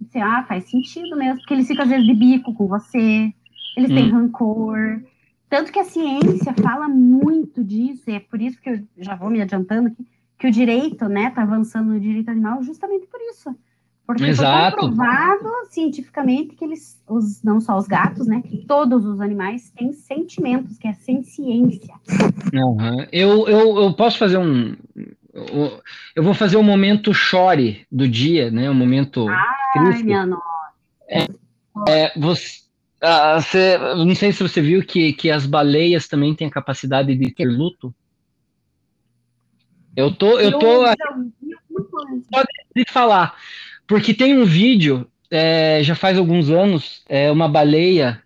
disse, 0.00 0.18
ah, 0.18 0.44
faz 0.48 0.70
sentido 0.70 1.16
mesmo, 1.16 1.38
porque 1.38 1.54
eles 1.54 1.66
ficam, 1.66 1.84
às 1.84 1.90
vezes, 1.90 2.06
de 2.06 2.14
bico 2.14 2.54
com 2.54 2.66
você, 2.66 3.32
eles 3.76 3.90
têm 3.90 4.10
uhum. 4.10 4.22
rancor. 4.22 5.02
Tanto 5.48 5.72
que 5.72 5.78
a 5.78 5.84
ciência 5.84 6.54
fala 6.54 6.88
muito 6.88 7.62
disso, 7.62 8.08
e 8.08 8.14
é 8.14 8.20
por 8.20 8.40
isso 8.40 8.60
que 8.60 8.70
eu 8.70 8.82
já 8.98 9.14
vou 9.14 9.30
me 9.30 9.42
adiantando 9.42 9.88
aqui, 9.88 10.06
que 10.38 10.46
o 10.46 10.50
direito, 10.50 11.08
né, 11.08 11.30
tá 11.30 11.42
avançando 11.42 11.92
no 11.92 12.00
direito 12.00 12.30
animal 12.30 12.62
justamente 12.62 13.06
por 13.06 13.20
isso 13.20 13.54
porque 14.10 14.24
Exato. 14.24 14.76
foi 14.76 14.88
comprovado 14.88 15.48
cientificamente 15.70 16.56
que 16.56 16.64
eles, 16.64 17.00
os, 17.06 17.42
não 17.44 17.60
só 17.60 17.78
os 17.78 17.86
gatos, 17.86 18.26
né, 18.26 18.42
que 18.42 18.64
todos 18.66 19.04
os 19.04 19.20
animais 19.20 19.70
têm 19.70 19.92
sentimentos, 19.92 20.76
que 20.78 20.88
é 20.88 20.92
ciência. 20.94 21.94
Uhum. 22.52 23.06
Eu, 23.12 23.46
eu, 23.46 23.82
eu 23.82 23.92
posso 23.94 24.18
fazer 24.18 24.36
um. 24.36 24.74
Eu 26.16 26.24
vou 26.24 26.34
fazer 26.34 26.56
o 26.56 26.60
um 26.60 26.64
momento 26.64 27.14
chore 27.14 27.86
do 27.90 28.08
dia, 28.08 28.50
né? 28.50 28.68
Um 28.68 28.74
momento. 28.74 29.28
Ai, 29.28 29.84
triste. 29.84 30.04
minha 30.04 30.26
nossa. 30.26 30.42
É, 31.08 31.26
é, 31.88 32.12
você, 32.18 32.62
ah, 33.00 33.40
você, 33.40 33.78
não 33.78 34.14
sei 34.16 34.32
se 34.32 34.42
você 34.42 34.60
viu 34.60 34.84
que, 34.84 35.12
que 35.12 35.30
as 35.30 35.46
baleias 35.46 36.08
também 36.08 36.34
têm 36.34 36.48
a 36.48 36.50
capacidade 36.50 37.14
de 37.14 37.30
ter 37.32 37.46
luto. 37.46 37.94
Eu 39.94 40.12
tô, 40.12 40.36
eu 40.40 40.58
tô. 40.58 40.84
Pode 42.28 42.84
falar. 42.88 43.36
Porque 43.90 44.14
tem 44.14 44.38
um 44.38 44.44
vídeo, 44.44 45.04
é, 45.28 45.82
já 45.82 45.96
faz 45.96 46.16
alguns 46.16 46.48
anos, 46.48 47.02
é, 47.08 47.28
uma 47.28 47.48
baleia 47.48 48.22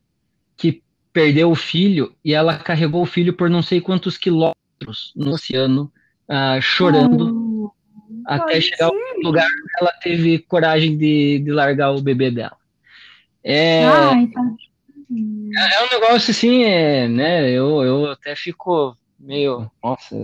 que 0.59 0.83
perdeu 1.11 1.51
o 1.51 1.55
filho 1.55 2.15
e 2.23 2.35
ela 2.35 2.59
carregou 2.59 3.01
o 3.01 3.07
filho 3.07 3.33
por 3.33 3.49
não 3.49 3.63
sei 3.63 3.81
quantos 3.81 4.19
quilômetros 4.19 5.15
no 5.17 5.31
oceano, 5.31 5.91
ah, 6.29 6.61
chorando, 6.61 7.65
oh, 7.65 7.73
até 8.27 8.61
chegar 8.61 8.89
ao 8.89 8.95
lugar 9.23 9.47
onde 9.47 9.73
ela 9.81 9.91
teve 10.03 10.39
coragem 10.41 10.99
de, 10.99 11.39
de 11.39 11.51
largar 11.51 11.93
o 11.93 12.03
bebê 12.03 12.31
dela. 12.31 12.59
É, 13.43 13.87
Ai, 13.87 14.27
tá... 14.27 14.43
é 14.43 15.83
um 15.83 15.99
negócio 15.99 16.31
assim, 16.31 16.65
é, 16.65 17.09
né? 17.09 17.49
Eu, 17.49 17.83
eu 17.83 18.11
até 18.11 18.37
fico 18.37 18.95
meio, 19.19 19.71
nossa, 19.83 20.15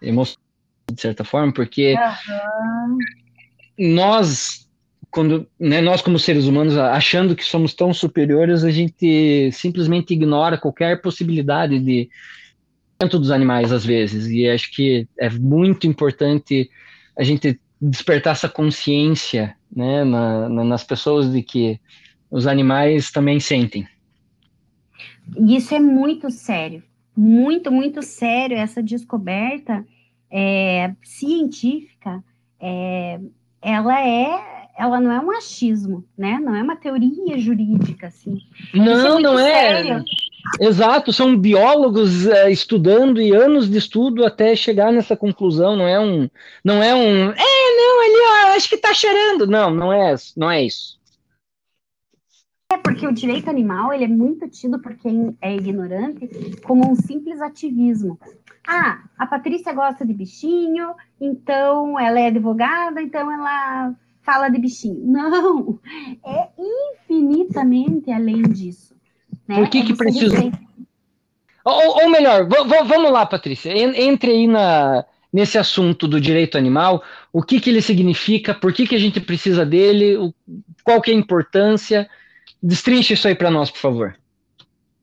emocionado 0.00 0.48
de 0.90 0.98
certa 0.98 1.24
forma, 1.24 1.52
porque 1.52 1.94
uhum. 1.94 2.98
nós 3.94 4.66
quando 5.10 5.46
né, 5.58 5.80
nós 5.80 6.02
como 6.02 6.18
seres 6.18 6.44
humanos 6.44 6.76
achando 6.76 7.34
que 7.34 7.44
somos 7.44 7.74
tão 7.74 7.94
superiores 7.94 8.62
a 8.64 8.70
gente 8.70 9.50
simplesmente 9.52 10.12
ignora 10.12 10.58
qualquer 10.58 11.00
possibilidade 11.00 11.78
de 11.78 12.08
dentro 12.98 13.18
dos 13.18 13.30
animais 13.30 13.72
às 13.72 13.84
vezes. 13.84 14.26
E 14.26 14.48
acho 14.48 14.70
que 14.72 15.06
é 15.18 15.30
muito 15.30 15.86
importante 15.86 16.70
a 17.16 17.22
gente 17.22 17.60
despertar 17.80 18.32
essa 18.32 18.48
consciência 18.48 19.56
né, 19.74 20.04
na, 20.04 20.48
na, 20.48 20.64
nas 20.64 20.84
pessoas 20.84 21.32
de 21.32 21.42
que 21.42 21.80
os 22.30 22.46
animais 22.46 23.10
também 23.10 23.40
sentem. 23.40 23.86
Isso 25.36 25.74
é 25.74 25.80
muito 25.80 26.30
sério 26.30 26.82
muito 27.18 27.72
muito 27.72 28.00
sério 28.00 28.56
essa 28.56 28.80
descoberta 28.80 29.84
é, 30.30 30.94
científica 31.02 32.22
é, 32.60 33.18
ela 33.60 34.00
é 34.00 34.57
ela 34.78 35.00
não 35.00 35.10
é 35.10 35.18
um 35.18 35.32
achismo, 35.32 36.04
né? 36.16 36.38
Não 36.40 36.54
é 36.54 36.62
uma 36.62 36.76
teoria 36.76 37.36
jurídica, 37.36 38.06
assim. 38.06 38.38
Não, 38.72 39.18
é 39.18 39.20
não 39.20 39.38
é. 39.38 40.04
Exato, 40.60 41.12
são 41.12 41.36
biólogos 41.36 42.26
é, 42.28 42.48
estudando 42.48 43.20
e 43.20 43.32
anos 43.32 43.68
de 43.68 43.76
estudo 43.76 44.24
até 44.24 44.54
chegar 44.54 44.92
nessa 44.92 45.16
conclusão. 45.16 45.76
Não 45.76 45.86
é 45.86 45.98
um, 45.98 46.30
não 46.64 46.80
é 46.80 46.94
um. 46.94 47.30
É, 47.32 47.76
não, 47.76 48.00
ali, 48.00 48.52
ó, 48.52 48.56
acho 48.56 48.68
que 48.68 48.76
tá 48.76 48.94
cheirando. 48.94 49.48
Não, 49.48 49.74
não 49.74 49.92
é, 49.92 50.14
não 50.36 50.48
é 50.48 50.62
isso. 50.64 50.96
É 52.70 52.76
porque 52.76 53.06
o 53.06 53.12
direito 53.12 53.50
animal 53.50 53.92
ele 53.92 54.04
é 54.04 54.08
muito 54.08 54.48
tido 54.48 54.78
por 54.78 54.94
quem 54.94 55.36
é 55.40 55.56
ignorante 55.56 56.28
como 56.62 56.88
um 56.88 56.94
simples 56.94 57.40
ativismo. 57.40 58.18
Ah, 58.66 59.02
a 59.18 59.26
Patrícia 59.26 59.72
gosta 59.72 60.06
de 60.06 60.12
bichinho, 60.12 60.94
então 61.20 61.98
ela 61.98 62.20
é 62.20 62.26
advogada, 62.28 63.02
então 63.02 63.32
ela 63.32 63.94
fala 64.28 64.50
de 64.50 64.58
bichinho. 64.58 65.00
Não, 65.06 65.80
é 66.22 66.48
infinitamente 67.08 68.10
além 68.10 68.42
disso. 68.42 68.94
Né? 69.48 69.56
Por 69.56 69.70
que, 69.70 69.78
é 69.78 69.84
que 69.86 69.96
precisa? 69.96 70.52
Ou, 71.64 72.02
ou, 72.02 72.10
melhor, 72.10 72.46
vamos 72.46 73.10
lá, 73.10 73.24
Patrícia, 73.24 73.72
entre 73.72 74.30
aí 74.30 74.46
na, 74.46 75.02
nesse 75.32 75.56
assunto 75.56 76.06
do 76.06 76.20
direito 76.20 76.58
animal, 76.58 77.02
o 77.32 77.42
que, 77.42 77.58
que 77.58 77.70
ele 77.70 77.80
significa, 77.80 78.52
por 78.54 78.70
que, 78.70 78.86
que 78.86 78.94
a 78.94 78.98
gente 78.98 79.18
precisa 79.18 79.64
dele, 79.64 80.16
qual 80.84 81.00
que 81.00 81.10
é 81.10 81.14
a 81.14 81.18
importância, 81.18 82.08
destrinche 82.62 83.14
isso 83.14 83.28
aí 83.28 83.34
para 83.34 83.50
nós, 83.50 83.70
por 83.70 83.78
favor. 83.78 84.18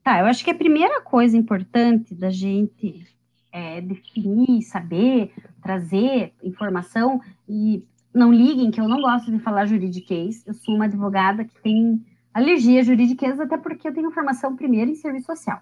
Tá, 0.04 0.20
eu 0.20 0.26
acho 0.26 0.44
que 0.44 0.50
a 0.52 0.54
primeira 0.54 1.00
coisa 1.00 1.36
importante 1.36 2.14
da 2.14 2.30
gente 2.30 3.04
é, 3.50 3.80
definir, 3.80 4.62
saber, 4.62 5.32
trazer 5.60 6.32
informação, 6.42 7.20
e 7.48 7.82
não 8.16 8.32
liguem 8.32 8.70
que 8.70 8.80
eu 8.80 8.88
não 8.88 9.00
gosto 9.00 9.30
de 9.30 9.38
falar 9.38 9.66
juridiquês, 9.66 10.42
eu 10.46 10.54
sou 10.54 10.74
uma 10.74 10.86
advogada 10.86 11.44
que 11.44 11.60
tem 11.60 12.04
alergia 12.32 12.80
a 12.80 12.84
juridiquês, 12.84 13.38
até 13.38 13.58
porque 13.58 13.86
eu 13.86 13.94
tenho 13.94 14.10
formação 14.10 14.56
primeiro 14.56 14.90
em 14.90 14.94
serviço 14.94 15.26
social. 15.26 15.60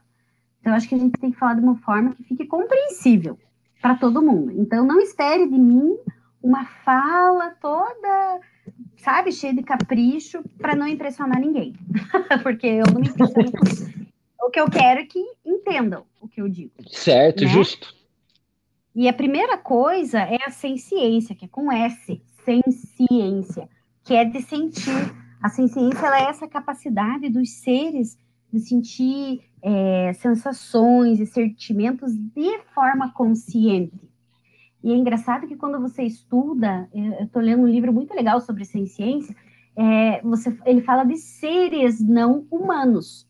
Então, 0.61 0.73
acho 0.73 0.89
que 0.89 0.95
a 0.95 0.99
gente 0.99 1.19
tem 1.19 1.33
que 1.33 1.39
falar 1.39 1.55
de 1.55 1.61
uma 1.61 1.77
forma 1.77 2.15
que 2.15 2.23
fique 2.23 2.47
compreensível 2.47 3.39
para 3.83 3.97
todo 3.97 4.23
mundo. 4.23 4.53
Então, 4.53 4.87
não 4.87 5.01
espere 5.01 5.49
de 5.49 5.59
mim 5.59 5.97
uma 6.41 6.65
fala 6.65 7.51
toda, 7.61 8.41
sabe, 8.97 9.33
cheia 9.33 9.53
de 9.53 9.63
capricho 9.63 10.43
para 10.57 10.77
não 10.77 10.87
impressionar 10.87 11.41
ninguém. 11.41 11.75
porque 12.43 12.67
eu 12.67 12.85
não 12.93 13.01
me 13.01 13.09
impressiono. 13.09 13.51
O 14.41 14.51
que 14.51 14.61
eu 14.61 14.71
quero 14.71 15.01
é 15.01 15.07
que 15.07 15.23
entendam 15.45 16.05
o 16.21 16.29
que 16.29 16.41
eu 16.41 16.49
digo. 16.49 16.73
Certo, 16.87 17.43
né? 17.43 17.51
justo. 17.51 17.95
E 18.95 19.09
a 19.09 19.13
primeira 19.13 19.59
coisa 19.59 20.21
é 20.21 20.39
a 20.47 20.51
ciência, 20.51 21.35
que 21.35 21.47
é 21.47 21.49
com 21.49 21.73
S, 21.73 22.23
sem 22.45 22.63
ciência, 22.71 23.69
que 24.05 24.15
é 24.15 24.25
de 24.25 24.41
sentir. 24.43 25.15
A 25.43 25.49
ciência 25.49 26.07
é 26.07 26.25
essa 26.25 26.49
capacidade 26.49 27.29
dos 27.29 27.51
seres 27.61 28.19
de 28.53 28.61
sentir 28.61 29.43
é, 29.63 30.13
sensações 30.15 31.21
e 31.21 31.27
sentimentos 31.27 32.17
de 32.17 32.59
forma 32.75 33.13
consciente. 33.13 34.01
E 34.83 34.93
é 34.93 34.97
engraçado 34.97 35.47
que 35.47 35.57
quando 35.57 35.81
você 35.81 36.03
estuda, 36.03 36.89
eu 36.93 37.25
estou 37.25 37.41
lendo 37.41 37.63
um 37.63 37.67
livro 37.67 37.93
muito 37.93 38.15
legal 38.15 38.41
sobre 38.41 38.65
ciência, 38.65 39.35
é, 39.77 40.21
você, 40.23 40.57
ele 40.67 40.83
fala 40.83 41.05
de 41.05 41.17
seres 41.17 42.01
não 42.01 42.47
humanos. 42.51 43.27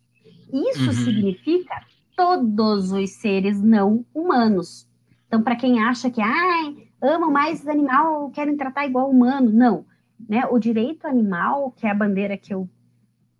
Isso 0.52 0.86
uhum. 0.86 0.92
significa 0.92 1.74
todos 2.16 2.92
os 2.92 3.10
seres 3.12 3.62
não 3.62 4.04
humanos. 4.12 4.88
Então, 5.26 5.42
para 5.42 5.56
quem 5.56 5.82
acha 5.82 6.10
que 6.10 6.20
ai, 6.20 6.88
amam 7.04 7.30
mais 7.30 7.66
animal, 7.68 8.30
querem 8.30 8.56
tratar 8.56 8.86
igual 8.86 9.10
humano, 9.10 9.50
não. 9.52 9.84
Né? 10.28 10.44
O 10.50 10.58
direito 10.58 11.06
animal, 11.06 11.72
que 11.72 11.86
é 11.86 11.90
a 11.90 11.94
bandeira 11.94 12.36
que 12.36 12.54
eu 12.54 12.68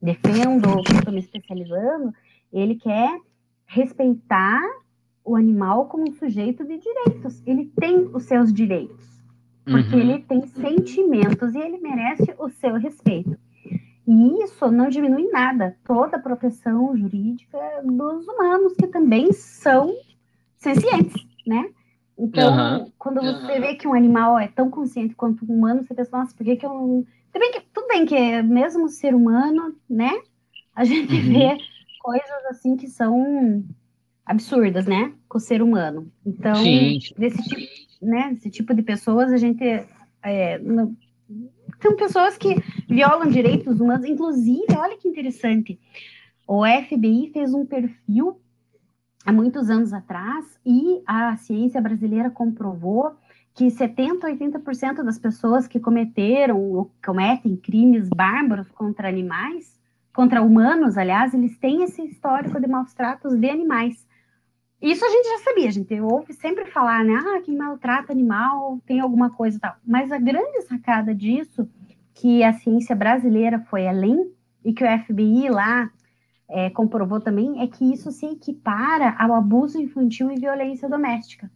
defendo, 0.00 0.82
que 0.82 0.92
estou 0.92 1.12
me 1.12 1.20
especializando, 1.20 2.12
ele 2.52 2.74
quer 2.74 3.18
respeitar 3.66 4.60
o 5.24 5.34
animal 5.34 5.86
como 5.86 6.08
um 6.08 6.12
sujeito 6.12 6.64
de 6.64 6.78
direitos. 6.78 7.42
Ele 7.46 7.72
tem 7.76 8.10
os 8.12 8.24
seus 8.24 8.52
direitos, 8.52 9.22
porque 9.64 9.96
uhum. 9.96 10.00
ele 10.00 10.18
tem 10.22 10.46
sentimentos 10.46 11.54
e 11.54 11.58
ele 11.58 11.78
merece 11.78 12.34
o 12.38 12.50
seu 12.50 12.74
respeito. 12.74 13.36
E 14.06 14.44
isso 14.44 14.70
não 14.70 14.90
diminui 14.90 15.30
nada 15.30 15.76
toda 15.82 16.18
a 16.18 16.20
proteção 16.20 16.94
jurídica 16.94 17.58
dos 17.82 18.28
humanos, 18.28 18.74
que 18.74 18.86
também 18.86 19.32
são 19.32 19.94
sencientes, 20.56 21.26
né? 21.46 21.70
Então, 22.18 22.78
uhum. 22.78 22.92
quando 22.98 23.20
você 23.20 23.54
uhum. 23.54 23.60
vê 23.60 23.74
que 23.74 23.88
um 23.88 23.94
animal 23.94 24.38
é 24.38 24.48
tão 24.48 24.70
consciente 24.70 25.14
quanto 25.14 25.44
um 25.44 25.56
humano, 25.56 25.82
você 25.82 25.94
pensa, 25.94 26.16
nossa, 26.16 26.34
por 26.34 26.44
que, 26.44 26.56
que 26.56 26.66
eu. 26.66 27.04
Tudo 27.32 27.40
bem 27.40 27.52
que, 27.52 27.60
tudo 27.72 27.88
bem 27.88 28.06
que 28.06 28.42
mesmo 28.42 28.88
ser 28.88 29.14
humano, 29.14 29.74
né? 29.90 30.12
A 30.74 30.84
gente 30.84 31.12
uhum. 31.12 31.32
vê 31.32 31.58
coisas 32.00 32.44
assim 32.50 32.76
que 32.76 32.88
são 32.88 33.64
absurdas, 34.24 34.86
né? 34.86 35.12
Com 35.28 35.38
o 35.38 35.40
ser 35.40 35.60
humano. 35.60 36.10
Então, 36.24 36.54
Sim. 36.56 36.98
desse 37.18 37.42
tipo, 37.42 37.62
né? 38.00 38.32
Esse 38.32 38.50
tipo 38.50 38.72
de 38.74 38.82
pessoas, 38.82 39.32
a 39.32 39.36
gente. 39.36 39.64
É, 40.22 40.58
não, 40.60 40.96
são 41.82 41.96
pessoas 41.96 42.38
que 42.38 42.56
violam 42.88 43.28
direitos 43.28 43.80
humanos, 43.80 44.06
inclusive, 44.06 44.66
olha 44.78 44.96
que 44.96 45.08
interessante, 45.08 45.78
o 46.46 46.64
FBI 46.64 47.30
fez 47.32 47.52
um 47.52 47.66
perfil 47.66 48.40
há 49.24 49.32
muitos 49.32 49.70
anos 49.70 49.92
atrás 49.92 50.58
e 50.64 51.02
a 51.06 51.36
ciência 51.36 51.80
brasileira 51.80 52.30
comprovou 52.30 53.16
que 53.54 53.70
70 53.70 54.26
a 54.26 54.30
80% 54.30 55.02
das 55.04 55.18
pessoas 55.18 55.66
que 55.68 55.78
cometeram 55.78 56.60
ou 56.60 56.90
cometem 57.04 57.56
crimes 57.56 58.08
bárbaros 58.08 58.70
contra 58.72 59.08
animais, 59.08 59.80
contra 60.12 60.42
humanos, 60.42 60.98
aliás, 60.98 61.32
eles 61.32 61.56
têm 61.58 61.84
esse 61.84 62.02
histórico 62.02 62.60
de 62.60 62.66
maus 62.66 62.92
tratos 62.92 63.36
de 63.36 63.48
animais. 63.48 64.06
Isso 64.82 65.04
a 65.04 65.08
gente 65.08 65.28
já 65.28 65.38
sabia, 65.38 65.68
a 65.68 65.72
gente 65.72 66.00
ouve 66.00 66.32
sempre 66.32 66.66
falar, 66.66 67.04
né? 67.04 67.14
Ah, 67.14 67.40
quem 67.42 67.56
maltrata 67.56 68.12
animal 68.12 68.80
tem 68.84 69.00
alguma 69.00 69.30
coisa 69.30 69.56
e 69.56 69.60
tal. 69.60 69.76
Mas 69.86 70.12
a 70.12 70.18
grande 70.18 70.60
sacada 70.62 71.14
disso, 71.14 71.68
que 72.12 72.42
a 72.42 72.52
ciência 72.52 72.94
brasileira 72.94 73.60
foi 73.70 73.86
além, 73.86 74.32
e 74.64 74.72
que 74.72 74.82
o 74.82 74.98
FBI 75.04 75.50
lá 75.50 75.90
é, 76.48 76.70
comprovou 76.70 77.20
também, 77.20 77.62
é 77.62 77.66
que 77.66 77.92
isso 77.92 78.10
se 78.10 78.26
equipara 78.26 79.14
ao 79.18 79.34
abuso 79.34 79.80
infantil 79.80 80.30
e 80.30 80.38
violência 80.38 80.88
doméstica. 80.88 81.50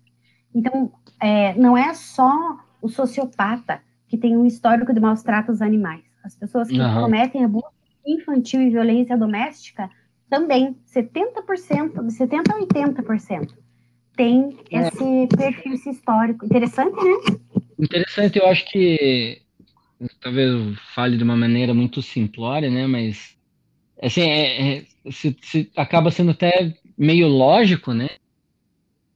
Então, 0.54 0.92
é, 1.20 1.54
não 1.54 1.76
é 1.76 1.92
só 1.94 2.58
o 2.80 2.88
sociopata 2.88 3.80
que 4.08 4.16
tem 4.16 4.36
um 4.36 4.46
histórico 4.46 4.92
de 4.92 5.00
maus 5.00 5.22
tratos 5.22 5.60
animais. 5.60 6.02
As 6.24 6.34
pessoas 6.34 6.68
que 6.68 6.80
uhum. 6.80 7.02
cometem 7.02 7.44
abuso 7.44 7.66
infantil 8.06 8.62
e 8.62 8.70
violência 8.70 9.16
doméstica 9.16 9.90
também, 10.30 10.76
70%, 10.94 12.06
de 12.06 12.18
70% 12.18 12.50
a 12.50 12.60
80%, 12.60 13.54
tem 14.16 14.58
é. 14.70 14.80
esse 14.80 15.28
perfil 15.36 15.74
esse 15.74 15.90
histórico. 15.90 16.44
Interessante, 16.44 16.96
né? 16.96 17.38
Interessante, 17.78 18.38
eu 18.38 18.46
acho 18.46 18.66
que 18.70 19.40
talvez 20.20 20.50
eu 20.50 20.74
fale 20.94 21.16
de 21.16 21.24
uma 21.24 21.36
maneira 21.36 21.72
muito 21.72 22.02
simplória, 22.02 22.68
né? 22.68 22.86
Mas 22.86 23.37
assim, 24.02 24.22
é, 24.22 24.78
é, 24.78 24.84
se, 25.10 25.36
se 25.42 25.72
acaba 25.76 26.10
sendo 26.10 26.30
até 26.30 26.74
meio 26.96 27.28
lógico, 27.28 27.92
né? 27.92 28.08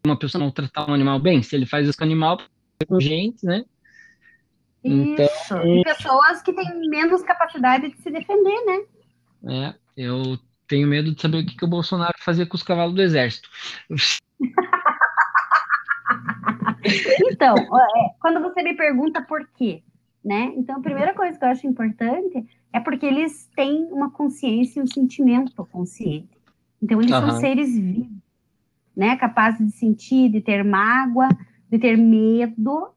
Uma 0.04 0.18
pessoa 0.18 0.42
não 0.42 0.50
tratar 0.50 0.88
um 0.90 0.94
animal 0.94 1.18
bem, 1.18 1.42
se 1.42 1.54
ele 1.54 1.66
faz 1.66 1.86
isso 1.86 1.96
com 1.96 2.04
o 2.04 2.06
animal, 2.06 2.38
com 2.88 3.00
gente, 3.00 3.44
né? 3.44 3.64
Então, 4.84 5.24
isso. 5.24 5.56
E 5.56 5.84
pessoas 5.84 6.42
que 6.42 6.52
têm 6.52 6.88
menos 6.88 7.22
capacidade 7.22 7.88
de 7.88 7.96
se 7.98 8.10
defender, 8.10 8.64
né? 8.64 8.82
É, 9.44 9.74
eu 9.96 10.38
tenho 10.66 10.88
medo 10.88 11.14
de 11.14 11.20
saber 11.20 11.38
o 11.38 11.46
que, 11.46 11.56
que 11.56 11.64
o 11.64 11.68
Bolsonaro 11.68 12.14
fazia 12.18 12.46
com 12.46 12.56
os 12.56 12.62
cavalos 12.62 12.94
do 12.94 13.02
exército. 13.02 13.48
então, 17.30 17.54
é, 17.56 18.14
quando 18.20 18.40
você 18.40 18.62
me 18.62 18.74
pergunta 18.74 19.22
por 19.22 19.46
quê, 19.56 19.82
né? 20.24 20.52
Então, 20.56 20.78
a 20.78 20.82
primeira 20.82 21.14
coisa 21.14 21.38
que 21.38 21.44
eu 21.44 21.48
acho 21.48 21.66
importante 21.66 22.44
é 22.72 22.80
porque 22.80 23.06
eles 23.06 23.48
têm 23.54 23.84
uma 23.92 24.10
consciência 24.10 24.80
e 24.80 24.82
um 24.82 24.86
sentimento 24.86 25.64
consciente. 25.66 26.30
Então, 26.82 27.00
eles 27.00 27.12
uhum. 27.12 27.28
são 27.28 27.40
seres 27.40 27.76
vivos, 27.78 28.08
né? 28.96 29.16
Capazes 29.16 29.64
de 29.64 29.72
sentir, 29.72 30.30
de 30.30 30.40
ter 30.40 30.64
mágoa, 30.64 31.28
de 31.70 31.78
ter 31.78 31.96
medo, 31.96 32.88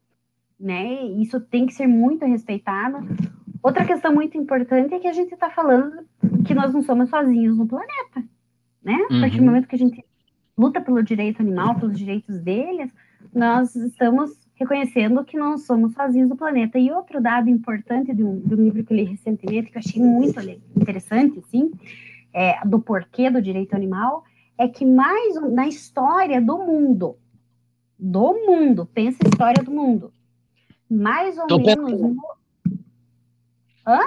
né? 0.58 1.04
Isso 1.20 1.40
tem 1.40 1.66
que 1.66 1.74
ser 1.74 1.86
muito 1.86 2.24
respeitado. 2.24 2.98
Outra 3.62 3.84
questão 3.84 4.12
muito 4.12 4.36
importante 4.36 4.94
é 4.94 4.98
que 4.98 5.08
a 5.08 5.12
gente 5.12 5.34
está 5.34 5.50
falando 5.50 6.04
que 6.46 6.54
nós 6.54 6.72
não 6.72 6.82
somos 6.82 7.10
sozinhos 7.10 7.56
no 7.56 7.66
planeta, 7.66 8.24
né? 8.82 8.98
A 9.10 9.20
partir 9.20 9.36
do 9.36 9.40
uhum. 9.40 9.46
momento 9.46 9.68
que 9.68 9.76
a 9.76 9.78
gente 9.78 10.04
luta 10.56 10.80
pelo 10.80 11.02
direito 11.02 11.42
animal, 11.42 11.78
pelos 11.78 11.98
direitos 11.98 12.40
deles, 12.40 12.92
nós 13.34 13.74
estamos 13.76 14.30
reconhecendo 14.56 15.24
que 15.24 15.36
não 15.36 15.58
somos 15.58 15.92
sozinhos 15.92 16.28
no 16.28 16.36
planeta. 16.36 16.78
E 16.78 16.90
outro 16.90 17.20
dado 17.20 17.48
importante 17.48 18.14
de 18.14 18.24
um, 18.24 18.40
de 18.40 18.54
um 18.54 18.64
livro 18.64 18.82
que 18.82 18.92
eu 18.92 18.96
li 18.96 19.04
recentemente, 19.04 19.70
que 19.70 19.76
eu 19.76 19.80
achei 19.80 20.02
muito 20.02 20.40
interessante, 20.76 21.38
assim, 21.38 21.70
é, 22.32 22.58
do 22.66 22.80
porquê 22.80 23.30
do 23.30 23.40
direito 23.40 23.74
animal, 23.74 24.24
é 24.58 24.66
que 24.66 24.84
mais 24.84 25.34
na 25.52 25.68
história 25.68 26.40
do 26.40 26.58
mundo, 26.58 27.16
do 27.98 28.34
mundo, 28.46 28.86
pensa 28.86 29.18
a 29.24 29.28
história 29.28 29.62
do 29.62 29.70
mundo, 29.70 30.12
mais 30.90 31.36
ou 31.38 31.46
Tô 31.46 31.58
menos 31.58 32.16
Hã? 33.86 34.00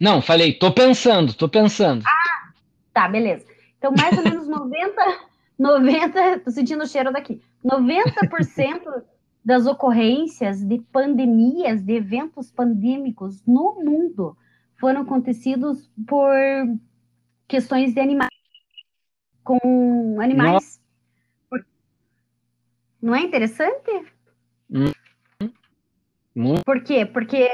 Não, 0.00 0.22
falei, 0.22 0.54
tô 0.54 0.72
pensando, 0.72 1.34
tô 1.34 1.48
pensando. 1.48 2.02
Ah, 2.06 2.52
tá, 2.94 3.08
beleza. 3.08 3.44
Então, 3.76 3.92
mais 3.96 4.16
ou 4.16 4.24
menos 4.24 4.48
90, 4.48 5.18
90, 5.58 6.40
tô 6.44 6.50
sentindo 6.50 6.84
o 6.84 6.86
cheiro 6.86 7.12
daqui. 7.12 7.42
90% 7.64 9.02
das 9.46 9.64
ocorrências 9.64 10.60
de 10.60 10.80
pandemias, 10.92 11.80
de 11.80 11.92
eventos 11.92 12.50
pandêmicos 12.50 13.40
no 13.46 13.76
mundo, 13.76 14.36
foram 14.76 15.02
acontecidos 15.02 15.88
por 16.04 16.34
questões 17.46 17.94
de 17.94 18.00
animais, 18.00 18.28
com 19.44 20.20
animais. 20.20 20.80
Não, 21.48 21.60
Não 23.00 23.14
é 23.14 23.20
interessante? 23.20 24.12
Hum. 24.68 24.90
Por 26.64 26.82
quê? 26.82 27.06
Porque 27.06 27.48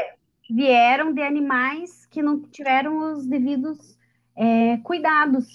vieram 0.49 1.13
de 1.13 1.21
animais 1.21 2.07
que 2.07 2.23
não 2.23 2.41
tiveram 2.41 3.13
os 3.13 3.27
devidos 3.27 3.99
é, 4.35 4.79
cuidados, 4.79 5.47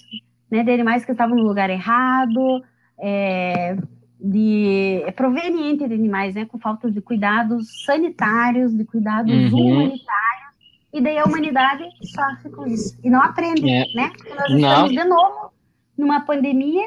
né? 0.48 0.62
De 0.62 0.70
animais 0.70 1.04
que 1.04 1.10
estavam 1.10 1.34
no 1.34 1.42
lugar 1.42 1.68
errado, 1.68 2.64
é, 2.96 3.76
de 4.20 5.02
é 5.06 5.12
proveniente 5.12 5.86
de 5.86 5.94
animais, 5.94 6.34
né? 6.34 6.44
Com 6.44 6.58
falta 6.58 6.90
de 6.90 7.00
cuidados 7.00 7.84
sanitários, 7.84 8.76
de 8.76 8.84
cuidados 8.84 9.32
uhum. 9.52 9.72
humanitários, 9.72 10.48
e 10.92 11.00
daí 11.00 11.18
a 11.18 11.24
humanidade 11.24 11.84
sofre 12.02 12.50
com 12.50 12.66
isso 12.66 12.98
e 13.04 13.10
não 13.10 13.22
aprende, 13.22 13.68
é. 13.68 13.84
né? 13.94 14.10
Porque 14.16 14.34
nós 14.34 14.50
estamos 14.50 14.60
não. 14.60 14.88
de 14.88 15.04
novo 15.04 15.52
numa 15.96 16.20
pandemia 16.20 16.86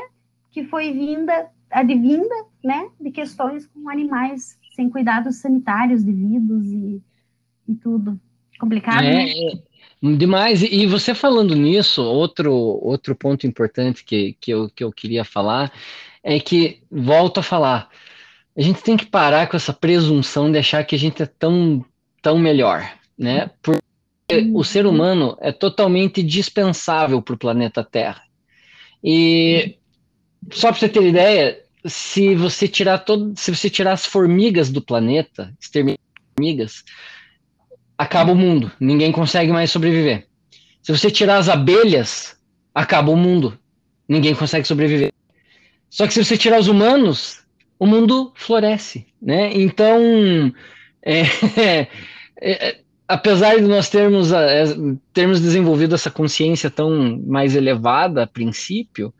que 0.52 0.66
foi 0.66 0.92
vinda, 0.92 1.48
advinda, 1.70 2.36
né? 2.64 2.90
De 3.00 3.12
questões 3.12 3.68
com 3.68 3.90
animais 3.90 4.58
sem 4.76 4.90
cuidados 4.90 5.38
sanitários 5.38 6.04
devidos 6.04 6.66
e, 6.66 7.02
e 7.68 7.76
tudo. 7.76 8.20
Complicado, 8.60 9.04
é, 9.04 9.26
né? 9.26 9.34
É, 10.04 10.16
demais. 10.16 10.62
E 10.64 10.86
você 10.86 11.14
falando 11.14 11.56
nisso, 11.56 12.04
outro, 12.04 12.54
outro 12.54 13.16
ponto 13.16 13.48
importante 13.48 14.04
que, 14.04 14.36
que, 14.40 14.52
eu, 14.52 14.70
que 14.70 14.84
eu 14.84 14.92
queria 14.92 15.24
falar 15.24 15.72
é 16.24 16.40
que, 16.40 16.82
volto 16.90 17.40
a 17.40 17.44
falar, 17.44 17.90
a 18.56 18.62
gente 18.62 18.82
tem 18.82 18.98
que 18.98 19.06
parar 19.06 19.48
com 19.48 19.56
essa 19.56 19.74
presunção 19.74 20.52
de 20.52 20.58
achar 20.58 20.84
que 20.84 20.96
a 20.96 21.00
gente 21.00 21.24
é 21.24 21.26
tão, 21.26 21.84
tão 22.22 22.38
melhor, 22.38 22.92
né? 23.18 23.50
Porque 23.62 23.82
uhum. 24.32 24.58
o 24.58 24.64
ser 24.64 24.86
humano 24.86 25.38
é 25.42 25.52
totalmente 25.52 26.22
dispensável 26.22 27.22
para 27.22 27.36
o 27.36 27.40
planeta 27.40 27.84
Terra. 27.84 28.22
E 29.04 29.78
só 30.52 30.70
para 30.70 30.80
você 30.80 30.90
ter 30.90 31.04
ideia, 31.04 31.60
se 31.86 32.36
você 32.36 32.68
tirar 32.68 33.00
todo, 33.00 33.34
se 33.36 33.54
você 33.54 33.70
tirar 33.70 33.94
as 33.94 34.06
formigas 34.06 34.70
do 34.70 34.82
planeta, 34.82 35.54
exterminar 35.60 35.98
formigas, 36.36 36.84
acaba 37.98 38.32
o 38.32 38.36
mundo. 38.36 38.72
Ninguém 38.80 39.12
consegue 39.12 39.52
mais 39.52 39.72
sobreviver. 39.72 40.28
Se 40.82 40.92
você 40.92 41.10
tirar 41.12 41.38
as 41.38 41.50
abelhas, 41.50 42.36
acaba 42.74 43.12
o 43.12 43.18
mundo. 43.18 43.58
Ninguém 44.08 44.36
consegue 44.36 44.68
sobreviver. 44.68 45.12
Só 45.92 46.08
que 46.08 46.14
se 46.14 46.24
você 46.24 46.38
tirar 46.38 46.60
os 46.60 46.70
humanos, 46.70 47.42
o 47.78 47.86
mundo 47.86 48.32
floresce, 48.34 49.06
né? 49.22 49.52
Então, 49.54 50.52
é, 51.04 51.22
é, 52.42 52.80
apesar 53.08 53.58
de 53.58 53.68
nós 53.68 53.90
termos, 53.90 54.32
é, 54.32 54.64
termos 55.14 55.42
desenvolvido 55.42 55.94
essa 55.94 56.10
consciência 56.10 56.72
tão 56.72 57.22
mais 57.28 57.56
elevada 57.56 58.24
a 58.24 58.28
princípio, 58.28 59.14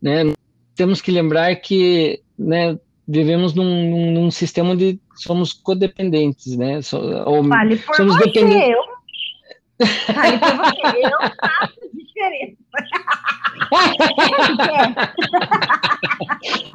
né? 0.00 0.32
temos 0.74 1.00
que 1.00 1.10
lembrar 1.10 1.54
que 1.56 2.20
né, 2.38 2.78
vivemos 3.06 3.54
num, 3.54 3.90
num, 3.90 4.12
num, 4.12 4.30
sistema 4.30 4.74
de 4.74 4.98
somos 5.14 5.52
codependentes, 5.52 6.56
né? 6.56 6.82
So, 6.82 6.98
ou, 7.26 7.44
Fale 7.44 7.76
por 7.76 7.94
somos 7.94 8.16
você, 8.16 8.24
dependentes. 8.24 8.70
eu. 8.70 8.93
Fale 10.06 10.38
por 10.38 10.56
você, 10.56 11.00
eu 11.04 11.18
faço 11.40 11.80
diferença. 11.94 12.56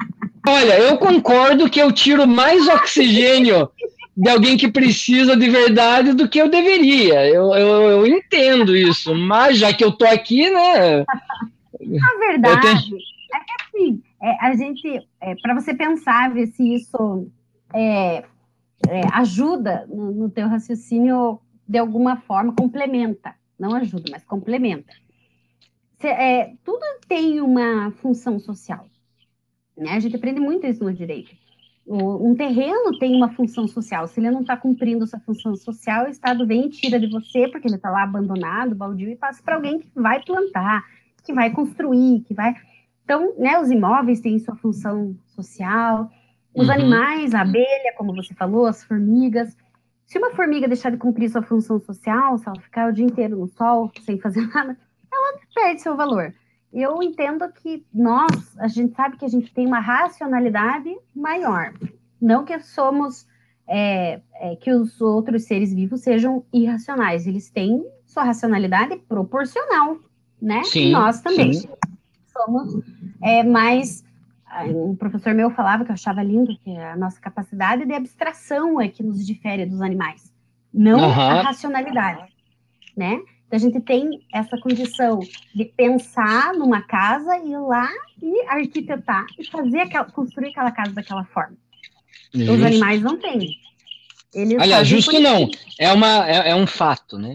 Olha, 0.46 0.78
eu 0.78 0.98
concordo 0.98 1.68
que 1.70 1.80
eu 1.80 1.92
tiro 1.92 2.26
mais 2.26 2.66
oxigênio 2.68 3.70
de 4.16 4.28
alguém 4.28 4.56
que 4.56 4.70
precisa 4.70 5.36
de 5.36 5.48
verdade 5.48 6.12
do 6.12 6.28
que 6.28 6.40
eu 6.40 6.48
deveria. 6.48 7.26
Eu, 7.26 7.54
eu, 7.54 7.82
eu 7.90 8.06
entendo 8.06 8.76
isso, 8.76 9.14
mas 9.14 9.58
já 9.58 9.72
que 9.72 9.84
eu 9.84 9.92
tô 9.92 10.04
aqui, 10.04 10.50
né? 10.50 11.00
A 11.00 12.18
verdade 12.18 12.60
tenho... 12.60 12.76
é 12.76 12.80
que 12.80 13.52
assim, 13.62 14.02
é, 14.22 14.46
a 14.46 14.54
gente, 14.54 15.06
é, 15.20 15.34
para 15.36 15.54
você 15.54 15.72
pensar, 15.74 16.32
ver 16.32 16.48
se 16.48 16.74
isso 16.74 17.28
é, 17.72 18.24
é, 18.88 19.00
ajuda 19.12 19.86
no, 19.88 20.12
no 20.12 20.30
teu 20.30 20.48
raciocínio 20.48 21.40
de 21.70 21.78
alguma 21.78 22.16
forma, 22.16 22.52
complementa, 22.52 23.32
não 23.56 23.76
ajuda, 23.76 24.10
mas 24.10 24.24
complementa. 24.24 24.92
Cê, 26.00 26.08
é, 26.08 26.54
tudo 26.64 26.84
tem 27.06 27.40
uma 27.40 27.92
função 27.92 28.40
social. 28.40 28.88
Né? 29.76 29.92
A 29.92 30.00
gente 30.00 30.16
aprende 30.16 30.40
muito 30.40 30.66
isso 30.66 30.82
no 30.82 30.92
direito. 30.92 31.30
O, 31.86 32.28
um 32.28 32.34
terreno 32.34 32.98
tem 32.98 33.14
uma 33.14 33.30
função 33.30 33.68
social. 33.68 34.08
Se 34.08 34.18
ele 34.18 34.32
não 34.32 34.40
está 34.40 34.56
cumprindo 34.56 35.06
sua 35.06 35.20
função 35.20 35.54
social, 35.54 36.06
o 36.06 36.08
Estado 36.08 36.44
vem 36.44 36.66
e 36.66 36.70
tira 36.70 36.98
de 36.98 37.06
você, 37.06 37.46
porque 37.46 37.68
ele 37.68 37.76
está 37.76 37.88
lá 37.88 38.02
abandonado, 38.02 38.74
baldio, 38.74 39.08
e 39.08 39.14
passa 39.14 39.40
para 39.40 39.54
alguém 39.54 39.78
que 39.78 39.88
vai 39.94 40.20
plantar, 40.24 40.82
que 41.22 41.32
vai 41.32 41.52
construir, 41.52 42.22
que 42.22 42.34
vai. 42.34 42.52
Então, 43.04 43.32
né, 43.38 43.60
os 43.60 43.70
imóveis 43.70 44.20
têm 44.20 44.40
sua 44.40 44.56
função 44.56 45.16
social, 45.36 46.10
os 46.52 46.66
uhum. 46.66 46.74
animais, 46.74 47.32
a 47.32 47.42
abelha, 47.42 47.94
como 47.96 48.12
você 48.12 48.34
falou, 48.34 48.66
as 48.66 48.82
formigas. 48.82 49.56
Se 50.10 50.18
uma 50.18 50.32
formiga 50.32 50.66
deixar 50.66 50.90
de 50.90 50.96
cumprir 50.96 51.30
sua 51.30 51.40
função 51.40 51.78
social, 51.78 52.36
se 52.36 52.48
ela 52.48 52.60
ficar 52.60 52.88
o 52.88 52.92
dia 52.92 53.04
inteiro 53.04 53.36
no 53.36 53.46
sol, 53.46 53.92
sem 54.04 54.18
fazer 54.18 54.44
nada, 54.52 54.76
ela 55.12 55.38
perde 55.54 55.82
seu 55.82 55.96
valor. 55.96 56.34
Eu 56.72 57.00
entendo 57.00 57.48
que 57.52 57.86
nós, 57.94 58.58
a 58.58 58.66
gente 58.66 58.92
sabe 58.96 59.16
que 59.16 59.24
a 59.24 59.28
gente 59.28 59.54
tem 59.54 59.68
uma 59.68 59.78
racionalidade 59.78 60.92
maior. 61.14 61.72
Não 62.20 62.44
que 62.44 62.58
somos, 62.58 63.24
é, 63.68 64.20
é, 64.34 64.56
que 64.56 64.72
os 64.72 65.00
outros 65.00 65.44
seres 65.44 65.72
vivos 65.72 66.00
sejam 66.00 66.44
irracionais. 66.52 67.28
Eles 67.28 67.48
têm 67.48 67.86
sua 68.04 68.24
racionalidade 68.24 68.96
proporcional, 69.08 69.96
né? 70.42 70.64
Sim, 70.64 70.90
nós 70.90 71.20
também. 71.20 71.52
Sim 71.52 71.68
somos 72.40 72.82
é, 73.22 73.42
mais. 73.42 74.04
Um 74.66 74.96
professor 74.96 75.32
meu 75.32 75.50
falava 75.50 75.84
que 75.84 75.90
eu 75.90 75.94
achava 75.94 76.22
lindo 76.22 76.56
que 76.58 76.76
a 76.76 76.96
nossa 76.96 77.20
capacidade 77.20 77.84
de 77.84 77.92
abstração 77.92 78.80
é 78.80 78.88
que 78.88 79.02
nos 79.02 79.24
difere 79.24 79.64
dos 79.64 79.80
animais, 79.80 80.32
não 80.72 80.98
uhum. 80.98 81.04
a 81.04 81.42
racionalidade, 81.42 82.32
né? 82.96 83.20
Então, 83.46 83.56
a 83.56 83.58
gente 83.58 83.80
tem 83.80 84.20
essa 84.32 84.56
condição 84.58 85.18
de 85.54 85.64
pensar 85.64 86.52
numa 86.54 86.82
casa 86.82 87.36
e 87.38 87.50
ir 87.50 87.58
lá 87.58 87.88
e 88.22 88.46
arquitetar 88.46 89.26
e 89.38 89.44
fazer 89.44 89.80
aquela, 89.80 90.04
construir 90.04 90.50
aquela 90.50 90.70
casa 90.70 90.92
daquela 90.92 91.24
forma. 91.24 91.56
Os 92.32 92.62
animais 92.62 93.02
não 93.02 93.18
têm. 93.18 93.48
Eles 94.32 94.60
Aliás, 94.60 94.86
justo 94.86 95.18
não, 95.20 95.50
é, 95.76 95.92
uma, 95.92 96.28
é, 96.28 96.50
é, 96.50 96.54
um 96.54 96.66
fato, 96.66 97.18
né? 97.18 97.34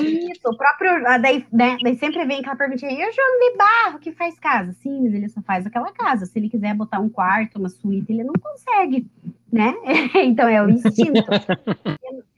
Isso, 0.00 0.40
o 0.46 0.56
próprio. 0.56 1.06
Ah, 1.06 1.18
daí, 1.18 1.46
né, 1.52 1.76
daí 1.82 1.98
sempre 1.98 2.24
vem 2.24 2.40
aquela 2.40 2.56
perguntinha, 2.56 2.92
e 2.92 2.94
o 2.94 3.12
João 3.12 3.38
de 3.38 3.58
Barro 3.58 3.98
que 3.98 4.10
faz 4.12 4.38
casa? 4.38 4.72
Sim, 4.82 5.02
mas 5.02 5.12
ele 5.12 5.28
só 5.28 5.42
faz 5.42 5.66
aquela 5.66 5.92
casa. 5.92 6.24
Se 6.24 6.38
ele 6.38 6.48
quiser 6.48 6.74
botar 6.74 6.98
um 6.98 7.10
quarto, 7.10 7.58
uma 7.58 7.68
suíte, 7.68 8.10
ele 8.10 8.24
não 8.24 8.32
consegue, 8.34 9.06
né? 9.52 9.74
então 10.24 10.48
é 10.48 10.62
o 10.62 10.70
instinto. 10.70 11.22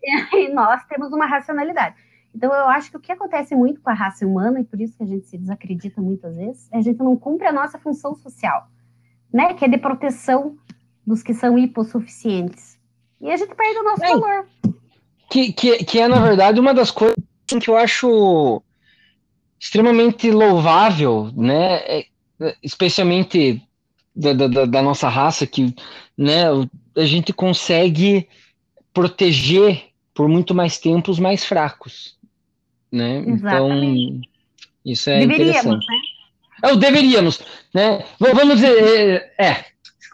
e, 0.02 0.36
e 0.36 0.52
nós 0.52 0.84
temos 0.86 1.12
uma 1.12 1.26
racionalidade. 1.26 1.94
Então, 2.34 2.52
eu 2.52 2.68
acho 2.68 2.90
que 2.90 2.96
o 2.96 3.00
que 3.00 3.12
acontece 3.12 3.54
muito 3.54 3.80
com 3.80 3.90
a 3.90 3.94
raça 3.94 4.26
humana, 4.26 4.60
e 4.60 4.64
por 4.64 4.80
isso 4.80 4.96
que 4.96 5.02
a 5.04 5.06
gente 5.06 5.26
se 5.26 5.38
desacredita 5.38 6.00
muitas 6.00 6.36
vezes, 6.36 6.68
é 6.72 6.78
a 6.78 6.82
gente 6.82 6.98
não 6.98 7.16
cumpre 7.16 7.46
a 7.46 7.52
nossa 7.52 7.78
função 7.78 8.16
social, 8.16 8.68
né? 9.32 9.54
Que 9.54 9.64
é 9.64 9.68
de 9.68 9.78
proteção 9.78 10.56
dos 11.06 11.22
que 11.22 11.34
são 11.34 11.56
hipossuficientes. 11.56 12.77
E 13.20 13.30
a 13.30 13.36
gente 13.36 13.54
perde 13.54 13.78
o 13.78 13.84
nosso 13.84 14.04
é, 14.04 14.08
valor. 14.08 14.46
Que, 15.30 15.52
que, 15.52 15.84
que 15.84 15.98
é, 15.98 16.08
na 16.08 16.20
verdade, 16.20 16.60
uma 16.60 16.72
das 16.72 16.90
coisas 16.90 17.16
que 17.60 17.68
eu 17.68 17.76
acho 17.76 18.62
extremamente 19.58 20.30
louvável, 20.30 21.30
né? 21.34 21.76
É, 21.76 22.06
especialmente 22.62 23.60
da, 24.14 24.32
da, 24.32 24.64
da, 24.64 24.82
nossa 24.82 25.08
raça, 25.08 25.46
que 25.46 25.74
né, 26.16 26.44
a 26.96 27.04
gente 27.04 27.32
consegue 27.32 28.28
proteger 28.92 29.88
por 30.14 30.28
muito 30.28 30.54
mais 30.54 30.78
tempo 30.78 31.10
os 31.10 31.18
mais 31.18 31.44
fracos. 31.44 32.16
Né? 32.90 33.22
Então, 33.26 34.20
isso 34.84 35.10
é 35.10 35.20
deveríamos, 35.20 35.50
interessante. 35.50 35.86
Né? 35.86 36.70
É, 36.70 36.76
deveríamos, 36.76 37.42
né? 37.74 38.04
Vamos 38.18 38.56
dizer, 38.56 39.32
é, 39.38 39.46
é 39.46 39.64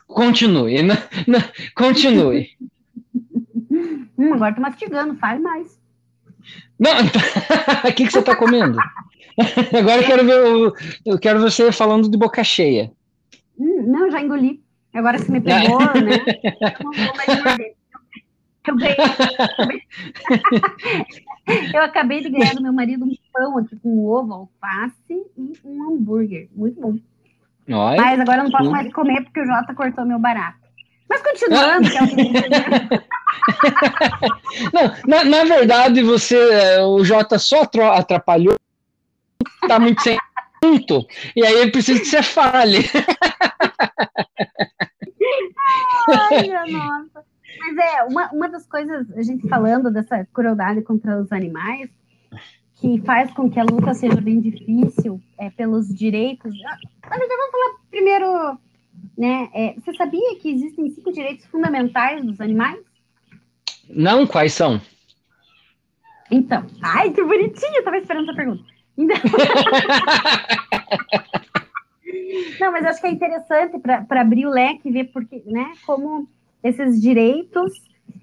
continue, 0.06 0.82
né? 0.82 0.96
continue. 1.74 2.50
Hum, 3.70 4.32
agora 4.34 4.54
tô 4.54 4.60
mastigando, 4.60 5.14
fale 5.16 5.40
mais. 5.40 5.78
Não, 6.78 6.90
o 7.88 7.94
que, 7.94 8.06
que 8.06 8.10
você 8.12 8.22
tá 8.22 8.36
comendo? 8.36 8.78
agora 9.76 10.02
eu 10.02 10.06
quero 10.06 10.24
ver, 10.24 10.72
eu 11.04 11.18
quero 11.18 11.40
você 11.40 11.72
falando 11.72 12.10
de 12.10 12.16
boca 12.16 12.42
cheia. 12.44 12.92
Hum, 13.58 13.84
não, 13.86 14.10
já 14.10 14.20
engoli. 14.20 14.62
Agora 14.92 15.18
você 15.18 15.30
me 15.30 15.40
pegou, 15.40 15.80
né? 15.80 16.24
Eu 16.80 16.84
não 16.84 16.92
vou 16.92 17.16
mais 17.16 17.42
morder. 17.42 17.74
Eu, 18.66 18.76
ganhei, 18.76 18.96
eu 21.74 21.82
acabei 21.82 22.22
de 22.22 22.30
ganhar 22.30 22.54
do 22.54 22.62
meu 22.62 22.72
marido 22.72 23.04
um 23.04 23.12
pão 23.30 23.58
aqui 23.58 23.76
com 23.76 24.06
ovo, 24.06 24.32
alface 24.32 24.94
e 25.36 25.52
um 25.64 25.90
hambúrguer. 25.90 26.48
Muito 26.54 26.80
bom. 26.80 26.96
Mas 27.68 28.20
agora 28.20 28.38
eu 28.38 28.44
não 28.44 28.50
posso 28.50 28.70
mais 28.70 28.90
comer 28.92 29.22
porque 29.24 29.40
o 29.40 29.46
Jota 29.46 29.74
cortou 29.74 30.06
meu 30.06 30.18
barato. 30.18 30.63
Mas 31.14 31.22
continuando, 31.22 31.90
que 31.90 31.96
é 31.96 32.02
o 32.02 32.08
que 32.08 32.32
Não, 34.72 34.82
na, 35.06 35.24
na, 35.24 35.44
verdade, 35.44 36.02
você, 36.02 36.36
é, 36.36 36.82
o 36.82 37.04
Jota 37.04 37.38
só 37.38 37.62
atrapalhou, 37.92 38.58
tá 39.68 39.78
muito 39.78 40.02
sem 40.02 40.18
assunto, 40.36 41.06
e 41.36 41.46
aí 41.46 41.54
ele 41.54 41.70
precisa 41.70 42.00
que 42.00 42.06
você 42.06 42.20
fale. 42.22 42.78
Ai, 46.08 46.48
nossa. 46.72 47.24
Mas 47.60 47.76
é, 47.78 48.02
uma, 48.04 48.30
uma 48.32 48.48
das 48.48 48.66
coisas, 48.66 49.10
a 49.16 49.22
gente 49.22 49.48
falando 49.48 49.92
dessa 49.92 50.26
crueldade 50.32 50.82
contra 50.82 51.20
os 51.20 51.30
animais, 51.32 51.88
que 52.76 53.00
faz 53.02 53.32
com 53.32 53.48
que 53.48 53.60
a 53.60 53.64
luta 53.64 53.94
seja 53.94 54.20
bem 54.20 54.40
difícil 54.40 55.20
é, 55.38 55.48
pelos 55.50 55.88
direitos. 55.94 56.52
Na 56.60 57.16
verdade, 57.16 57.36
vamos 57.36 57.52
falar 57.52 57.74
primeiro, 57.90 58.58
né? 59.16 59.48
É, 59.52 59.74
você 59.74 59.94
sabia 59.94 60.36
que 60.36 60.50
existem 60.50 60.90
cinco 60.90 61.12
direitos 61.12 61.46
fundamentais 61.46 62.24
dos 62.24 62.40
animais? 62.40 62.78
Não, 63.88 64.26
quais 64.26 64.52
são? 64.52 64.80
Então, 66.30 66.66
ai, 66.82 67.10
que 67.10 67.22
bonitinho, 67.22 67.76
eu 67.76 67.84
tava 67.84 67.98
esperando 67.98 68.24
essa 68.24 68.36
pergunta. 68.36 68.64
Então... 68.96 69.16
Não, 72.60 72.72
mas 72.72 72.84
acho 72.84 73.00
que 73.00 73.06
é 73.06 73.10
interessante 73.10 73.78
para 73.78 74.20
abrir 74.20 74.46
o 74.46 74.50
leque 74.50 74.88
e 74.88 74.92
ver 74.92 75.04
porque, 75.12 75.42
né, 75.46 75.72
como 75.86 76.28
esses 76.62 77.00
direitos 77.00 77.72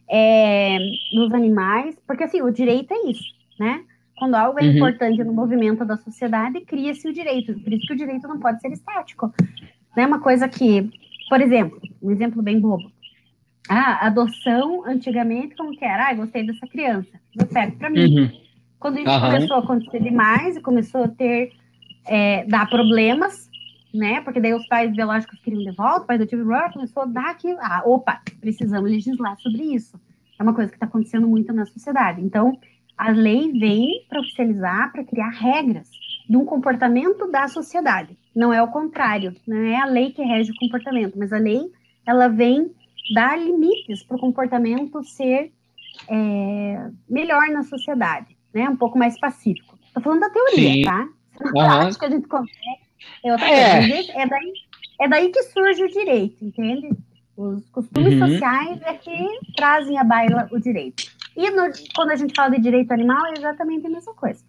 é, 0.09 0.77
dos 1.13 1.34
animais, 1.34 1.95
porque 2.07 2.23
assim, 2.23 2.41
o 2.41 2.51
direito 2.51 2.93
é 2.93 3.09
isso, 3.09 3.23
né? 3.59 3.84
Quando 4.17 4.36
algo 4.36 4.59
é 4.59 4.63
uhum. 4.63 4.75
importante 4.75 5.23
no 5.23 5.34
movimento 5.34 5.84
da 5.84 5.97
sociedade, 5.97 6.61
cria-se 6.61 7.07
o 7.07 7.13
direito. 7.13 7.59
Por 7.59 7.73
isso 7.73 7.88
que 7.88 7.93
o 7.93 7.97
direito 7.97 8.27
não 8.27 8.39
pode 8.39 8.61
ser 8.61 8.71
estático. 8.71 9.34
Né? 9.95 10.05
Uma 10.05 10.19
coisa 10.19 10.47
que, 10.47 10.89
por 11.29 11.41
exemplo, 11.41 11.79
um 12.01 12.11
exemplo 12.11 12.41
bem 12.41 12.59
bobo. 12.59 12.91
Ah, 13.69 14.07
adoção, 14.07 14.83
antigamente, 14.85 15.55
como 15.55 15.77
que 15.77 15.85
era? 15.85 16.09
Ah, 16.09 16.13
gostei 16.13 16.45
dessa 16.45 16.67
criança, 16.67 17.11
deu 17.35 17.47
certo 17.47 17.77
para 17.77 17.89
mim. 17.89 18.19
Uhum. 18.19 18.31
Quando 18.79 18.99
isso 18.99 19.09
uhum. 19.09 19.21
começou 19.21 19.55
a 19.55 19.59
acontecer 19.59 20.01
demais 20.01 20.57
e 20.57 20.61
começou 20.61 21.03
a 21.03 21.07
ter, 21.07 21.51
é, 22.07 22.43
dar 22.45 22.67
problemas, 22.67 23.49
né? 23.93 24.21
Porque 24.21 24.41
daí 24.41 24.53
os 24.53 24.67
pais 24.67 24.91
biológicos 24.91 25.39
queriam 25.39 25.63
de 25.63 25.77
volta, 25.77 26.03
o 26.03 26.07
pai 26.07 26.17
do 26.17 26.25
tio 26.25 26.43
começou 26.73 27.03
a 27.03 27.05
dar 27.05 27.29
aquilo. 27.29 27.59
Ah, 27.61 27.83
opa, 27.85 28.21
precisamos 28.39 28.89
legislar 28.89 29.37
sobre 29.39 29.61
isso. 29.61 29.99
É 30.39 30.43
uma 30.43 30.53
coisa 30.53 30.71
que 30.71 30.77
está 30.77 30.87
acontecendo 30.87 31.27
muito 31.27 31.53
na 31.53 31.65
sociedade. 31.65 32.21
Então, 32.21 32.57
a 32.97 33.11
lei 33.11 33.51
vem 33.51 34.05
para 34.09 34.19
oficializar, 34.19 34.91
para 34.91 35.03
criar 35.03 35.29
regras 35.29 35.89
de 36.27 36.35
um 36.35 36.45
comportamento 36.45 37.29
da 37.29 37.47
sociedade. 37.47 38.17
Não 38.36 38.53
é 38.53 38.61
o 38.61 38.67
contrário, 38.67 39.36
não 39.45 39.57
é 39.57 39.75
a 39.75 39.86
lei 39.86 40.11
que 40.11 40.21
rege 40.21 40.51
o 40.51 40.55
comportamento, 40.55 41.17
mas 41.17 41.34
a 41.34 41.38
lei 41.38 41.61
ela 42.05 42.27
vem 42.27 42.71
dar 43.13 43.38
limites 43.38 44.03
para 44.03 44.17
o 44.17 44.19
comportamento 44.19 45.03
ser 45.03 45.51
é, 46.09 46.89
melhor 47.09 47.47
na 47.49 47.63
sociedade, 47.63 48.38
né? 48.53 48.69
Um 48.69 48.75
pouco 48.75 48.97
mais 48.97 49.19
pacífico. 49.19 49.77
Estou 49.86 50.01
falando 50.01 50.21
da 50.21 50.29
teoria, 50.29 50.73
Sim. 50.73 50.84
tá? 50.84 51.09
Na 51.39 51.45
uhum. 51.45 51.51
prática 51.51 52.05
a 52.05 52.09
gente 52.09 52.27
consegue. 52.27 52.82
É 53.23 53.29
é. 53.29 54.21
É 54.21 54.27
daí, 54.27 54.53
é 55.01 55.07
daí 55.07 55.29
que 55.32 55.43
surge 55.43 55.84
o 55.84 55.89
direito, 55.89 56.45
entende? 56.45 56.89
Os 57.36 57.67
costumes 57.69 58.13
uhum. 58.13 58.27
sociais 58.27 58.82
é 58.84 58.93
que 58.93 59.39
trazem 59.55 59.97
à 59.97 60.03
baila 60.03 60.47
o 60.51 60.59
direito. 60.59 61.03
E 61.36 61.49
no, 61.49 61.63
quando 61.95 62.11
a 62.11 62.15
gente 62.15 62.34
fala 62.36 62.51
de 62.51 62.61
direito 62.61 62.91
animal, 62.91 63.25
é 63.27 63.34
exatamente 63.38 63.88
a 63.88 63.89
mesma 63.89 64.13
coisa. 64.13 64.43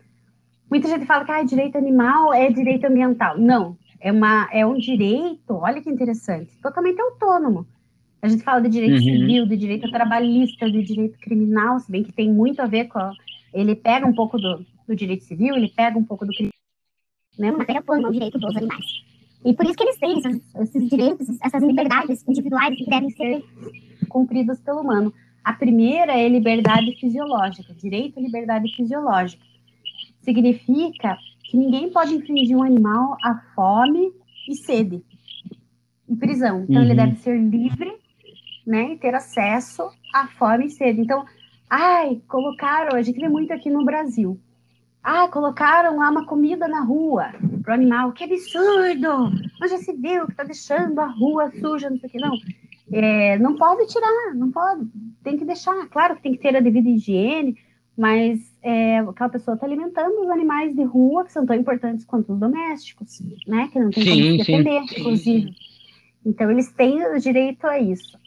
Muita 0.72 0.88
gente 0.88 1.04
fala 1.04 1.22
que 1.22 1.30
ah, 1.30 1.42
direito 1.42 1.76
animal 1.76 2.32
é 2.32 2.50
direito 2.50 2.86
ambiental. 2.86 3.36
Não, 3.36 3.76
é, 4.00 4.10
uma, 4.10 4.48
é 4.50 4.64
um 4.64 4.78
direito, 4.78 5.52
olha 5.52 5.82
que 5.82 5.90
interessante, 5.90 6.50
totalmente 6.62 6.98
autônomo. 6.98 7.66
A 8.22 8.26
gente 8.26 8.42
fala 8.42 8.62
de 8.62 8.70
direito 8.70 8.94
uhum. 8.94 9.02
civil, 9.02 9.46
de 9.46 9.54
direito 9.58 9.90
trabalhista, 9.90 10.70
de 10.70 10.82
direito 10.82 11.18
criminal, 11.18 11.78
se 11.78 11.92
bem 11.92 12.02
que 12.02 12.10
tem 12.10 12.32
muito 12.32 12.62
a 12.62 12.66
ver 12.66 12.86
com. 12.86 12.98
A, 12.98 13.12
ele 13.52 13.74
pega 13.76 14.06
um 14.06 14.14
pouco 14.14 14.38
do, 14.38 14.64
do 14.88 14.96
direito 14.96 15.24
civil, 15.24 15.54
ele 15.54 15.68
pega 15.68 15.98
um 15.98 16.04
pouco 16.04 16.24
do 16.24 16.32
crime, 16.32 16.50
né? 17.38 17.50
Mas 17.50 17.66
pega 17.66 17.82
por 17.82 17.98
o 17.98 18.10
direito 18.10 18.38
dos 18.38 18.56
animais. 18.56 18.86
E 19.44 19.52
por 19.52 19.66
isso 19.66 19.74
que 19.74 19.82
eles 19.82 19.98
têm 19.98 20.20
esses, 20.20 20.54
esses 20.54 20.88
direitos, 20.88 21.28
essas 21.42 21.62
liberdades 21.62 22.26
individuais 22.26 22.74
que 22.74 22.88
devem 22.88 23.10
ser 23.10 23.44
cumpridas 24.08 24.58
pelo 24.62 24.80
humano. 24.80 25.12
A 25.44 25.52
primeira 25.52 26.18
é 26.18 26.26
liberdade 26.26 26.98
fisiológica, 26.98 27.74
direito 27.74 28.18
à 28.18 28.22
liberdade 28.22 28.74
fisiológica. 28.74 29.51
Significa 30.22 31.16
que 31.44 31.56
ninguém 31.56 31.90
pode 31.90 32.14
infringir 32.14 32.56
um 32.56 32.62
animal 32.62 33.16
a 33.22 33.34
fome 33.54 34.12
e 34.48 34.54
sede 34.54 35.04
e 36.08 36.16
prisão. 36.16 36.64
Então, 36.68 36.76
uhum. 36.76 36.82
ele 36.82 36.94
deve 36.94 37.16
ser 37.16 37.38
livre 37.38 37.92
né, 38.66 38.92
e 38.92 38.98
ter 38.98 39.14
acesso 39.14 39.82
à 40.14 40.26
fome 40.28 40.66
e 40.66 40.70
sede. 40.70 41.00
Então, 41.00 41.24
ai, 41.68 42.20
colocaram, 42.28 42.96
a 42.96 43.02
gente 43.02 43.20
vê 43.20 43.28
muito 43.28 43.52
aqui 43.52 43.70
no 43.70 43.84
Brasil. 43.84 44.40
Ah, 45.02 45.26
colocaram 45.26 45.98
lá 45.98 46.10
uma 46.10 46.26
comida 46.26 46.68
na 46.68 46.80
rua 46.80 47.32
para 47.62 47.72
o 47.72 47.74
animal. 47.74 48.12
Que 48.12 48.24
absurdo! 48.24 49.32
Mas 49.58 49.72
já 49.72 49.78
se 49.78 49.92
viu 49.94 50.26
que 50.26 50.32
está 50.32 50.44
deixando 50.44 50.98
a 51.00 51.06
rua 51.06 51.50
suja, 51.50 51.90
não 51.90 51.98
sei 51.98 52.08
o 52.08 52.12
que. 52.12 52.18
Não, 52.20 52.36
é, 52.92 53.36
não 53.38 53.56
pode 53.56 53.88
tirar, 53.88 54.32
não 54.34 54.52
pode. 54.52 54.88
Tem 55.24 55.36
que 55.36 55.44
deixar. 55.44 55.88
Claro 55.88 56.14
que 56.14 56.22
tem 56.22 56.32
que 56.32 56.38
ter 56.38 56.56
a 56.56 56.60
devida 56.60 56.88
higiene, 56.88 57.56
mas 58.02 58.40
é, 58.60 58.98
aquela 58.98 59.30
pessoa 59.30 59.54
está 59.54 59.64
alimentando 59.64 60.22
os 60.22 60.28
animais 60.28 60.74
de 60.74 60.82
rua, 60.82 61.24
que 61.24 61.30
são 61.30 61.46
tão 61.46 61.54
importantes 61.54 62.04
quanto 62.04 62.32
os 62.32 62.40
domésticos, 62.40 63.22
né? 63.46 63.68
Que 63.72 63.78
não 63.78 63.90
tem 63.90 64.02
sim, 64.02 64.10
como 64.10 64.30
se 64.32 64.38
defender, 64.38 64.88
sim. 64.88 65.00
inclusive. 65.00 65.54
Então, 66.26 66.50
eles 66.50 66.72
têm 66.72 67.00
o 67.06 67.20
direito 67.20 67.64
a 67.64 67.78
isso. 67.78 68.18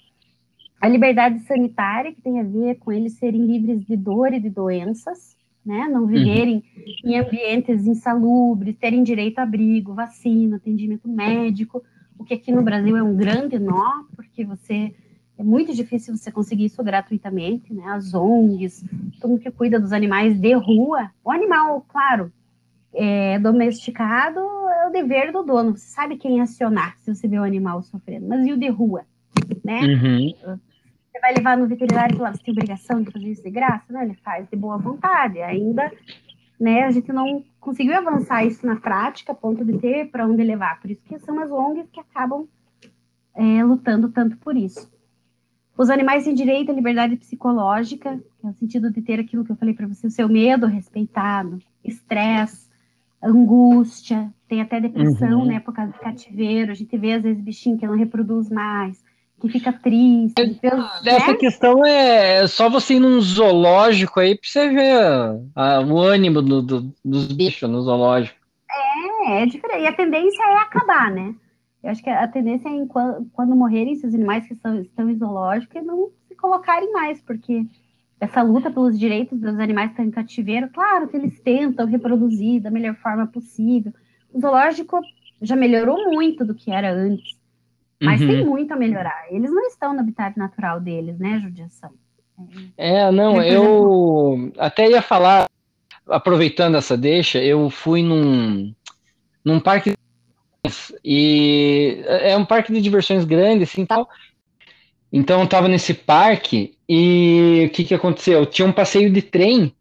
A 0.80 0.88
liberdade 0.88 1.40
sanitária, 1.42 2.14
que 2.14 2.22
tem 2.22 2.40
a 2.40 2.44
ver 2.44 2.76
com 2.76 2.90
eles 2.90 3.18
serem 3.18 3.46
livres 3.46 3.86
de 3.86 3.98
dor 3.98 4.32
e 4.32 4.40
de 4.40 4.50
doenças, 4.50 5.36
né? 5.66 5.90
Não 5.92 6.04
uhum. 6.04 6.08
viverem 6.08 6.64
uhum. 7.04 7.12
em 7.12 7.20
ambientes 7.20 7.86
insalubres, 7.86 8.78
terem 8.78 9.04
direito 9.04 9.40
a 9.40 9.44
abrigo, 9.44 9.94
vacina, 9.94 10.56
atendimento 10.56 11.10
médico, 11.10 11.84
o 12.18 12.24
que 12.24 12.34
aqui 12.34 12.50
no 12.50 12.64
Brasil 12.64 12.96
é 12.96 13.04
um 13.04 13.18
grande 13.18 13.60
nó, 13.60 14.06
porque 14.16 14.46
você 14.46 14.96
é 15.38 15.44
muito 15.44 15.74
difícil 15.74 16.16
você 16.16 16.32
conseguir 16.32 16.66
isso 16.66 16.84
gratuitamente, 16.84 17.74
né? 17.74 17.84
As 17.88 18.14
ONGs, 18.14 18.84
todo 19.20 19.32
mundo 19.32 19.42
que 19.42 19.52
cuida 19.52 19.80
dos 19.80 19.92
animais 19.92 20.40
de 20.40 20.54
rua, 20.54 21.12
o 21.24 21.32
animal, 21.32 21.86
claro, 21.88 22.32
é 22.94 23.38
domesticado 23.40 24.40
é 24.40 24.88
o 24.88 24.92
dever 24.92 25.32
do 25.32 25.44
dono, 25.44 25.76
você 25.76 25.88
sabe 25.88 26.18
quem 26.18 26.42
acionar 26.42 26.98
se 27.00 27.14
você 27.14 27.28
vê 27.28 27.38
o 27.38 27.44
animal 27.44 27.82
sofrendo, 27.84 28.28
mas 28.28 28.46
e 28.46 28.54
o 28.54 28.58
de 28.58 28.70
rua, 28.70 29.06
né? 29.64 29.82
Uhum. 29.82 30.34
Você 31.12 31.20
vai 31.22 31.34
levar 31.34 31.58
no 31.58 31.68
veterinário 31.68 32.16
e 32.16 32.18
falar, 32.18 32.36
você 32.36 32.44
tem 32.44 32.52
obrigação 32.54 33.02
de 33.02 33.12
fazer 33.12 33.28
isso 33.30 33.44
de 33.44 33.50
graça? 33.50 33.86
Não, 33.90 34.02
ele 34.02 34.16
faz 34.16 34.48
de 34.50 34.56
boa 34.56 34.78
vontade, 34.78 35.42
ainda 35.42 35.92
né, 36.60 36.84
a 36.84 36.92
gente 36.92 37.12
não 37.12 37.44
conseguiu 37.60 37.96
avançar 37.96 38.46
isso 38.46 38.66
na 38.66 38.78
prática, 38.78 39.32
a 39.32 39.36
ponto 39.36 39.66
de 39.66 39.78
ter 39.78 40.10
para 40.10 40.26
onde 40.26 40.44
levar. 40.44 40.80
Por 40.80 40.90
isso 40.90 41.02
que 41.04 41.20
são 41.20 41.40
as 41.40 41.52
ONGs 41.52 41.90
que 41.92 42.00
acabam 42.00 42.48
é, 43.34 43.64
lutando 43.64 44.10
tanto 44.10 44.38
por 44.38 44.56
isso. 44.56 44.90
Os 45.78 45.90
animais 45.90 46.24
têm 46.24 46.34
direito 46.34 46.72
à 46.72 46.74
liberdade 46.74 47.18
psicológica, 47.18 48.18
que 48.40 48.48
é 48.48 48.50
o 48.50 48.54
sentido 48.54 48.92
de 48.92 49.02
ter 49.02 49.20
aquilo 49.20 49.44
que 49.44 49.52
eu 49.52 49.56
falei 49.58 49.74
para 49.74 49.88
você, 49.88 50.08
o 50.08 50.12
seu 50.12 50.30
medo 50.30 50.68
respeitado, 50.68 51.60
estresse, 51.84 52.70
angústia, 53.22 54.32
tem 54.48 54.62
até 54.62 54.80
depressão, 54.80 55.40
uhum. 55.40 55.46
né, 55.46 55.60
por 55.60 55.74
causa 55.74 55.92
do 55.92 56.00
cativeiro. 56.00 56.72
A 56.72 56.76
gente 56.76 56.98
vê, 56.98 57.14
às 57.14 57.24
vezes, 57.24 57.44
bichinho 57.44 57.78
que 57.78 57.88
não 57.88 57.98
reproduz 57.98 58.50
mais, 58.50 59.04
que 59.42 59.50
fica 59.50 59.74
triste. 59.74 60.60
Essa 61.06 61.32
né? 61.32 61.38
questão 61.38 61.86
é 61.86 62.48
só 62.48 62.70
você 62.70 62.96
ir 62.96 63.00
num 63.00 63.20
zoológico 63.20 64.20
aí 64.20 64.38
pra 64.38 64.48
você 64.48 64.70
ver 64.70 64.98
a, 65.56 65.82
o 65.82 65.98
ânimo 65.98 66.42
do, 66.42 66.62
do, 66.62 66.94
dos 67.04 67.32
bichos 67.34 67.70
no 67.70 67.82
zoológico. 67.82 68.38
É, 68.70 69.44
é 69.44 69.46
diferente. 69.46 69.84
E 69.84 69.88
a 69.88 69.94
tendência 69.94 70.44
é 70.44 70.58
acabar, 70.58 71.12
né? 71.12 71.36
Eu 71.86 71.92
acho 71.92 72.02
que 72.02 72.10
a 72.10 72.28
tendência 72.28 72.68
é 72.68 72.86
quando, 72.88 73.30
quando 73.32 73.56
morrerem 73.56 73.94
esses 73.94 74.12
animais 74.12 74.48
que 74.48 74.54
estão, 74.54 74.82
estão 74.82 75.08
em 75.08 75.16
zoológico, 75.16 75.80
não 75.84 76.10
se 76.28 76.34
colocarem 76.34 76.92
mais, 76.92 77.22
porque 77.22 77.64
essa 78.20 78.42
luta 78.42 78.72
pelos 78.72 78.98
direitos 78.98 79.40
dos 79.40 79.60
animais 79.60 79.90
que 79.90 79.94
estão 79.94 80.06
em 80.06 80.10
cativeiro, 80.10 80.68
claro 80.74 81.08
que 81.08 81.16
eles 81.16 81.40
tentam 81.42 81.86
reproduzir 81.86 82.60
da 82.60 82.72
melhor 82.72 82.96
forma 82.96 83.28
possível. 83.28 83.94
O 84.34 84.42
zoológico 84.42 85.00
já 85.40 85.56
melhorou 85.56 86.12
muito 86.12 86.44
do 86.44 86.56
que 86.56 86.72
era 86.72 86.92
antes. 86.92 87.38
Mas 88.02 88.20
uhum. 88.20 88.28
tem 88.30 88.46
muito 88.46 88.74
a 88.74 88.76
melhorar. 88.76 89.28
Eles 89.30 89.52
não 89.52 89.68
estão 89.68 89.94
no 89.94 90.00
habitat 90.00 90.36
natural 90.40 90.82
deles, 90.82 91.20
né, 91.20 91.40
judiação? 91.40 91.92
É, 92.76 93.12
não, 93.12 93.44
eu 93.44 94.52
até 94.58 94.90
ia 94.90 95.04
falar, 95.04 95.48
aproveitando 96.08 96.78
essa 96.78 96.98
deixa, 96.98 97.38
eu 97.44 97.70
fui 97.70 98.02
num, 98.02 98.74
num 99.44 99.60
parque 99.60 99.96
e 101.04 102.04
é 102.08 102.36
um 102.38 102.46
parque 102.46 102.72
de 102.72 102.82
diversões 102.82 103.26
grande, 103.26 103.64
assim, 103.64 103.86
tal. 103.86 104.08
Então 105.12 105.42
eu 105.42 105.48
tava 105.48 105.68
nesse 105.68 105.94
parque 105.94 106.76
e 106.88 107.66
o 107.68 107.70
que 107.72 107.84
que 107.84 107.94
aconteceu? 107.94 108.46
Tinha 108.46 108.68
um 108.68 108.72
passeio 108.72 109.12
de 109.12 109.22
trem 109.22 109.74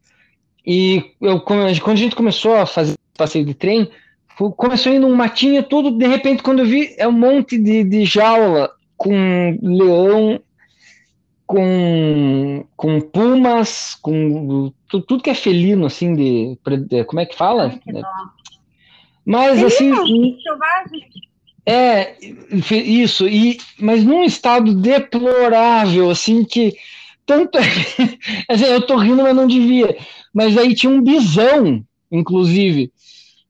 e 0.66 1.12
eu, 1.20 1.40
quando 1.40 1.64
a 1.64 1.96
gente 1.96 2.16
começou 2.16 2.54
a 2.54 2.66
fazer 2.66 2.96
passeio 3.16 3.44
de 3.44 3.54
trem, 3.54 3.90
começou 4.56 4.92
indo 4.92 5.06
um 5.06 5.14
matinho 5.14 5.62
tudo, 5.62 5.90
de 5.90 6.06
repente 6.06 6.42
quando 6.42 6.60
eu 6.60 6.66
vi 6.66 6.94
é 6.98 7.06
um 7.06 7.12
monte 7.12 7.58
de, 7.58 7.84
de 7.84 8.04
jaula 8.04 8.70
com 8.96 9.58
leão, 9.62 10.40
com, 11.46 12.64
com 12.76 13.00
pumas, 13.00 13.94
com 14.00 14.72
tudo, 14.88 15.22
que 15.22 15.30
é 15.30 15.34
felino, 15.34 15.86
assim, 15.86 16.14
de. 16.14 16.58
Como 17.06 17.20
é 17.20 17.26
que 17.26 17.36
fala? 17.36 17.64
Ai, 17.64 17.78
que 17.78 17.92
Mas 19.24 19.62
assim. 19.62 19.92
É, 21.66 22.16
isso, 22.70 23.26
e, 23.26 23.58
mas 23.80 24.04
num 24.04 24.22
estado 24.22 24.74
deplorável, 24.74 26.10
assim, 26.10 26.44
que 26.44 26.74
tanto 27.24 27.56
é, 27.56 27.62
assim, 28.48 28.64
eu 28.64 28.82
tô 28.82 28.96
rindo, 28.96 29.22
mas 29.22 29.34
não 29.34 29.46
devia. 29.46 29.96
Mas 30.32 30.58
aí 30.58 30.74
tinha 30.74 30.92
um 30.92 31.02
bisão, 31.02 31.82
inclusive. 32.10 32.92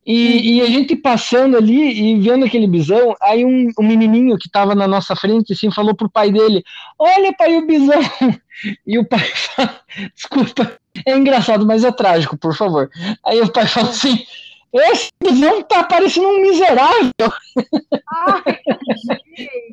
E, 0.06 0.56
e, 0.56 0.60
a 0.60 0.66
gente 0.66 0.94
passando 0.94 1.56
ali 1.56 2.12
e 2.12 2.20
vendo 2.20 2.44
aquele 2.44 2.66
bisão, 2.66 3.16
aí 3.22 3.42
um, 3.42 3.70
um 3.78 3.86
menininho 3.86 4.36
que 4.36 4.48
estava 4.48 4.74
na 4.74 4.86
nossa 4.86 5.16
frente, 5.16 5.54
assim, 5.54 5.70
falou 5.72 5.94
pro 5.94 6.10
pai 6.10 6.30
dele: 6.30 6.62
Olha, 6.98 7.32
pai, 7.32 7.56
o 7.56 7.66
bisão. 7.66 8.00
E 8.86 8.98
o 8.98 9.04
pai 9.04 9.18
fala: 9.34 9.80
Desculpa, 10.14 10.78
é 11.04 11.16
engraçado, 11.16 11.66
mas 11.66 11.82
é 11.84 11.90
trágico, 11.90 12.36
por 12.36 12.54
favor. 12.54 12.88
Aí 13.24 13.40
o 13.40 13.50
pai 13.50 13.66
fala 13.66 13.88
assim: 13.88 14.24
Esse 14.74 15.10
bisão 15.22 15.62
tá 15.62 15.84
parecendo 15.84 16.26
um 16.26 16.42
miserável. 16.42 17.12
Ai, 18.08 18.42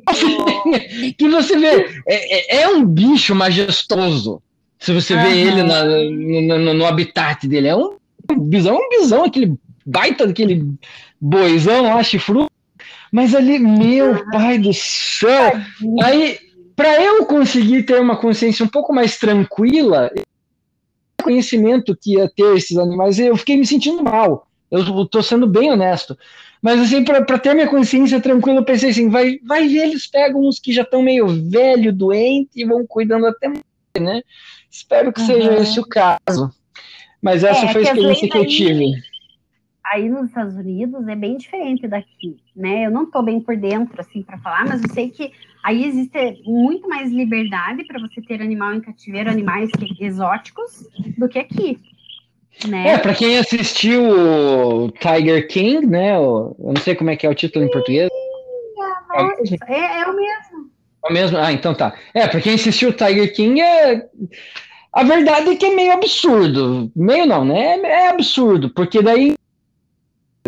que 1.18 1.28
você 1.28 1.58
vê, 1.58 2.02
é, 2.06 2.58
é, 2.58 2.62
é, 2.62 2.68
um 2.68 2.84
bicho 2.84 3.34
majestoso. 3.34 4.40
Se 4.78 4.92
você 4.92 5.16
vê 5.16 5.40
ele 5.40 5.62
na, 5.64 5.84
no, 5.84 6.74
no, 6.74 6.86
habitat 6.86 7.48
dele, 7.48 7.68
é 7.68 7.76
um 7.76 7.96
bisão, 8.38 8.76
é 8.76 8.78
um 8.78 8.88
bisão, 8.88 9.24
aquele 9.24 9.56
baita 9.84 10.26
daquele 10.26 10.64
boizão 11.20 11.82
lá, 11.82 12.02
chifrudo. 12.02 12.48
Mas 13.10 13.34
ali, 13.34 13.58
meu 13.58 14.24
pai 14.30 14.58
do 14.58 14.72
céu! 14.72 15.52
Aí, 16.02 16.38
para 16.76 17.02
eu 17.02 17.26
conseguir 17.26 17.82
ter 17.82 18.00
uma 18.00 18.16
consciência 18.16 18.64
um 18.64 18.68
pouco 18.68 18.92
mais 18.92 19.18
tranquila, 19.18 20.10
conhecimento 21.22 21.96
que 22.00 22.14
ia 22.14 22.28
ter 22.28 22.56
esses 22.56 22.76
animais, 22.76 23.18
eu 23.18 23.36
fiquei 23.36 23.56
me 23.56 23.66
sentindo 23.66 24.02
mal. 24.02 24.46
Eu 24.72 25.04
tô 25.06 25.22
sendo 25.22 25.46
bem 25.46 25.70
honesto. 25.70 26.18
Mas 26.62 26.80
assim, 26.80 27.04
para 27.04 27.38
ter 27.38 27.54
minha 27.54 27.68
consciência 27.68 28.20
tranquila, 28.20 28.60
eu 28.60 28.64
pensei 28.64 28.90
assim, 28.90 29.10
vai, 29.10 29.38
vai 29.44 29.68
ver, 29.68 29.88
eles 29.88 30.06
pegam 30.06 30.40
uns 30.40 30.58
que 30.58 30.72
já 30.72 30.82
estão 30.82 31.02
meio 31.02 31.28
velho, 31.28 31.92
doente 31.92 32.50
e 32.56 32.64
vão 32.64 32.86
cuidando 32.86 33.26
até 33.26 33.48
mais, 33.48 33.62
né? 34.00 34.22
Espero 34.70 35.12
que 35.12 35.20
uhum. 35.20 35.26
seja 35.26 35.54
esse 35.54 35.78
o 35.78 35.86
caso. 35.86 36.50
Mas 37.20 37.44
essa 37.44 37.66
é, 37.66 37.72
foi 37.72 37.82
a 37.82 37.84
experiência 37.84 38.28
que 38.28 38.38
eu 38.38 38.46
tive 38.46 38.94
aí 39.92 40.08
nos 40.08 40.28
Estados 40.28 40.56
Unidos 40.56 41.06
é 41.06 41.14
bem 41.14 41.36
diferente 41.36 41.86
daqui, 41.86 42.38
né? 42.56 42.86
Eu 42.86 42.90
não 42.90 43.04
estou 43.04 43.22
bem 43.22 43.40
por 43.40 43.54
dentro, 43.56 44.00
assim, 44.00 44.22
para 44.22 44.38
falar, 44.38 44.66
mas 44.66 44.82
eu 44.82 44.88
sei 44.88 45.10
que 45.10 45.30
aí 45.62 45.84
existe 45.84 46.42
muito 46.46 46.88
mais 46.88 47.12
liberdade 47.12 47.84
para 47.84 48.00
você 48.00 48.22
ter 48.22 48.40
animal 48.40 48.72
em 48.72 48.80
cativeiro, 48.80 49.30
animais 49.30 49.70
exóticos, 50.00 50.88
do 51.18 51.28
que 51.28 51.38
aqui. 51.38 51.78
Né? 52.68 52.88
É, 52.90 52.98
para 52.98 53.14
quem 53.14 53.38
assistiu 53.38 54.04
o 54.08 54.90
Tiger 54.92 55.48
King, 55.48 55.86
né? 55.86 56.14
eu 56.16 56.56
não 56.58 56.76
sei 56.76 56.94
como 56.94 57.10
é 57.10 57.16
que 57.16 57.26
é 57.26 57.30
o 57.30 57.34
título 57.34 57.64
em 57.64 57.70
português. 57.70 58.08
É, 59.68 59.74
é, 59.74 60.00
é 60.00 60.06
o 60.06 60.14
mesmo. 60.14 60.70
É 61.04 61.10
o 61.10 61.12
mesmo? 61.12 61.38
Ah, 61.38 61.52
então 61.52 61.74
tá. 61.74 61.94
É, 62.14 62.26
para 62.28 62.40
quem 62.40 62.54
assistiu 62.54 62.90
o 62.90 62.92
Tiger 62.92 63.34
King, 63.34 63.60
é... 63.60 64.06
a 64.92 65.02
verdade 65.02 65.50
é 65.50 65.56
que 65.56 65.66
é 65.66 65.74
meio 65.74 65.92
absurdo. 65.92 66.90
Meio 66.94 67.26
não, 67.26 67.44
né? 67.44 67.80
É 67.80 68.08
absurdo, 68.08 68.70
porque 68.70 69.02
daí 69.02 69.34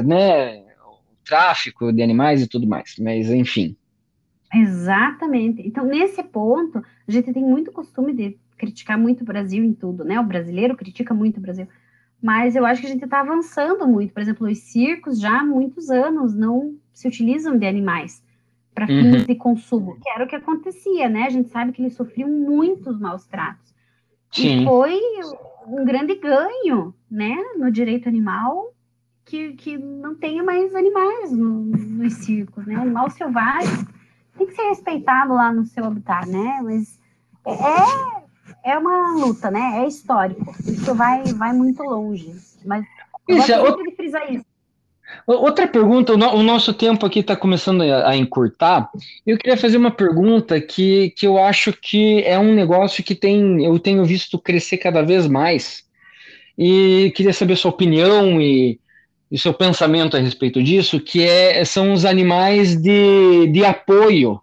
né, 0.03 0.59
o 0.87 1.25
tráfico 1.25 1.93
de 1.93 2.03
animais 2.03 2.43
e 2.43 2.49
tudo 2.49 2.67
mais, 2.67 2.95
mas 2.99 3.31
enfim. 3.31 3.77
Exatamente. 4.55 5.67
Então, 5.67 5.85
nesse 5.85 6.23
ponto, 6.23 6.79
a 6.79 7.11
gente 7.11 7.33
tem 7.33 7.43
muito 7.43 7.73
costume 7.73 8.13
de 8.13 8.39
criticar 8.57 8.97
muito 8.97 9.23
o 9.23 9.25
Brasil 9.25 9.65
em 9.65 9.73
tudo, 9.73 10.05
né? 10.05 10.19
O 10.21 10.25
brasileiro 10.25 10.77
critica 10.77 11.13
muito 11.13 11.39
o 11.39 11.41
Brasil. 11.41 11.67
Mas 12.25 12.57
eu 12.57 12.65
acho 12.65 12.81
que 12.81 12.87
a 12.87 12.91
gente 12.91 13.05
está 13.05 13.21
avançando 13.21 13.87
muito. 13.87 14.15
Por 14.15 14.23
exemplo, 14.23 14.49
os 14.49 14.59
circos 14.59 15.21
já 15.21 15.41
há 15.41 15.45
muitos 15.45 15.91
anos 15.91 16.35
não 16.35 16.75
se 16.91 17.07
utilizam 17.07 17.59
de 17.59 17.67
animais 17.67 18.25
para 18.75 18.87
fins 18.87 19.15
uhum. 19.15 19.25
de 19.27 19.35
consumo, 19.35 19.99
que 20.01 20.09
era 20.09 20.25
o 20.25 20.27
que 20.27 20.35
acontecia, 20.35 21.07
né? 21.07 21.25
A 21.25 21.29
gente 21.29 21.51
sabe 21.51 21.73
que 21.73 21.83
eles 21.83 21.93
sofriam 21.93 22.31
muitos 22.31 22.99
maus 22.99 23.27
tratos. 23.27 23.75
Sim. 24.31 24.63
E 24.63 24.65
foi 24.65 24.99
um 25.67 25.85
grande 25.85 26.15
ganho, 26.15 26.95
né, 27.11 27.37
no 27.59 27.71
direito 27.71 28.09
animal 28.09 28.73
que, 29.27 29.53
que 29.53 29.77
não 29.77 30.15
tenha 30.15 30.43
mais 30.43 30.75
animais 30.75 31.31
no, 31.31 31.61
nos 31.61 32.15
circos, 32.15 32.67
né? 32.67 32.75
Animal 32.75 33.11
selvagem 33.11 33.87
tem 34.39 34.47
que 34.47 34.55
ser 34.55 34.69
respeitado 34.69 35.35
lá 35.35 35.53
no 35.53 35.67
seu 35.67 35.85
habitat, 35.85 36.27
né? 36.27 36.59
Mas 36.63 36.99
é, 37.47 38.24
é 38.65 38.77
uma 38.79 39.13
luta, 39.13 39.51
né? 39.51 39.83
É 39.83 39.87
histórico. 39.87 40.55
Isso 40.67 40.95
vai, 40.95 41.23
vai 41.35 41.53
muito 41.53 41.83
longe. 41.83 42.35
Mas 42.65 42.85
eu 43.29 43.39
isso, 43.39 43.49
gosto 43.49 43.77
muito 43.77 43.91
de 43.91 43.97
frisar 43.97 44.33
isso. 44.33 44.45
Outra 45.27 45.67
pergunta, 45.69 46.13
o, 46.13 46.43
nosso 46.43 46.73
tempo 46.73 47.07
aqui 47.07 47.21
está 47.21 47.37
começando 47.37 47.83
a, 47.83 48.17
encurtar. 48.17 48.91
Eu 49.27 49.39
queria 49.39 49.57
fazer 49.57 49.77
uma 49.77 49.91
pergunta 49.91 50.61
que, 50.61 51.11
que 51.11 51.27
eu 51.27 51.39
acho 51.39 51.73
que 51.73 52.23
é 52.23 52.39
um 52.39 52.55
negócio 52.55 53.05
que 53.05 53.15
tem, 53.15 53.65
eu 53.65 53.79
tenho 53.79 54.05
visto 54.05 54.39
crescer 54.39 54.79
cada 54.79 55.03
vez 55.03 55.27
mais. 55.27 55.85
E 56.59 57.13
queria 57.15 57.33
saber 57.33 57.57
sua 57.57 57.71
opinião 57.71 58.41
e, 58.41 58.79
e 59.31 59.39
seu 59.39 59.55
pensamento 59.55 60.17
a 60.17 60.21
respeito 60.21 60.63
disso, 60.63 61.01
que 61.01 61.23
é, 61.23 61.65
são 61.65 61.93
os 61.93 62.05
animais 62.05 62.77
de, 62.77 63.47
de 63.49 63.65
apoio. 63.65 64.41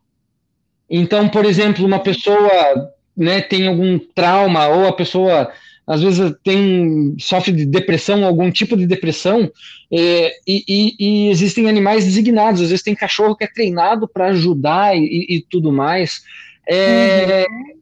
Então, 0.90 1.28
por 1.28 1.46
exemplo, 1.46 1.86
uma 1.86 2.00
pessoa 2.00 2.92
né, 3.16 3.42
tem 3.42 3.68
algum 3.68 4.00
trauma, 4.00 4.68
ou 4.68 4.88
a 4.88 4.94
pessoa 4.94 5.52
às 5.86 6.02
vezes 6.02 6.34
tem 6.44 7.16
sofre 7.20 7.52
de 7.52 7.66
depressão, 7.66 8.24
algum 8.24 8.50
tipo 8.52 8.78
de 8.78 8.86
depressão, 8.86 9.52
é, 9.92 10.32
e, 10.48 10.64
e, 10.68 10.96
e, 11.00 11.30
existem 11.30 11.68
animais 11.68 12.06
designados, 12.06 12.62
às 12.62 12.70
vezes 12.70 12.84
tem 12.84 12.96
cachorro 12.96 13.36
que 13.36 13.44
é 13.44 13.48
treinado 13.48 14.08
para 14.08 14.28
ajudar 14.28 14.96
e, 14.96 15.26
e, 15.30 15.46
tudo 15.50 15.72
mais. 15.72 16.22
É, 16.68 17.46
uhum. 17.50 17.82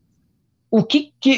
O 0.72 0.84
que, 0.84 1.12
que 1.20 1.32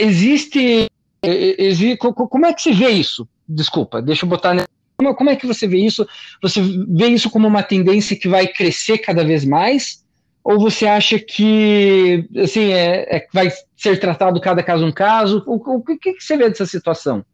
existe, 0.00 0.86
existe, 1.22 1.96
Como 1.96 2.46
é 2.46 2.54
que 2.54 2.62
se 2.62 2.72
vê 2.72 2.90
isso? 2.90 3.28
Desculpa, 3.48 4.00
deixa 4.00 4.24
eu 4.24 4.28
botar 4.28 4.54
como, 4.96 5.14
como 5.14 5.30
é 5.30 5.36
que 5.36 5.46
você 5.46 5.66
vê 5.66 5.78
isso? 5.78 6.06
Você 6.42 6.60
vê 6.88 7.08
isso 7.08 7.28
como 7.28 7.46
uma 7.46 7.62
tendência 7.62 8.16
que 8.16 8.28
vai 8.28 8.46
crescer 8.46 8.98
cada 8.98 9.22
vez 9.24 9.44
mais? 9.44 10.02
Ou 10.46 10.60
você 10.60 10.86
acha 10.86 11.18
que 11.18 12.24
assim 12.40 12.72
é, 12.72 13.16
é 13.16 13.26
vai 13.34 13.48
ser 13.76 13.98
tratado 13.98 14.40
cada 14.40 14.62
caso 14.62 14.86
um 14.86 14.92
caso? 14.92 15.42
O, 15.44 15.56
o, 15.56 15.78
o 15.78 15.82
que, 15.82 16.12
que 16.12 16.20
você 16.20 16.36
vê 16.36 16.48
dessa 16.48 16.64
situação? 16.64 17.24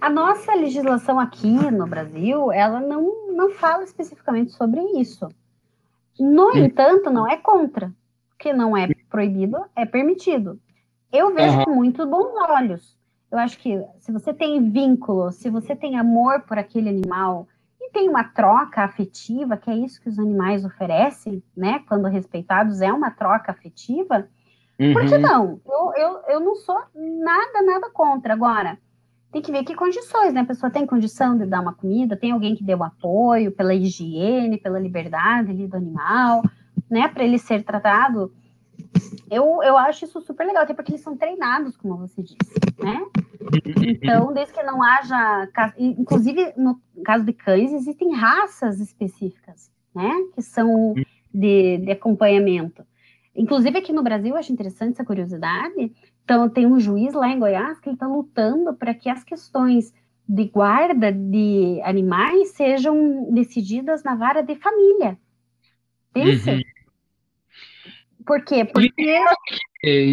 A 0.00 0.08
nossa 0.08 0.54
legislação 0.54 1.18
aqui 1.18 1.48
no 1.48 1.84
Brasil, 1.88 2.52
ela 2.52 2.78
não, 2.78 3.32
não 3.32 3.50
fala 3.50 3.82
especificamente 3.82 4.52
sobre 4.52 4.80
isso. 4.96 5.28
No 6.20 6.52
hum. 6.52 6.58
entanto, 6.58 7.10
não 7.10 7.28
é 7.28 7.36
contra. 7.36 7.92
que 8.38 8.52
não 8.52 8.76
é 8.76 8.86
proibido, 9.10 9.58
é 9.74 9.84
permitido. 9.84 10.60
Eu 11.12 11.34
vejo 11.34 11.58
uhum. 11.58 11.64
com 11.64 11.74
muito 11.74 12.06
bons 12.06 12.32
olhos. 12.48 12.96
Eu 13.28 13.38
acho 13.38 13.58
que 13.58 13.84
se 13.98 14.12
você 14.12 14.32
tem 14.32 14.70
vínculo, 14.70 15.32
se 15.32 15.50
você 15.50 15.74
tem 15.74 15.98
amor 15.98 16.42
por 16.42 16.58
aquele 16.58 16.90
animal 16.90 17.48
e 17.82 17.90
tem 17.90 18.08
uma 18.08 18.24
troca 18.24 18.82
afetiva, 18.82 19.56
que 19.56 19.70
é 19.70 19.74
isso 19.74 20.00
que 20.00 20.08
os 20.08 20.18
animais 20.18 20.64
oferecem, 20.64 21.42
né? 21.56 21.82
Quando 21.88 22.06
respeitados, 22.06 22.80
é 22.80 22.92
uma 22.92 23.10
troca 23.10 23.50
afetiva. 23.50 24.28
Uhum. 24.78 24.92
Por 24.92 25.06
que 25.06 25.14
uhum. 25.14 25.20
não? 25.20 25.60
Eu, 25.66 25.92
eu, 25.96 26.20
eu 26.28 26.40
não 26.40 26.54
sou 26.54 26.78
nada, 26.94 27.62
nada 27.62 27.90
contra. 27.90 28.32
Agora, 28.32 28.78
tem 29.32 29.42
que 29.42 29.50
ver 29.50 29.64
que 29.64 29.74
condições, 29.74 30.32
né? 30.32 30.42
A 30.42 30.46
pessoa 30.46 30.70
tem 30.70 30.86
condição 30.86 31.36
de 31.36 31.44
dar 31.44 31.60
uma 31.60 31.74
comida, 31.74 32.16
tem 32.16 32.30
alguém 32.30 32.54
que 32.54 32.62
dê 32.62 32.74
um 32.74 32.84
apoio 32.84 33.50
pela 33.50 33.74
higiene, 33.74 34.58
pela 34.58 34.78
liberdade 34.78 35.50
ali 35.50 35.66
do 35.66 35.76
animal, 35.76 36.42
né? 36.88 37.08
Para 37.08 37.24
ele 37.24 37.38
ser 37.38 37.64
tratado 37.64 38.32
eu, 39.30 39.62
eu 39.62 39.76
acho 39.78 40.04
isso 40.04 40.20
super 40.20 40.46
legal, 40.46 40.62
até 40.62 40.74
porque 40.74 40.92
eles 40.92 41.00
são 41.00 41.16
treinados, 41.16 41.76
como 41.76 41.96
você 41.96 42.22
disse, 42.22 42.36
né? 42.78 43.04
Então, 43.82 44.32
desde 44.32 44.52
que 44.52 44.62
não 44.62 44.82
haja. 44.82 45.48
Inclusive, 45.78 46.52
no 46.56 46.80
caso 47.04 47.24
de 47.24 47.32
cães, 47.32 47.72
existem 47.72 48.12
raças 48.12 48.78
específicas, 48.78 49.70
né? 49.94 50.10
Que 50.34 50.42
são 50.42 50.94
de, 51.32 51.78
de 51.78 51.90
acompanhamento. 51.90 52.84
Inclusive, 53.34 53.78
aqui 53.78 53.92
no 53.92 54.02
Brasil, 54.02 54.32
eu 54.32 54.36
acho 54.36 54.52
interessante 54.52 54.92
essa 54.92 55.04
curiosidade. 55.04 55.92
Então, 56.24 56.48
tem 56.48 56.66
um 56.66 56.78
juiz 56.78 57.14
lá 57.14 57.28
em 57.28 57.38
Goiás 57.38 57.80
que 57.80 57.88
ele 57.88 57.96
está 57.96 58.06
lutando 58.06 58.74
para 58.74 58.92
que 58.92 59.08
as 59.08 59.24
questões 59.24 59.92
de 60.28 60.44
guarda 60.44 61.10
de 61.10 61.80
animais 61.82 62.50
sejam 62.50 63.32
decididas 63.32 64.02
na 64.04 64.14
vara 64.14 64.42
de 64.42 64.54
família. 64.56 65.18
Pensa. 66.12 66.52
Uhum. 66.52 66.60
Por 68.26 68.44
quê? 68.44 68.64
Porque. 68.64 69.24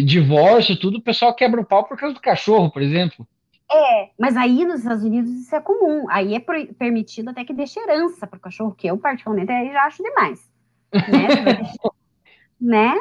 Divórcio, 0.04 0.78
tudo, 0.78 0.98
o 0.98 1.02
pessoal 1.02 1.34
quebra 1.34 1.60
o 1.60 1.64
pau 1.64 1.84
por 1.84 1.96
causa 1.96 2.14
do 2.14 2.20
cachorro, 2.20 2.70
por 2.70 2.82
exemplo. 2.82 3.26
É, 3.72 4.10
mas 4.18 4.36
aí 4.36 4.64
nos 4.64 4.80
Estados 4.80 5.04
Unidos 5.04 5.30
isso 5.30 5.54
é 5.54 5.60
comum. 5.60 6.06
Aí 6.10 6.34
é 6.34 6.40
permitido 6.40 7.28
até 7.28 7.44
que 7.44 7.54
deixe 7.54 7.78
herança 7.78 8.26
para 8.26 8.36
o 8.36 8.40
cachorro, 8.40 8.74
que 8.74 8.88
eu, 8.88 8.98
particularmente, 8.98 9.52
aí 9.52 9.72
já 9.72 9.84
acho 9.84 10.02
demais. 10.02 10.50
Né? 10.92 10.98
né? 12.60 12.94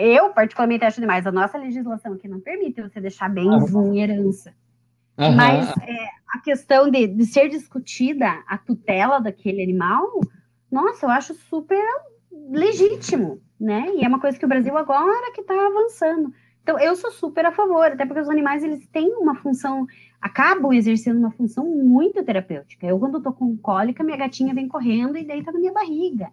Eu, 0.00 0.30
particularmente, 0.30 0.84
acho 0.84 1.00
demais. 1.00 1.26
A 1.26 1.32
nossa 1.32 1.58
legislação 1.58 2.14
aqui 2.14 2.26
não 2.26 2.40
permite 2.40 2.80
você 2.80 3.00
deixar 3.00 3.28
bens 3.28 3.72
uhum. 3.72 3.94
em 3.94 4.00
herança. 4.00 4.54
Uhum. 5.18 5.36
Mas 5.36 5.68
é, 5.68 6.08
a 6.34 6.40
questão 6.40 6.90
de, 6.90 7.06
de 7.06 7.26
ser 7.26 7.50
discutida 7.50 8.42
a 8.48 8.56
tutela 8.56 9.20
daquele 9.20 9.62
animal, 9.62 10.08
nossa, 10.72 11.04
eu 11.04 11.10
acho 11.10 11.34
super 11.34 11.84
legítimo, 12.50 13.40
né? 13.58 13.86
E 13.96 14.04
é 14.04 14.08
uma 14.08 14.20
coisa 14.20 14.38
que 14.38 14.44
o 14.44 14.48
Brasil 14.48 14.76
agora 14.76 15.32
que 15.32 15.40
está 15.40 15.54
avançando. 15.54 16.32
Então, 16.62 16.78
eu 16.78 16.94
sou 16.94 17.10
super 17.10 17.46
a 17.46 17.52
favor, 17.52 17.86
até 17.86 18.04
porque 18.04 18.20
os 18.20 18.28
animais, 18.28 18.62
eles 18.62 18.86
têm 18.88 19.08
uma 19.14 19.34
função, 19.34 19.86
acabam 20.20 20.72
exercendo 20.72 21.18
uma 21.18 21.30
função 21.30 21.64
muito 21.64 22.22
terapêutica. 22.22 22.86
Eu, 22.86 22.98
quando 22.98 23.18
estou 23.18 23.32
com 23.32 23.56
cólica, 23.56 24.04
minha 24.04 24.16
gatinha 24.16 24.54
vem 24.54 24.68
correndo 24.68 25.16
e 25.16 25.24
deita 25.24 25.50
na 25.50 25.58
minha 25.58 25.72
barriga. 25.72 26.28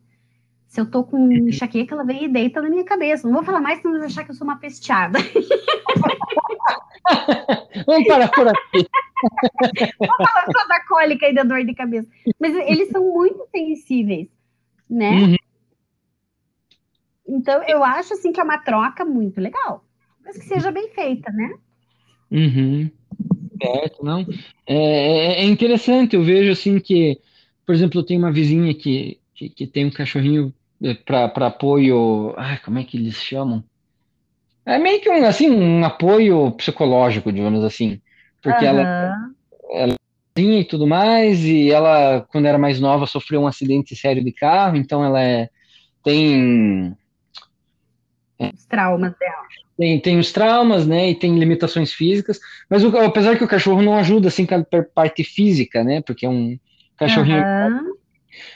Se 0.67 0.81
eu 0.81 0.85
tô 0.85 1.03
com 1.03 1.31
enxaqueca, 1.31 1.95
ela 1.95 2.03
vem 2.03 2.25
e 2.25 2.27
deita 2.27 2.61
na 2.61 2.69
minha 2.69 2.83
cabeça. 2.83 3.25
Não 3.25 3.35
vou 3.35 3.43
falar 3.43 3.61
mais, 3.61 3.81
senão 3.81 4.03
achar 4.03 4.25
que 4.25 4.31
eu 4.31 4.35
sou 4.35 4.45
uma 4.45 4.59
pesteada. 4.59 5.17
Vamos 7.87 8.07
parar 8.07 8.29
por 8.29 8.47
aqui. 8.47 8.85
Vamos 9.97 10.15
falar 10.17 10.45
só 10.51 10.67
da 10.67 10.85
cólica 10.85 11.29
e 11.29 11.33
da 11.33 11.43
dor 11.43 11.63
de 11.63 11.73
cabeça. 11.73 12.07
Mas 12.37 12.53
eles 12.53 12.89
são 12.89 13.13
muito 13.13 13.47
sensíveis, 13.49 14.27
né? 14.89 15.11
Uhum. 15.11 15.35
Então, 17.27 17.61
eu 17.67 17.83
acho, 17.83 18.13
assim, 18.13 18.31
que 18.31 18.39
é 18.39 18.43
uma 18.43 18.57
troca 18.57 19.03
muito 19.03 19.41
legal. 19.41 19.83
Mas 20.23 20.37
que 20.37 20.45
seja 20.45 20.71
bem 20.71 20.89
feita, 20.89 21.31
né? 21.31 21.53
Uhum. 22.31 22.89
Certo, 23.61 24.03
não. 24.03 24.25
É, 24.65 24.75
é, 24.75 25.41
é 25.41 25.45
interessante, 25.45 26.15
eu 26.15 26.23
vejo, 26.23 26.51
assim, 26.51 26.79
que, 26.79 27.19
por 27.65 27.73
exemplo, 27.73 27.99
eu 27.99 28.05
tenho 28.05 28.19
uma 28.19 28.31
vizinha 28.31 28.73
que, 28.73 29.19
que, 29.33 29.49
que 29.49 29.67
tem 29.67 29.85
um 29.85 29.91
cachorrinho 29.91 30.53
é, 30.81 30.93
para 30.93 31.47
apoio. 31.47 32.33
Ai, 32.37 32.59
como 32.63 32.79
é 32.79 32.83
que 32.83 32.97
eles 32.97 33.15
chamam? 33.15 33.63
É 34.65 34.77
meio 34.77 35.01
que 35.01 35.09
um, 35.09 35.25
assim, 35.25 35.49
um 35.49 35.85
apoio 35.85 36.51
psicológico, 36.51 37.31
digamos 37.31 37.63
assim. 37.63 38.01
Porque 38.41 38.65
uhum. 38.65 38.71
ela, 38.71 39.31
ela 39.71 39.93
é 39.93 40.41
e 40.41 40.65
tudo 40.65 40.85
mais, 40.85 41.43
e 41.43 41.71
ela, 41.71 42.21
quando 42.29 42.45
era 42.45 42.57
mais 42.57 42.79
nova, 42.79 43.07
sofreu 43.07 43.41
um 43.41 43.47
acidente 43.47 43.95
sério 43.95 44.23
de 44.23 44.31
carro, 44.31 44.75
então 44.75 45.03
ela 45.03 45.23
é, 45.23 45.49
tem. 46.03 46.95
Os 48.39 48.65
traumas 48.65 49.13
dela. 49.17 49.47
Tem, 49.77 49.99
tem 49.99 50.17
os 50.17 50.31
traumas, 50.31 50.87
né, 50.87 51.11
e 51.11 51.15
tem 51.15 51.37
limitações 51.37 51.93
físicas, 51.93 52.39
mas 52.69 52.83
o, 52.83 52.97
apesar 52.97 53.37
que 53.37 53.43
o 53.43 53.47
cachorro 53.47 53.81
não 53.81 53.95
ajuda, 53.95 54.27
assim, 54.27 54.45
com 54.45 54.55
a 54.55 54.83
parte 54.93 55.23
física, 55.23 55.83
né, 55.83 56.01
porque 56.01 56.25
é 56.25 56.29
um 56.29 56.57
cachorrinho. 56.97 57.43
Uhum. 57.43 57.93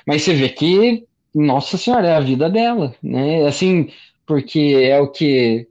Mas 0.05 0.23
você 0.23 0.33
vê 0.33 0.49
que 0.49 1.05
nossa 1.33 1.77
senhora, 1.77 2.07
é 2.07 2.15
a 2.15 2.19
vida 2.19 2.49
dela, 2.49 2.93
né? 3.01 3.45
Assim, 3.47 3.91
porque 4.25 4.77
é 4.81 4.99
o 4.99 5.07
que 5.07 5.67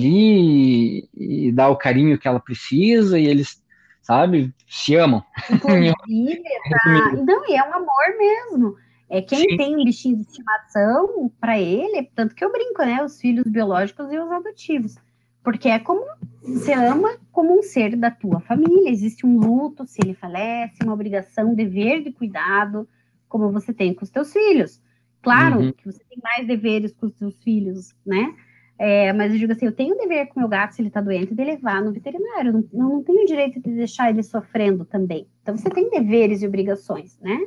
e, 0.00 1.08
e 1.14 1.52
dá 1.52 1.68
o 1.68 1.76
carinho 1.76 2.18
que 2.18 2.26
ela 2.26 2.40
precisa 2.40 3.18
e 3.18 3.26
eles, 3.26 3.62
sabe, 4.02 4.52
se 4.68 4.94
amam. 4.96 5.22
Inclusive, 5.50 6.42
tá... 6.70 7.12
não, 7.24 7.48
e 7.48 7.56
é 7.56 7.62
um 7.62 7.74
amor 7.74 8.18
mesmo. 8.18 8.76
É 9.08 9.20
quem 9.20 9.40
Sim. 9.40 9.56
tem 9.56 9.76
um 9.76 9.84
bichinho 9.84 10.16
de 10.16 10.22
estimação, 10.22 11.30
para 11.40 11.58
ele, 11.58 12.10
tanto 12.14 12.34
que 12.34 12.44
eu 12.44 12.50
brinco, 12.50 12.82
né? 12.82 13.02
Os 13.04 13.20
filhos 13.20 13.44
biológicos 13.46 14.10
e 14.10 14.18
os 14.18 14.30
adotivos. 14.30 14.96
Porque 15.42 15.68
é 15.68 15.78
como 15.78 16.04
você 16.42 16.72
ama 16.72 17.16
como 17.30 17.58
um 17.58 17.62
ser 17.62 17.96
da 17.96 18.10
tua 18.10 18.40
família. 18.40 18.90
Existe 18.90 19.26
um 19.26 19.38
luto 19.38 19.86
se 19.86 20.00
ele 20.02 20.14
falece, 20.14 20.82
uma 20.82 20.94
obrigação, 20.94 21.54
dever 21.54 22.02
de 22.02 22.12
cuidado 22.12 22.88
como 23.28 23.50
você 23.50 23.72
tem 23.72 23.92
com 23.92 24.04
os 24.04 24.10
teus 24.10 24.32
filhos. 24.32 24.80
Claro 25.20 25.60
uhum. 25.60 25.72
que 25.72 25.86
você 25.86 26.02
tem 26.04 26.18
mais 26.22 26.46
deveres 26.46 26.92
com 26.92 27.06
os 27.06 27.16
seus 27.16 27.36
filhos, 27.42 27.94
né? 28.04 28.34
É, 28.78 29.12
mas 29.12 29.32
eu 29.32 29.38
digo 29.38 29.52
assim, 29.52 29.66
eu 29.66 29.72
tenho 29.72 29.94
o 29.94 29.98
dever 29.98 30.26
com 30.26 30.36
o 30.36 30.40
meu 30.40 30.48
gato, 30.48 30.74
se 30.74 30.82
ele 30.82 30.88
está 30.88 31.00
doente, 31.00 31.34
de 31.34 31.44
levar 31.44 31.82
no 31.82 31.92
veterinário. 31.92 32.50
Eu 32.50 32.52
não, 32.52 32.90
não 32.90 33.02
tenho 33.02 33.22
o 33.22 33.26
direito 33.26 33.60
de 33.60 33.70
deixar 33.70 34.10
ele 34.10 34.22
sofrendo 34.22 34.84
também. 34.84 35.26
Então, 35.42 35.56
você 35.56 35.70
tem 35.70 35.88
deveres 35.90 36.42
e 36.42 36.46
obrigações, 36.46 37.18
né? 37.20 37.38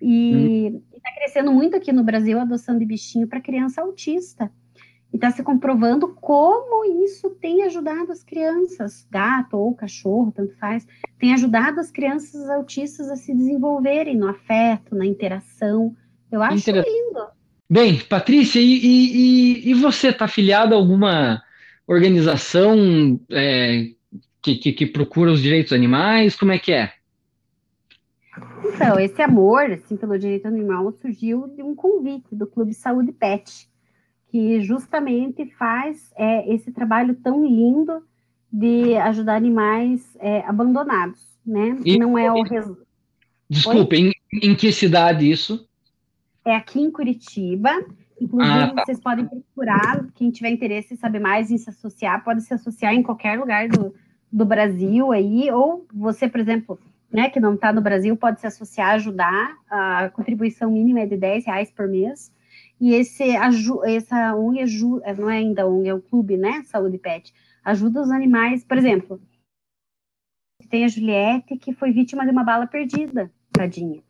E 0.00 0.82
está 0.94 1.10
uhum. 1.10 1.16
crescendo 1.16 1.52
muito 1.52 1.76
aqui 1.76 1.92
no 1.92 2.04
Brasil 2.04 2.38
a 2.38 2.42
adoção 2.42 2.78
de 2.78 2.84
bichinho 2.84 3.26
para 3.26 3.40
criança 3.40 3.80
autista. 3.80 4.50
E 5.12 5.16
está 5.16 5.30
se 5.30 5.42
comprovando 5.44 6.08
como 6.20 6.84
isso 7.04 7.30
tem 7.30 7.62
ajudado 7.62 8.10
as 8.10 8.24
crianças, 8.24 9.06
gato 9.08 9.56
ou 9.56 9.72
cachorro, 9.72 10.32
tanto 10.34 10.56
faz, 10.56 10.84
tem 11.18 11.32
ajudado 11.32 11.78
as 11.78 11.90
crianças 11.90 12.50
autistas 12.50 13.08
a 13.08 13.16
se 13.16 13.32
desenvolverem 13.32 14.16
no 14.16 14.28
afeto, 14.28 14.96
na 14.96 15.06
interação. 15.06 15.94
Eu 16.32 16.42
acho 16.42 16.68
Inter... 16.68 16.84
lindo. 16.84 17.26
Bem, 17.70 18.00
Patrícia, 18.00 18.60
e, 18.60 18.80
e, 18.84 19.70
e 19.70 19.74
você 19.74 20.08
está 20.08 20.24
afiliada 20.24 20.74
a 20.74 20.78
alguma 20.78 21.40
organização 21.86 23.20
é, 23.30 23.90
que, 24.42 24.56
que, 24.56 24.72
que 24.72 24.86
procura 24.86 25.32
os 25.32 25.40
direitos 25.40 25.72
animais? 25.72 26.36
Como 26.36 26.52
é 26.52 26.58
que 26.58 26.72
é? 26.72 26.92
Então, 28.64 28.98
esse 28.98 29.20
amor 29.22 29.70
assim, 29.70 29.96
pelo 29.96 30.18
direito 30.18 30.46
animal 30.46 30.90
surgiu 30.92 31.48
de 31.48 31.62
um 31.62 31.74
convite 31.74 32.34
do 32.34 32.46
Clube 32.46 32.74
Saúde 32.74 33.12
Pet 33.12 33.68
que 34.34 34.60
justamente 34.62 35.46
faz 35.56 36.10
é, 36.16 36.52
esse 36.52 36.72
trabalho 36.72 37.14
tão 37.14 37.46
lindo 37.46 38.02
de 38.52 38.96
ajudar 38.96 39.36
animais 39.36 40.16
é, 40.18 40.40
abandonados, 40.40 41.20
né? 41.46 41.78
E, 41.84 41.96
Não 41.96 42.18
é 42.18 42.32
o 42.32 42.42
res... 42.42 42.68
Desculpe, 43.48 43.96
em, 43.96 44.12
em, 44.32 44.56
que 44.56 44.72
cidade 44.72 45.30
isso? 45.30 45.68
É 46.44 46.56
aqui 46.56 46.80
em 46.80 46.90
Curitiba. 46.90 47.70
Inclusive, 48.20 48.58
ah, 48.58 48.74
tá. 48.74 48.84
vocês 48.84 49.00
podem 49.00 49.24
procurar, 49.26 50.04
quem 50.16 50.32
tiver 50.32 50.50
interesse 50.50 50.94
em 50.94 50.96
saber 50.96 51.20
mais 51.20 51.52
em 51.52 51.58
se 51.58 51.70
associar, 51.70 52.24
pode 52.24 52.42
se 52.42 52.54
associar 52.54 52.92
em 52.92 53.04
qualquer 53.04 53.38
lugar 53.38 53.68
do, 53.68 53.94
do 54.32 54.44
Brasil 54.44 55.12
aí, 55.12 55.48
ou 55.52 55.86
você, 55.92 56.28
por 56.28 56.40
exemplo, 56.40 56.76
né, 57.14 57.30
que 57.30 57.38
não 57.38 57.54
está 57.54 57.72
no 57.72 57.80
Brasil, 57.80 58.16
pode 58.16 58.40
se 58.40 58.46
associar, 58.48 58.94
ajudar. 58.96 59.56
A 59.70 60.10
contribuição 60.10 60.68
mínima 60.68 61.00
é 61.00 61.06
de 61.06 61.16
10 61.16 61.46
reais 61.46 61.70
por 61.70 61.86
mês. 61.86 62.34
E 62.80 62.92
esse, 62.92 63.22
essa 63.86 64.34
ONG 64.34 64.82
não 65.16 65.30
é 65.30 65.36
ainda 65.36 65.64
ONG, 65.64 65.88
é 65.88 65.94
o 65.94 66.02
clube, 66.02 66.36
né? 66.36 66.64
Saúde 66.64 66.98
Pet, 66.98 67.32
ajuda 67.64 68.02
os 68.02 68.10
animais, 68.10 68.64
por 68.64 68.76
exemplo, 68.76 69.22
tem 70.68 70.84
a 70.84 70.88
Juliette 70.88 71.56
que 71.56 71.72
foi 71.72 71.92
vítima 71.92 72.24
de 72.24 72.32
uma 72.32 72.42
bala 72.42 72.66
perdida, 72.66 73.30
tadinha. 73.52 74.02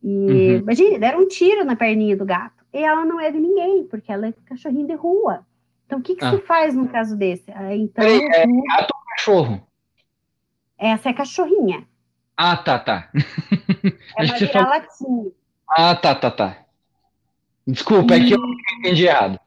E 0.00 0.08
uhum. 0.08 0.56
imagine, 0.58 1.00
deram 1.00 1.22
um 1.22 1.28
tiro 1.28 1.64
na 1.64 1.74
perninha 1.74 2.16
do 2.16 2.24
gato. 2.24 2.64
E 2.72 2.78
ela 2.78 3.04
não 3.04 3.20
é 3.20 3.32
de 3.32 3.40
ninguém, 3.40 3.84
porque 3.88 4.12
ela 4.12 4.28
é 4.28 4.34
cachorrinho 4.46 4.86
de 4.86 4.94
rua. 4.94 5.44
Então, 5.84 5.98
o 5.98 6.02
que, 6.02 6.14
que 6.14 6.24
ah. 6.24 6.30
se 6.30 6.38
faz 6.42 6.76
no 6.76 6.88
caso 6.88 7.16
desse? 7.16 7.50
Ah, 7.50 7.74
então, 7.74 8.04
Peraí, 8.04 8.22
é 8.22 8.46
gato 8.46 8.94
ou 8.94 9.04
cachorro? 9.10 9.66
Essa 10.78 11.08
é 11.10 11.12
cachorrinha. 11.12 11.89
Ah, 12.42 12.56
tá, 12.56 12.78
tá. 12.78 13.10
É 14.16 14.24
uma 14.24 14.38
vira-latinha. 14.38 15.30
Ah, 15.68 15.94
tá, 15.94 16.14
tá, 16.14 16.30
tá. 16.30 16.56
Desculpa, 17.66 18.16
e... 18.16 18.22
é 18.22 18.26
que 18.26 18.32
eu 18.32 18.40
entendi 18.78 19.04
errado. 19.04 19.38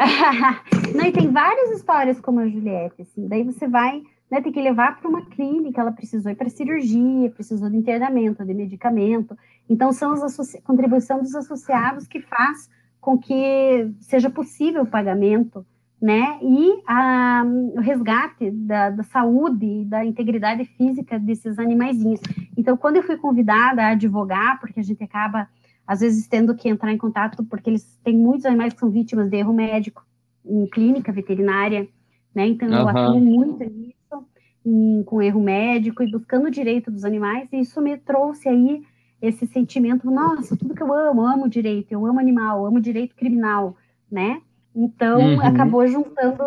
Não, 0.96 1.04
e 1.04 1.12
tem 1.12 1.30
várias 1.30 1.72
histórias 1.72 2.18
como 2.18 2.40
a 2.40 2.48
Juliette, 2.48 3.02
assim. 3.02 3.28
Daí 3.28 3.42
você 3.42 3.68
vai, 3.68 4.02
né, 4.30 4.40
tem 4.40 4.50
que 4.50 4.62
levar 4.62 4.98
para 4.98 5.10
uma 5.10 5.26
clínica, 5.26 5.82
ela 5.82 5.92
precisou 5.92 6.32
ir 6.32 6.36
para 6.36 6.48
cirurgia, 6.48 7.30
precisou 7.32 7.68
de 7.68 7.76
internamento, 7.76 8.46
de 8.46 8.54
medicamento. 8.54 9.36
Então, 9.68 9.92
são 9.92 10.12
as 10.12 10.22
associ... 10.22 10.58
contribuição 10.62 11.20
dos 11.20 11.34
associados 11.34 12.06
que 12.06 12.22
faz 12.22 12.70
com 12.98 13.18
que 13.18 13.92
seja 14.00 14.30
possível 14.30 14.84
o 14.84 14.90
pagamento, 14.90 15.66
né, 16.00 16.38
e 16.42 16.82
a, 16.86 17.42
o 17.74 17.80
resgate 17.80 18.50
da, 18.50 18.90
da 18.90 19.02
saúde, 19.02 19.84
da 19.86 20.04
integridade 20.04 20.64
física 20.64 21.18
desses 21.18 21.58
animaizinhos. 21.58 22.20
Então, 22.56 22.76
quando 22.76 22.96
eu 22.96 23.02
fui 23.02 23.16
convidada 23.16 23.82
a 23.82 23.88
advogar, 23.88 24.60
porque 24.60 24.78
a 24.78 24.82
gente 24.82 25.02
acaba 25.02 25.48
às 25.86 26.00
vezes 26.00 26.26
tendo 26.26 26.54
que 26.54 26.68
entrar 26.68 26.92
em 26.92 26.98
contato, 26.98 27.44
porque 27.44 27.70
eles 27.70 27.98
têm 28.02 28.16
muitos 28.16 28.44
animais 28.44 28.74
que 28.74 28.80
são 28.80 28.90
vítimas 28.90 29.30
de 29.30 29.36
erro 29.36 29.54
médico 29.54 30.04
em 30.44 30.66
clínica 30.66 31.12
veterinária, 31.12 31.88
né? 32.34 32.46
Então, 32.46 32.68
eu 32.68 32.88
atuo 32.88 33.20
muito 33.20 33.64
nisso, 33.64 34.26
em, 34.64 35.02
com 35.04 35.22
erro 35.22 35.40
médico 35.40 36.02
e 36.02 36.10
buscando 36.10 36.46
o 36.46 36.50
direito 36.50 36.90
dos 36.90 37.04
animais, 37.04 37.48
e 37.52 37.60
isso 37.60 37.80
me 37.80 37.96
trouxe 37.96 38.48
aí 38.48 38.82
esse 39.22 39.46
sentimento, 39.46 40.10
nossa, 40.10 40.56
tudo 40.56 40.74
que 40.74 40.82
eu 40.82 40.92
amo, 40.92 41.22
eu 41.22 41.26
amo 41.26 41.48
direito, 41.48 41.90
eu 41.92 42.04
amo 42.04 42.20
animal, 42.20 42.58
eu 42.58 42.66
amo 42.66 42.80
direito 42.80 43.14
criminal, 43.14 43.76
né? 44.10 44.42
Então, 44.76 45.18
uhum. 45.18 45.40
acabou 45.40 45.86
juntando 45.86 46.44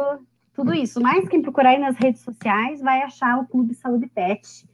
tudo 0.53 0.73
isso. 0.73 1.01
Mas 1.01 1.27
quem 1.27 1.41
procurar 1.41 1.71
aí 1.71 1.79
nas 1.79 1.97
redes 1.97 2.21
sociais 2.21 2.79
vai 2.79 3.01
achar 3.01 3.39
o 3.39 3.47
Clube 3.47 3.73
Saúde 3.73 4.07
Pet. 4.13 4.65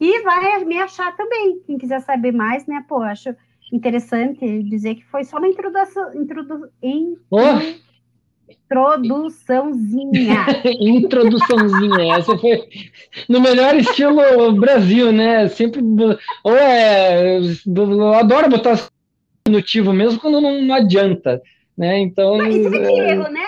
E 0.00 0.22
vai 0.22 0.64
me 0.64 0.78
achar 0.78 1.16
também. 1.16 1.60
Quem 1.66 1.76
quiser 1.76 2.00
saber 2.00 2.32
mais, 2.32 2.66
né? 2.66 2.84
Pô, 2.88 3.02
acho 3.02 3.34
interessante 3.72 4.62
dizer 4.64 4.94
que 4.96 5.04
foi 5.04 5.24
só 5.24 5.38
uma 5.38 5.48
introdução, 5.48 6.14
introdu, 6.14 6.68
in, 6.82 7.16
oh. 7.30 7.38
introduçãozinha. 8.48 10.46
introduçãozinha, 10.80 12.16
essa 12.16 12.36
foi 12.36 12.68
no 13.28 13.40
melhor 13.40 13.76
estilo 13.76 14.52
Brasil, 14.52 15.12
né? 15.12 15.48
Sempre 15.48 15.80
ou 16.42 16.54
é, 16.54 17.38
eu 17.38 18.14
adoro 18.14 18.50
botar 18.50 18.88
motivo 19.48 19.92
mesmo 19.92 20.20
quando 20.20 20.40
não, 20.40 20.62
não 20.62 20.74
adianta. 20.74 21.40
Né? 21.76 21.98
Então, 22.00 22.36
Mas 22.36 22.54
isso 22.54 22.74
é 22.74 22.86
que 22.86 23.00
erro, 23.00 23.30
né? 23.30 23.46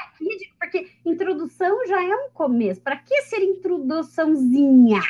Porque 0.58 0.88
introdução 1.04 1.86
já 1.86 2.02
é 2.02 2.14
um 2.14 2.30
começo. 2.32 2.80
Para 2.80 2.96
que 2.96 3.22
ser 3.22 3.42
introduçãozinha? 3.42 5.00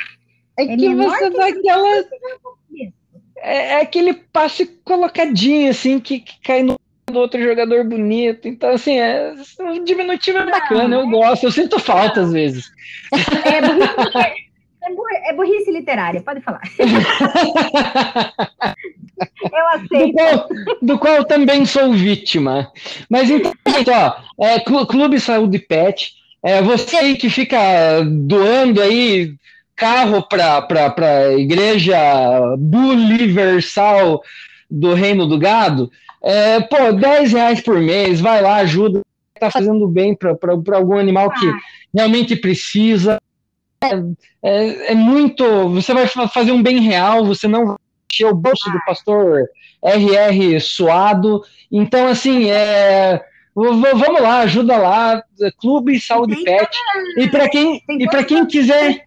É, 0.57 0.65
é 0.65 0.77
que 0.77 0.95
você 0.95 1.31
dá 1.31 1.47
aquela. 1.47 1.99
É, 3.37 3.73
é, 3.73 3.81
aquele 3.81 4.15
passe 4.15 4.67
colocadinho, 4.85 5.71
assim, 5.71 5.99
que, 6.01 6.21
que 6.21 6.41
cai 6.43 6.63
no 6.63 6.77
outro 7.13 7.43
jogador 7.43 7.85
bonito. 7.85 8.49
Então, 8.49 8.71
assim, 8.71 8.99
é, 8.99 9.35
diminutivo 9.85 10.39
é 10.39 10.51
bacana, 10.51 10.97
eu 10.97 11.09
gosto, 11.09 11.45
eu 11.45 11.53
sinto 11.53 11.79
falta 11.79 12.23
às 12.23 12.33
vezes. 12.33 12.71
É 13.13 13.59
é, 13.59 14.35
é 15.25 15.33
burrice 15.33 15.71
literária, 15.71 16.23
pode 16.23 16.41
falar. 16.41 16.61
eu 19.53 19.69
aceito. 19.69 20.07
Do 20.07 20.13
qual, 20.13 20.49
do 20.83 20.99
qual 20.99 21.25
também 21.25 21.65
sou 21.65 21.93
vítima. 21.93 22.71
Mas 23.09 23.31
então, 23.31 23.53
ó, 23.89 24.45
é, 24.45 24.61
Clube 24.61 25.21
Saúde 25.21 25.59
Pet, 25.59 26.13
é, 26.43 26.61
você 26.61 26.97
aí 26.97 27.17
que 27.17 27.31
fica 27.31 28.03
doando 28.03 28.83
aí 28.83 29.35
carro 29.77 30.23
para 30.23 30.67
a 30.99 31.33
igreja 31.33 31.97
Universal 32.57 34.23
do 34.71 34.95
Reino 34.95 35.27
do 35.27 35.39
Gado, 35.39 35.91
é, 36.23 36.61
pô, 36.61 36.93
10 36.93 37.33
reais 37.33 37.61
por 37.61 37.81
mês, 37.81 38.21
vai 38.21 38.41
lá, 38.41 38.57
ajuda, 38.57 39.03
tá 39.39 39.51
fazendo 39.51 39.89
bem 39.89 40.15
para 40.15 40.37
algum 40.77 40.97
animal 40.97 41.31
que 41.31 41.47
ah. 41.47 41.59
realmente 41.95 42.37
precisa. 42.37 43.21
É, 43.83 43.97
é, 44.43 44.93
é, 44.93 44.95
muito. 44.95 45.45
Você 45.71 45.93
vai 45.93 46.07
fazer 46.07 46.53
um 46.53 46.63
bem 46.63 46.81
real, 46.81 47.25
você 47.25 47.49
não 47.49 47.67
vai 47.67 47.77
encher 48.11 48.27
o 48.27 48.35
bolso 48.35 48.71
do 48.71 48.79
pastor 48.85 49.49
RR 49.83 50.61
suado. 50.61 51.43
Então, 51.71 52.07
assim, 52.07 52.51
é, 52.51 53.21
vamos 53.55 54.21
lá, 54.21 54.41
ajuda 54.41 54.77
lá, 54.77 55.23
Clube 55.61 56.01
Saúde 56.01 56.43
Pet. 56.45 56.71
E 57.17 57.29
para 57.29 57.49
quem, 57.49 57.83
e 57.89 58.07
para 58.07 58.25
quem 58.25 58.47
quiser. 58.47 59.07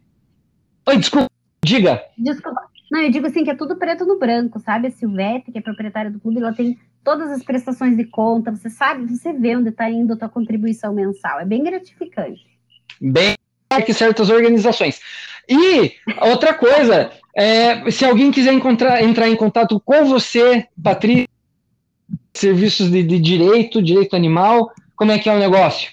Oi, 0.88 0.98
desculpa, 0.98 1.30
diga. 1.64 2.04
Desculpa. 2.18 2.62
Não, 2.92 3.02
eu 3.02 3.10
digo 3.10 3.26
assim 3.26 3.44
que 3.44 3.50
é 3.50 3.56
tudo 3.56 3.78
preto 3.78 4.06
no 4.06 4.20
branco, 4.20 4.60
sabe? 4.60 4.88
A 4.88 4.92
Silvete, 4.92 5.52
que 5.52 5.58
é 5.58 5.62
proprietária 5.62 6.12
do 6.12 6.20
clube, 6.20 6.40
ela 6.40 6.54
tem 6.54 6.78
todas 7.04 7.32
as 7.32 7.44
prestações 7.44 7.98
de 7.98 8.06
conta, 8.06 8.52
você 8.52 8.70
sabe, 8.70 9.06
você 9.06 9.34
vê 9.34 9.56
onde 9.56 9.70
está 9.70 9.90
indo 9.90 10.14
a 10.14 10.18
tua 10.18 10.30
contribuição 10.30 10.94
mensal. 10.94 11.40
É 11.40 11.46
bem 11.46 11.64
gratificante. 11.64 12.42
Bem 13.02 13.36
que 13.82 13.94
certas 13.94 14.30
organizações. 14.30 15.00
E 15.48 15.94
outra 16.22 16.54
coisa, 16.54 17.12
é, 17.36 17.90
se 17.92 18.06
alguém 18.06 18.32
quiser 18.32 18.54
encontrar, 18.54 19.04
entrar 19.04 19.30
em 19.30 19.36
contato 19.36 19.80
com 19.80 20.06
você, 20.06 20.68
Patrícia, 20.82 21.28
serviços 22.34 22.90
de, 22.90 23.04
de 23.04 23.20
direito, 23.20 23.82
direito 23.82 24.16
animal, 24.16 24.72
como 24.96 25.12
é 25.12 25.20
que 25.20 25.30
é 25.30 25.34
o 25.34 25.40
negócio? 25.40 25.92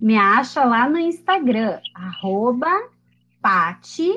Me 0.00 0.16
acha 0.16 0.64
lá 0.64 0.88
no 0.88 0.98
Instagram, 0.98 1.78
arroba 1.94 2.70
Pati 3.42 4.12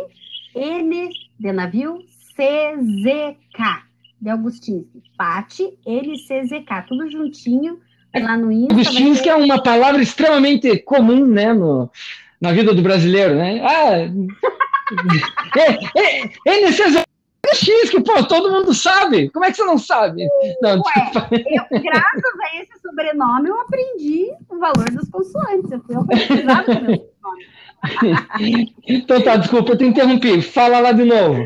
N 0.56 1.10
de 1.40 1.52
navio 1.52 2.00
CZK 2.36 3.84
de 4.22 4.30
Augustinski. 4.30 5.04
Pati 5.18 5.78
LCZK, 5.86 6.88
tudo 6.88 7.10
juntinho 7.12 7.80
lá 8.16 8.38
no 8.38 8.52
Insta. 8.52 8.74
Augustinski 8.74 9.30
é 9.30 9.36
uma 9.36 9.62
palavra 9.62 10.02
extremamente 10.02 10.78
comum, 10.80 11.26
né, 11.26 11.54
no, 11.54 11.90
na 12.44 12.52
vida 12.52 12.74
do 12.74 12.82
brasileiro, 12.82 13.36
né? 13.36 13.62
Ah, 13.64 13.94
é, 15.58 15.80
é, 15.98 16.60
LCZK, 16.66 17.04
X, 17.54 17.92
pô, 18.06 18.24
todo 18.28 18.52
mundo 18.52 18.74
sabe. 18.74 19.30
Como 19.30 19.46
é 19.46 19.52
que 19.52 19.56
você 19.56 19.64
não 19.64 19.78
sabe? 19.78 20.28
Não, 20.62 20.72
Ué, 20.72 21.12
eu, 21.48 21.82
graças 21.82 22.40
a 22.42 22.62
esse 22.62 22.82
sobrenome, 22.82 23.50
eu 23.50 23.62
aprendi 23.62 24.34
o 24.50 24.60
valor 24.60 24.90
dos 24.92 25.10
consoantes. 25.10 25.72
Eu 25.72 25.80
fui 25.82 25.96
pelo 25.96 26.44
nome. 26.44 27.06
então 28.88 29.22
tá, 29.22 29.38
desculpa, 29.38 29.72
eu 29.72 29.78
te 29.78 29.86
interrompi. 29.86 30.42
Fala 30.42 30.80
lá 30.80 30.92
de 30.92 31.06
novo 31.06 31.46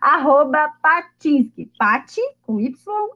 arroba 0.00 0.70
Patinsky, 0.82 1.70
Pati, 1.78 2.20
com 2.42 2.60
Y, 2.60 2.74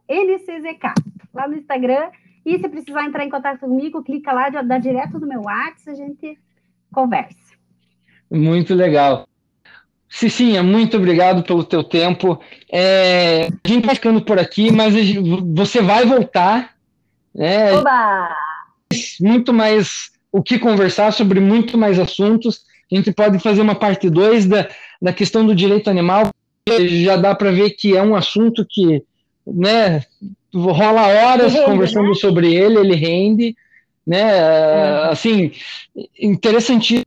NCZK, 0.08 0.94
lá 1.32 1.46
no 1.46 1.56
Instagram. 1.56 2.10
E 2.44 2.58
se 2.58 2.68
precisar 2.68 3.04
entrar 3.04 3.24
em 3.24 3.30
contato 3.30 3.60
comigo, 3.60 4.02
clica 4.02 4.32
lá, 4.32 4.48
dá 4.48 4.78
direto 4.78 5.18
no 5.18 5.26
meu 5.26 5.42
WhatsApp, 5.42 5.90
a 5.90 5.94
gente 5.94 6.38
conversa. 6.92 7.36
Muito 8.30 8.74
legal. 8.74 9.26
Cicinha, 10.08 10.62
muito 10.62 10.96
obrigado 10.96 11.42
pelo 11.42 11.62
teu 11.62 11.84
tempo. 11.84 12.40
É, 12.70 13.48
a 13.64 13.68
gente 13.68 13.88
ficando 13.90 14.20
por 14.20 14.38
aqui, 14.38 14.72
mas 14.72 14.94
você 15.54 15.80
vai 15.80 16.04
voltar. 16.04 16.74
Né? 17.34 17.72
Oba! 17.72 18.36
Muito 19.20 19.52
mais 19.52 20.10
o 20.32 20.42
que 20.42 20.58
conversar 20.58 21.12
sobre 21.12 21.38
muito 21.38 21.78
mais 21.78 21.98
assuntos. 21.98 22.62
A 22.90 22.96
gente 22.96 23.12
pode 23.12 23.38
fazer 23.38 23.60
uma 23.60 23.74
parte 23.74 24.10
2 24.10 24.46
da, 24.46 24.68
da 25.00 25.12
questão 25.12 25.46
do 25.46 25.54
direito 25.54 25.88
animal, 25.88 26.30
já 26.68 27.16
dá 27.16 27.34
para 27.34 27.52
ver 27.52 27.70
que 27.70 27.96
é 27.96 28.02
um 28.02 28.16
assunto 28.16 28.66
que 28.68 29.02
né, 29.46 30.02
rola 30.52 31.06
horas 31.06 31.52
rende, 31.52 31.64
conversando 31.64 32.08
né? 32.08 32.14
sobre 32.14 32.52
ele, 32.52 32.78
ele 32.78 32.94
rende, 32.94 33.56
né? 34.06 34.20
É. 34.20 35.08
Assim, 35.10 35.52
interessante. 36.18 37.04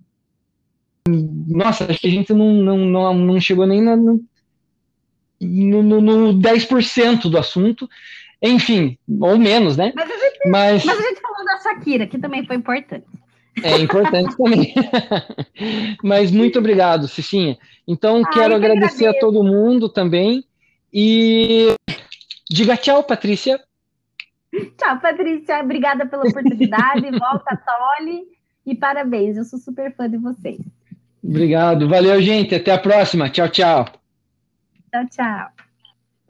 Nossa, 1.08 1.86
acho 1.90 2.00
que 2.00 2.08
a 2.08 2.12
gente 2.12 2.34
não, 2.34 2.54
não, 2.54 2.78
não, 2.78 3.14
não 3.14 3.40
chegou 3.42 3.66
nem 3.66 3.82
na, 3.82 3.96
no, 3.96 4.24
no, 5.42 6.02
no 6.02 6.34
10% 6.34 7.30
do 7.30 7.38
assunto. 7.38 7.90
Enfim, 8.42 8.98
ou 9.22 9.38
menos, 9.38 9.78
né? 9.78 9.94
Mas 9.96 10.10
a, 10.10 10.18
gente, 10.18 10.50
mas... 10.50 10.86
mas 10.86 11.00
a 11.00 11.02
gente 11.02 11.22
falou 11.22 11.46
da 11.46 11.58
Shakira, 11.60 12.08
que 12.08 12.18
também 12.18 12.46
foi 12.46 12.58
importante. 12.58 13.06
É 13.62 13.78
importante 13.78 14.36
também. 14.36 14.74
Mas 16.04 16.32
muito 16.32 16.58
obrigado, 16.58 17.08
Cicinha. 17.08 17.58
Então, 17.88 18.24
Ai, 18.26 18.34
quero 18.34 18.56
agradecer 18.56 19.06
agradeço. 19.06 19.18
a 19.18 19.20
todo 19.20 19.44
mundo 19.44 19.88
também. 19.88 20.44
E 20.92 21.76
diga 22.50 22.76
tchau, 22.78 23.04
Patrícia. 23.04 23.60
Tchau, 24.78 25.00
Patrícia. 25.00 25.60
Obrigada 25.62 26.06
pela 26.06 26.24
oportunidade. 26.24 27.10
Volta, 27.18 27.56
Tole. 27.58 28.24
E 28.66 28.76
parabéns. 28.76 29.38
Eu 29.38 29.44
sou 29.44 29.60
super 29.60 29.94
fã 29.96 30.10
de 30.10 30.18
vocês. 30.18 30.60
Obrigado. 31.24 31.88
Valeu, 31.88 32.22
gente. 32.22 32.54
Até 32.54 32.72
a 32.72 32.78
próxima. 32.78 33.30
Tchau, 33.30 33.50
tchau. 33.50 33.86
Tchau, 34.92 35.06
tchau. 35.10 35.63